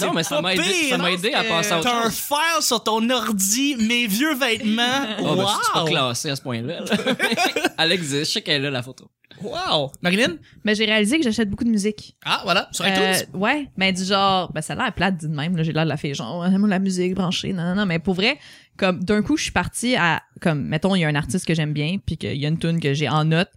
Non, 0.00 0.12
mais 0.12 0.24
ça 0.24 0.40
m'a 0.42 0.54
aidé, 0.54 0.88
ça 0.90 0.98
m'a 0.98 1.12
aidé 1.12 1.32
à 1.32 1.44
Je 1.44 1.48
passer 1.48 1.72
à 1.72 1.78
autre 1.78 1.88
T'as 1.88 2.06
un 2.06 2.10
file 2.10 2.62
sur 2.62 2.82
ton 2.82 3.08
ordi, 3.08 3.76
mes 3.78 4.08
vieux 4.08 4.34
vêtements. 4.34 4.82
Oh, 5.20 5.36
ben, 5.36 5.46
je 5.46 5.64
suis 5.64 5.72
pas 5.72 5.82
wow! 5.84 5.88
classé 5.88 6.30
à 6.30 6.34
ce 6.36 6.42
point-là. 6.42 6.80
là. 6.80 6.86
Elle 7.78 7.92
existe, 7.92 8.26
je 8.26 8.32
sais 8.32 8.42
qu'elle 8.42 8.62
là, 8.62 8.70
la 8.70 8.82
photo. 8.82 9.08
Wow! 9.42 9.90
Marilyn? 10.02 10.36
Mais 10.64 10.74
j'ai 10.74 10.84
réalisé 10.84 11.18
que 11.18 11.24
j'achète 11.24 11.48
beaucoup 11.50 11.64
de 11.64 11.70
musique. 11.70 12.16
Ah, 12.24 12.40
voilà, 12.44 12.68
sur 12.72 12.84
Euh, 12.84 12.88
iTunes. 12.88 13.28
ouais, 13.34 13.68
mais 13.76 13.92
du 13.92 14.04
genre, 14.04 14.52
ben 14.52 14.60
ça 14.60 14.72
a 14.74 14.76
l'air 14.76 14.92
plate 14.94 15.16
dit 15.16 15.28
de 15.28 15.34
même, 15.34 15.56
là, 15.56 15.62
j'ai 15.62 15.72
l'air 15.72 15.84
de 15.84 15.88
la 15.88 15.96
fille 15.96 16.14
genre, 16.14 16.40
ouais, 16.40 16.50
moi 16.58 16.68
la 16.68 16.78
musique 16.78 17.14
branchée, 17.14 17.52
non, 17.52 17.62
non, 17.64 17.74
non, 17.74 17.86
mais 17.86 17.98
pour 17.98 18.14
vrai, 18.14 18.38
comme 18.76 19.02
d'un 19.02 19.22
coup, 19.22 19.36
je 19.36 19.44
suis 19.44 19.52
partie 19.52 19.96
à, 19.96 20.22
comme, 20.40 20.62
mettons, 20.66 20.94
il 20.94 21.00
y 21.00 21.04
a 21.04 21.08
un 21.08 21.14
artiste 21.14 21.46
que 21.46 21.54
j'aime 21.54 21.72
bien, 21.72 21.98
puis 22.04 22.16
qu'il 22.16 22.36
y 22.36 22.44
a 22.44 22.48
une 22.48 22.58
tune 22.58 22.80
que 22.80 22.94
j'ai 22.94 23.08
en 23.08 23.24
note. 23.24 23.50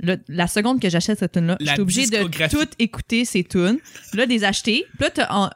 Là, 0.00 0.16
la 0.28 0.46
seconde 0.48 0.80
que 0.80 0.88
j'achète 0.88 1.18
cette 1.20 1.32
tune 1.32 1.46
là 1.46 1.56
je 1.60 1.66
suis 1.66 1.80
obligée 1.80 2.06
de 2.06 2.48
tout 2.48 2.66
écouter 2.80 3.24
ces 3.24 3.44
tunes, 3.44 3.78
là, 4.14 4.26
des 4.26 4.42
acheter, 4.42 4.84
puis 4.98 5.04
là, 5.04 5.10
t'as 5.10 5.32
en, 5.32 5.50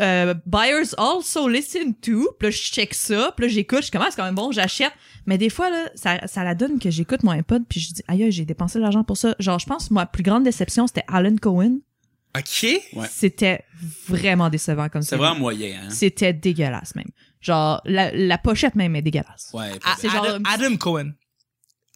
euh, 0.00 0.34
buyers 0.46 0.94
also 0.98 1.48
listen 1.48 1.94
to, 1.94 2.34
puis 2.38 2.48
là, 2.48 2.50
je 2.50 2.58
check 2.58 2.94
ça, 2.94 3.32
puis 3.36 3.46
là, 3.46 3.52
j'écoute, 3.52 3.78
je 3.78 3.84
suis 3.84 3.90
comme, 3.92 4.02
c'est 4.08 4.16
quand 4.16 4.24
même 4.24 4.34
bon, 4.34 4.52
j'achète. 4.52 4.92
Mais 5.26 5.38
des 5.38 5.50
fois, 5.50 5.70
là, 5.70 5.88
ça, 5.94 6.26
ça 6.26 6.44
la 6.44 6.54
donne 6.54 6.78
que 6.78 6.90
j'écoute 6.90 7.22
mon 7.22 7.32
iPod, 7.32 7.64
puis 7.68 7.80
je 7.80 7.92
dis, 7.94 8.02
aïe, 8.08 8.30
j'ai 8.32 8.44
dépensé 8.44 8.78
de 8.78 8.82
l'argent 8.82 9.04
pour 9.04 9.16
ça. 9.16 9.34
Genre, 9.38 9.58
je 9.58 9.66
pense, 9.66 9.90
ma 9.90 10.06
plus 10.06 10.22
grande 10.22 10.44
déception, 10.44 10.86
c'était 10.86 11.04
Alan 11.08 11.36
Cohen. 11.36 11.78
OK. 12.38 12.62
Ouais. 12.62 13.06
C'était 13.10 13.64
vraiment 14.08 14.50
décevant 14.50 14.88
comme 14.88 15.02
C'est 15.02 15.10
ça. 15.10 15.16
vraiment 15.16 15.38
moyen, 15.38 15.80
hein. 15.84 15.90
C'était 15.90 16.32
dégueulasse 16.32 16.94
même. 16.94 17.08
Genre 17.40 17.80
la, 17.86 18.12
la 18.12 18.38
pochette 18.38 18.74
même 18.76 18.94
est 18.94 19.02
dégueulasse. 19.02 19.50
Ouais. 19.52 19.72
Ah, 19.84 19.96
c'est 19.98 20.08
genre- 20.10 20.24
Adam, 20.26 20.42
Adam 20.44 20.76
Cohen. 20.76 21.10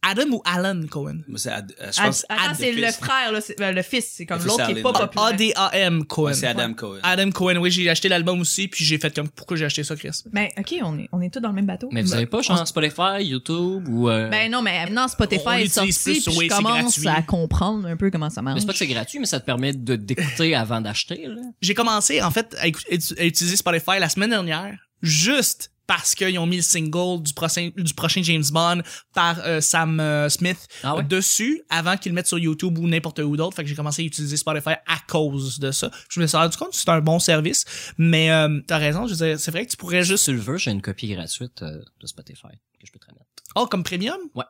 Adam 0.06 0.30
ou 0.32 0.42
Alan 0.44 0.80
Cohen? 0.90 1.18
C'est 1.36 1.50
Ad- 1.50 1.72
euh, 1.80 1.90
je 1.92 2.00
Ad- 2.00 2.06
pense 2.06 2.26
Attends, 2.28 2.42
Ad- 2.50 2.56
c'est 2.58 2.72
le 2.72 2.86
fils. 2.86 2.96
frère 2.96 3.32
là, 3.32 3.40
c'est- 3.40 3.60
euh, 3.60 3.72
le 3.72 3.82
fils, 3.82 4.12
c'est 4.16 4.26
comme 4.26 4.42
l'autre 4.44 4.66
qui 4.66 4.72
est 4.78 4.82
pas 4.82 4.92
populaire. 4.92 5.26
A-D-A-M 5.28 6.04
Cohen. 6.04 6.24
Ouais, 6.26 6.34
c'est 6.34 6.46
Adam 6.46 6.74
Cohen. 6.74 6.98
Adam 7.02 7.30
Cohen, 7.30 7.56
oui, 7.58 7.70
j'ai 7.70 7.88
acheté 7.88 8.08
l'album 8.08 8.40
aussi, 8.40 8.68
puis 8.68 8.84
j'ai 8.84 8.98
fait 8.98 9.14
comme, 9.14 9.28
pourquoi 9.28 9.56
j'ai 9.56 9.64
acheté 9.64 9.84
ça, 9.84 9.96
Chris? 9.96 10.10
Ben 10.32 10.48
OK, 10.58 10.74
on 10.82 10.98
est 10.98 11.08
on 11.12 11.20
est 11.20 11.30
tous 11.32 11.40
dans 11.40 11.48
le 11.48 11.54
même 11.54 11.66
bateau. 11.66 11.88
Mais 11.92 12.02
vous 12.02 12.14
avez 12.14 12.26
pas, 12.26 12.40
genre, 12.42 12.66
Spotify, 12.66 13.22
YouTube, 13.22 13.88
ou, 13.88 14.08
euh... 14.08 14.28
Ben 14.28 14.50
non, 14.50 14.62
mais 14.62 14.84
maintenant 14.84 15.04
On 15.06 15.08
Spotify 15.08 15.48
est 15.48 15.62
l'utilise 15.64 15.72
sorti, 15.98 16.10
plus, 16.20 16.24
puis 16.24 16.34
oui, 16.38 16.48
je 16.50 16.56
commence 16.56 17.06
à 17.06 17.22
comprendre 17.22 17.86
un 17.88 17.96
peu 17.96 18.10
comment 18.10 18.30
ça 18.30 18.42
marche. 18.42 18.54
mais 18.54 18.60
c'est 18.60 18.66
pas 18.66 18.72
que 18.72 18.78
c'est 18.78 18.86
gratuit, 18.86 19.18
mais 19.18 19.26
ça 19.26 19.40
te 19.40 19.46
permet 19.46 19.72
de 19.72 19.96
d'écouter 19.96 20.54
avant 20.54 20.80
d'acheter, 20.80 21.26
là. 21.26 21.40
J'ai 21.62 21.74
commencé, 21.74 22.20
en 22.22 22.30
fait, 22.30 22.54
à, 22.60 22.66
écou- 22.68 22.82
à 22.90 23.24
utiliser 23.24 23.56
Spotify 23.56 23.98
la 24.00 24.08
semaine 24.08 24.30
dernière, 24.30 24.76
juste 25.02 25.70
parce 25.86 26.14
qu'ils 26.14 26.38
ont 26.38 26.46
mis 26.46 26.56
le 26.56 26.62
single 26.62 27.22
du 27.22 27.32
prochain, 27.34 27.70
du 27.76 27.94
prochain 27.94 28.22
James 28.22 28.44
Bond 28.50 28.82
par 29.14 29.38
euh, 29.40 29.60
Sam 29.60 30.00
euh, 30.00 30.28
Smith 30.28 30.56
Ah 30.82 30.96
ouais? 30.96 31.02
dessus 31.02 31.62
avant 31.68 31.96
qu'ils 31.96 32.12
le 32.12 32.16
mettent 32.16 32.26
sur 32.26 32.38
YouTube 32.38 32.78
ou 32.78 32.86
n'importe 32.88 33.18
où 33.18 33.36
d'autre. 33.36 33.54
Fait 33.56 33.62
que 33.64 33.68
j'ai 33.68 33.74
commencé 33.74 34.02
à 34.02 34.04
utiliser 34.04 34.36
Spotify 34.36 34.70
à 34.86 34.98
cause 35.08 35.58
de 35.58 35.70
ça. 35.70 35.90
Je 36.10 36.20
me 36.20 36.26
suis 36.26 36.36
rendu 36.36 36.56
compte 36.56 36.70
que 36.70 36.76
c'est 36.76 36.88
un 36.88 37.00
bon 37.00 37.18
service, 37.18 37.64
mais 37.98 38.30
euh, 38.30 38.60
t'as 38.66 38.78
raison, 38.78 39.06
je 39.06 39.14
veux 39.14 39.26
dire, 39.26 39.38
c'est 39.40 39.50
vrai 39.50 39.66
que 39.66 39.70
tu 39.70 39.76
pourrais 39.76 40.02
Si 40.02 40.10
juste... 40.10 40.24
tu 40.24 40.32
le 40.32 40.40
veux, 40.40 40.56
j'ai 40.56 40.70
une 40.70 40.82
copie 40.82 41.08
gratuite 41.08 41.62
euh, 41.62 41.82
de 42.00 42.06
Spotify 42.06 42.48
que 42.80 42.86
je 42.86 42.92
peux 42.92 42.98
te 42.98 43.06
remettre. 43.06 43.26
Oh, 43.56 43.66
comme 43.66 43.84
premium? 43.84 44.18
Ouais. 44.34 44.44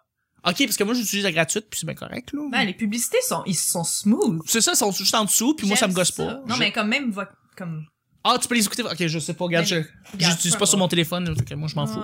Ok, 0.46 0.58
parce 0.58 0.76
que 0.76 0.84
moi 0.84 0.92
j'utilise 0.92 1.24
la 1.24 1.32
gratuite 1.32 1.66
puis 1.70 1.80
c'est 1.80 1.86
bien 1.86 1.94
correct 1.94 2.32
là. 2.34 2.42
Ben, 2.52 2.64
les 2.64 2.74
publicités 2.74 3.16
sont, 3.26 3.42
ils 3.46 3.54
sont 3.56 3.82
smooth. 3.82 4.42
C'est 4.46 4.60
ça, 4.60 4.72
ils 4.74 4.76
sont 4.76 4.92
juste 4.92 5.14
en 5.14 5.24
dessous 5.24 5.54
puis 5.54 5.66
moi 5.66 5.74
ça 5.76 5.88
me 5.88 5.94
gosse 5.94 6.12
pas. 6.12 6.42
Non, 6.46 6.54
Je- 6.54 6.60
mais 6.60 6.70
comme 6.70 6.88
même, 6.88 7.14
comme, 7.56 7.86
Ah, 8.26 8.38
tu 8.40 8.48
peux 8.48 8.54
les 8.54 8.64
écouter. 8.64 8.82
Ok, 8.82 9.06
je 9.06 9.18
sais 9.18 9.34
pas, 9.34 9.44
regarde, 9.44 9.66
je 9.66 9.74
Ben, 9.74 9.84
regarde, 10.14 10.32
j'utilise 10.32 10.56
pas 10.56 10.64
sur 10.64 10.78
mon 10.78 10.88
téléphone, 10.88 11.36
que 11.44 11.54
moi 11.54 11.68
je 11.68 11.74
m'en 11.74 11.86
fous. 11.86 12.00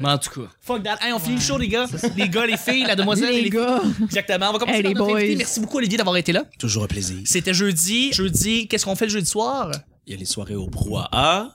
Mais 0.00 0.08
en 0.08 0.16
tout 0.18 0.30
cas, 0.30 0.48
Fuck 0.62 0.82
that. 0.82 0.96
Hey, 1.02 1.12
on 1.12 1.18
finit 1.18 1.36
le 1.36 1.40
show, 1.42 1.58
les 1.58 1.68
gars. 1.68 1.86
Les 2.16 2.28
gars, 2.30 2.46
les 2.46 2.56
filles, 2.56 2.84
la 2.86 2.96
demoiselle 2.96 3.34
et 3.34 3.42
les 3.42 3.50
gars. 3.50 3.82
Exactement. 4.02 4.48
On 4.48 4.52
va 4.54 4.58
commencer 4.58 4.78
Hey, 4.78 4.82
par 4.82 4.88
les 4.92 4.94
notre 4.94 5.10
boys. 5.10 5.18
invité. 5.18 5.36
Merci 5.36 5.60
beaucoup, 5.60 5.76
Olivier, 5.76 5.98
d'avoir 5.98 6.16
été 6.16 6.32
là. 6.32 6.44
Toujours 6.58 6.84
un 6.84 6.86
plaisir. 6.86 7.18
C'était 7.26 7.52
jeudi. 7.54 8.12
Jeudi, 8.12 8.66
qu'est-ce 8.66 8.84
qu'on 8.86 8.96
fait 8.96 9.04
le 9.06 9.10
jeudi 9.12 9.26
soir? 9.28 9.70
Il 10.06 10.12
y 10.12 10.16
a 10.16 10.18
les 10.18 10.24
soirées 10.24 10.54
au 10.54 10.68
brouhaha. 10.68 11.54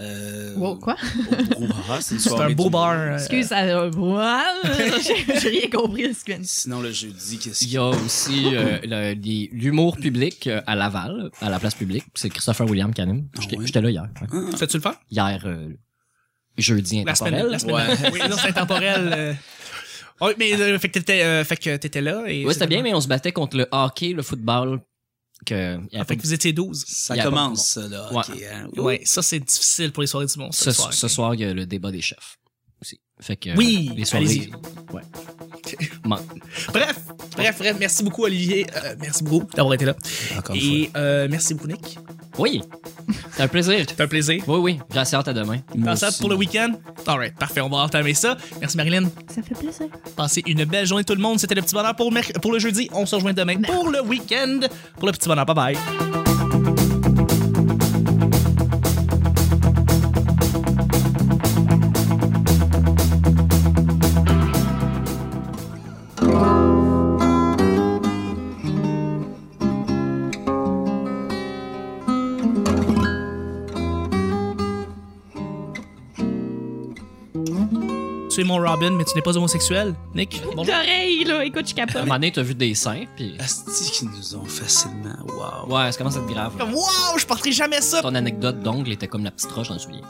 Euh, 0.00 0.54
Wow, 0.56 0.76
quoi? 0.76 0.96
Au 1.56 1.66
brouhaha, 1.66 2.00
c'est 2.00 2.14
une 2.14 2.20
C'est 2.20 2.30
soirée 2.30 2.52
un 2.52 2.56
beau 2.56 2.64
du- 2.64 2.70
bar. 2.70 2.92
euh, 2.92 3.14
Excuse, 3.18 3.46
ça, 3.48 3.64
euh, 3.64 3.90
j'ai 5.04 5.40
j'ai 5.40 5.48
rien 5.50 5.68
compris 5.70 6.08
de 6.08 6.12
ce 6.14 6.24
que 6.24 6.32
tu 6.32 6.38
Sinon, 6.44 6.80
le 6.80 6.90
jeudi, 6.90 7.38
qu'est-ce 7.38 7.62
il 7.62 7.66
qu'il 7.66 7.74
y 7.74 7.76
a 7.76 7.84
aussi 7.88 8.56
euh, 8.56 9.14
l'humour 9.52 9.96
public 9.98 10.46
euh, 10.46 10.62
à 10.66 10.74
Laval, 10.74 11.30
à 11.42 11.50
la 11.50 11.58
place 11.58 11.74
publique. 11.74 12.04
C'est 12.14 12.30
Christopher 12.30 12.68
William 12.68 12.92
qui 12.94 13.00
anime. 13.02 13.28
J'étais 13.40 13.58
ouais? 13.58 13.66
j'étais 13.66 13.80
là 13.82 13.90
hier. 13.90 14.08
ouais. 14.32 14.56
Fais-tu 14.56 14.76
le 14.78 14.82
faire? 14.82 14.94
Hier, 15.10 15.42
euh, 15.44 15.68
jeudi 16.56 17.04
La 17.04 17.14
semaine, 17.14 17.34
intemporel. 17.34 17.52
la 17.52 17.58
semaine. 17.58 17.74
Ouais. 17.76 18.10
Oui, 18.12 18.20
non, 18.30 18.36
c'est 18.40 18.48
intemporel. 18.48 19.10
euh. 19.14 19.34
Ouais, 20.22 20.34
mais 20.38 20.52
euh, 20.58 20.78
fait 20.78 20.88
que 20.88 20.94
t'étais, 20.98 21.22
euh, 21.22 21.44
fait 21.44 21.56
que 21.56 21.76
t'étais 21.76 22.00
là 22.02 22.24
et. 22.26 22.44
Ouais, 22.44 22.52
c'était 22.54 22.66
bien, 22.66 22.82
mais 22.82 22.92
on 22.94 23.00
se 23.00 23.08
battait 23.08 23.32
contre 23.32 23.56
le 23.56 23.66
hockey, 23.70 24.12
le 24.12 24.22
football. 24.22 24.80
Que, 25.46 25.78
Ah, 25.94 26.04
fait 26.04 26.16
que 26.16 26.22
vous 26.22 26.34
étiez 26.34 26.52
12. 26.52 26.84
Ça 26.86 27.16
pas 27.16 27.22
commence, 27.24 27.66
ça, 27.68 27.88
là. 27.88 28.12
Ouais. 28.12 28.18
ok, 28.18 28.42
hein. 28.52 28.68
Ouais, 28.76 29.00
ça 29.04 29.22
c'est 29.22 29.40
difficile 29.40 29.90
pour 29.92 30.02
les 30.02 30.06
soirées 30.06 30.26
du 30.26 30.38
monde. 30.38 30.52
ce, 30.52 30.70
soir, 30.70 30.92
ce 30.92 31.08
soir, 31.08 31.34
il 31.34 31.40
y 31.40 31.44
a 31.44 31.54
le 31.54 31.66
débat 31.66 31.90
des 31.90 32.02
chefs. 32.02 32.36
Aussi. 32.80 32.98
Fait 33.20 33.36
que, 33.36 33.50
Oui, 33.56 33.90
les 33.96 34.04
soirées. 34.04 34.24
allez-y. 34.26 34.50
Ouais. 34.94 35.02
Man- 36.04 36.18
Bref, 36.72 36.96
bref, 37.36 37.56
bref, 37.58 37.76
merci 37.78 38.02
beaucoup 38.02 38.24
Olivier, 38.24 38.66
Euh, 38.82 38.94
merci 39.00 39.22
beaucoup 39.22 39.46
d'avoir 39.54 39.74
été 39.74 39.84
là. 39.84 39.94
Encore 40.36 40.56
une 40.56 40.60
fois. 40.62 40.70
Et 40.70 40.90
euh, 40.96 41.28
merci 41.30 41.54
beaucoup 41.54 41.68
Nick. 41.68 41.98
Oui. 42.38 42.62
C'est 43.36 43.42
un 43.42 43.48
plaisir. 43.48 43.74
C'était 43.80 44.02
un 44.02 44.06
plaisir. 44.08 44.42
Oui, 44.46 44.58
oui. 44.58 44.80
J'ai 44.92 44.98
assez 44.98 45.14
hâte 45.16 45.28
à 45.28 45.32
demain. 45.32 45.58
Pensez 45.84 46.06
aussi. 46.06 46.20
pour 46.20 46.30
le 46.30 46.36
week-end? 46.36 46.72
Alright, 47.06 47.34
parfait, 47.36 47.60
on 47.60 47.68
va 47.68 47.78
entamer 47.78 48.14
ça. 48.14 48.36
Merci 48.60 48.76
Marilyn. 48.76 49.10
Ça 49.28 49.42
fait 49.42 49.54
plaisir. 49.54 49.86
Passez 50.16 50.42
une 50.46 50.64
belle 50.64 50.86
journée 50.86 51.04
tout 51.04 51.14
le 51.14 51.20
monde. 51.22 51.38
C'était 51.38 51.54
le 51.54 51.62
petit 51.62 51.74
bonheur 51.74 51.94
pour, 51.96 52.12
pour 52.40 52.52
le 52.52 52.58
jeudi. 52.58 52.88
On 52.92 53.04
se 53.06 53.14
rejoint 53.14 53.32
demain 53.34 53.60
pour 53.62 53.90
le 53.90 54.00
week-end. 54.02 54.60
Pour 54.96 55.06
le 55.06 55.12
petit 55.12 55.28
bonheur. 55.28 55.44
Bye 55.46 55.54
bye. 55.74 56.29
Tu 78.40 78.46
es 78.46 78.48
mon 78.48 78.56
Robin, 78.56 78.92
mais 78.92 79.04
tu 79.04 79.14
n'es 79.14 79.20
pas 79.20 79.36
homosexuel. 79.36 79.94
Nick, 80.14 80.40
bonjour. 80.56 80.64
D'oreilles, 80.64 81.24
là, 81.24 81.44
écoute, 81.44 81.68
je 81.68 81.78
À 81.78 81.82
un 81.82 81.86
capote. 81.86 82.02
moment 82.04 82.14
donné, 82.14 82.32
t'as 82.32 82.40
vu 82.40 82.54
des 82.54 82.74
seins, 82.74 83.04
puis... 83.14 83.34
Asti 83.38 83.90
qu'ils 83.90 84.08
nous 84.08 84.34
ont 84.34 84.46
facilement. 84.46 85.10
Wow. 85.68 85.76
Ouais, 85.76 85.92
ça 85.92 85.98
commence 85.98 86.16
à 86.16 86.20
être 86.20 86.26
grave. 86.26 86.54
Comme, 86.56 86.72
wow, 86.72 87.18
je 87.18 87.26
porterai 87.26 87.52
jamais 87.52 87.82
ça. 87.82 88.00
Ton 88.00 88.14
anecdote 88.14 88.60
d'ongle 88.60 88.92
était 88.92 89.08
comme 89.08 89.24
la 89.24 89.30
petite 89.30 89.50
roche 89.52 89.68
dans 89.68 89.74
le 89.74 89.80
soulier. 89.80 90.00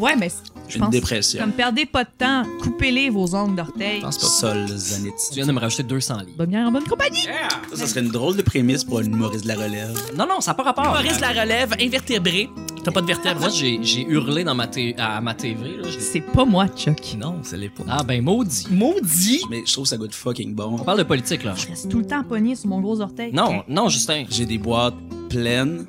Ouais, 0.00 0.16
mais 0.16 0.30
je 0.66 0.76
Une 0.76 0.80
pense, 0.84 0.90
dépression. 0.92 1.40
comme 1.42 1.52
perdez 1.52 1.84
pas 1.84 2.04
de 2.04 2.08
temps, 2.16 2.44
coupez-les 2.62 3.10
vos 3.10 3.34
ongles 3.34 3.54
d'orteil. 3.56 4.00
pense 4.00 4.16
pas. 4.16 4.26
Sol 4.28 4.64
Tu 4.66 4.76
Zanetti. 4.78 5.34
viens 5.34 5.46
de 5.46 5.52
me 5.52 5.60
rajouter 5.60 5.82
200 5.82 6.20
livres. 6.20 6.30
Bonne 6.38 6.48
bière 6.48 6.66
en 6.66 6.72
bonne 6.72 6.84
compagnie. 6.84 7.24
Ça, 7.70 7.76
ça 7.76 7.86
serait 7.86 8.00
une 8.00 8.08
drôle 8.10 8.34
de 8.36 8.42
prémisse 8.42 8.82
pour 8.82 8.98
un 9.00 9.04
humoriste 9.04 9.44
de 9.44 9.48
la 9.48 9.56
relève. 9.56 9.94
Non, 10.16 10.26
non, 10.26 10.40
ça 10.40 10.52
n'a 10.52 10.54
pas 10.54 10.62
rapport. 10.62 10.86
Maurice 10.86 11.20
la 11.20 11.28
relève, 11.38 11.74
invertébré. 11.78 12.48
T'as 12.84 12.92
pas 12.92 13.00
de 13.00 13.06
vertèbre. 13.06 13.40
Moi, 13.40 13.48
j'ai 13.48 13.78
j'ai 13.82 14.02
hurlé 14.06 14.44
dans 14.44 14.54
ma 14.54 14.68
à 14.98 15.20
ma 15.20 15.34
TV. 15.34 15.58
C'est 15.98 16.20
pas 16.20 16.44
moi, 16.44 16.66
Chuck. 16.68 17.16
Non, 17.18 17.36
ça 17.42 17.56
l'est 17.56 17.70
pas. 17.70 17.84
ah, 17.88 18.02
ben 18.02 18.22
maudit. 18.22 18.66
Maudit? 18.70 19.40
Mais 19.50 19.62
je 19.66 19.72
trouve 19.72 19.84
que 19.84 19.88
ça 19.90 19.96
goûte 19.96 20.14
fucking 20.14 20.54
bon. 20.54 20.76
On 20.80 20.84
parle 20.84 20.98
de 20.98 21.04
politique, 21.04 21.44
là. 21.44 21.54
Je 21.56 21.66
reste 21.68 21.90
tout 21.90 21.98
le 21.98 22.06
temps 22.06 22.22
pogné 22.22 22.54
sur 22.54 22.68
mon 22.68 22.80
gros 22.80 23.00
orteil. 23.00 23.32
Non, 23.32 23.62
non, 23.68 23.88
Justin. 23.88 24.24
J'ai 24.30 24.46
des 24.46 24.58
boîtes 24.58 24.94
pleines 25.30 25.86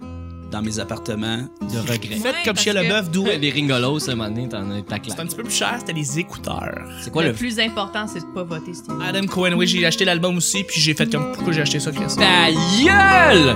dans 0.52 0.62
mes 0.62 0.80
appartements. 0.80 1.40
De 1.62 1.80
regret. 1.80 2.16
Faites 2.16 2.36
comme 2.46 2.56
Chia 2.56 2.74
que- 2.74 2.80
Leboeuf, 2.80 3.12
d'où 3.12 3.26
Les 3.26 3.52
ringolos, 3.56 4.00
moment 4.10 4.30
donné, 4.30 4.48
t'en 4.48 4.70
as 4.72 4.82
ta 4.84 4.98
C'est 5.06 5.20
un 5.20 5.26
petit 5.26 5.36
peu 5.36 5.44
plus 5.44 5.54
cher, 5.54 5.76
c'était 5.80 5.94
les 5.94 6.20
écouteurs. 6.20 6.88
C'est 7.02 7.12
quoi 7.12 7.24
le, 7.24 7.30
le... 7.30 7.36
plus 7.36 7.60
important, 7.60 8.08
c'est 8.08 8.20
de 8.22 8.26
pas 8.34 8.44
voter. 8.44 8.72
Adam 9.06 9.26
Cohen, 9.28 9.54
oui, 9.58 9.68
j'ai 9.68 9.86
acheté 9.86 10.06
l'album 10.06 10.38
aussi, 10.38 10.64
puis 10.64 10.80
j'ai 10.80 10.94
fait 10.94 11.12
comme 11.12 11.32
pourquoi 11.34 11.52
j'ai 11.52 11.62
acheté 11.62 11.80
ça, 11.80 11.92
Chris. 11.92 12.06
Ta 12.18 12.52
gueule! 12.52 13.56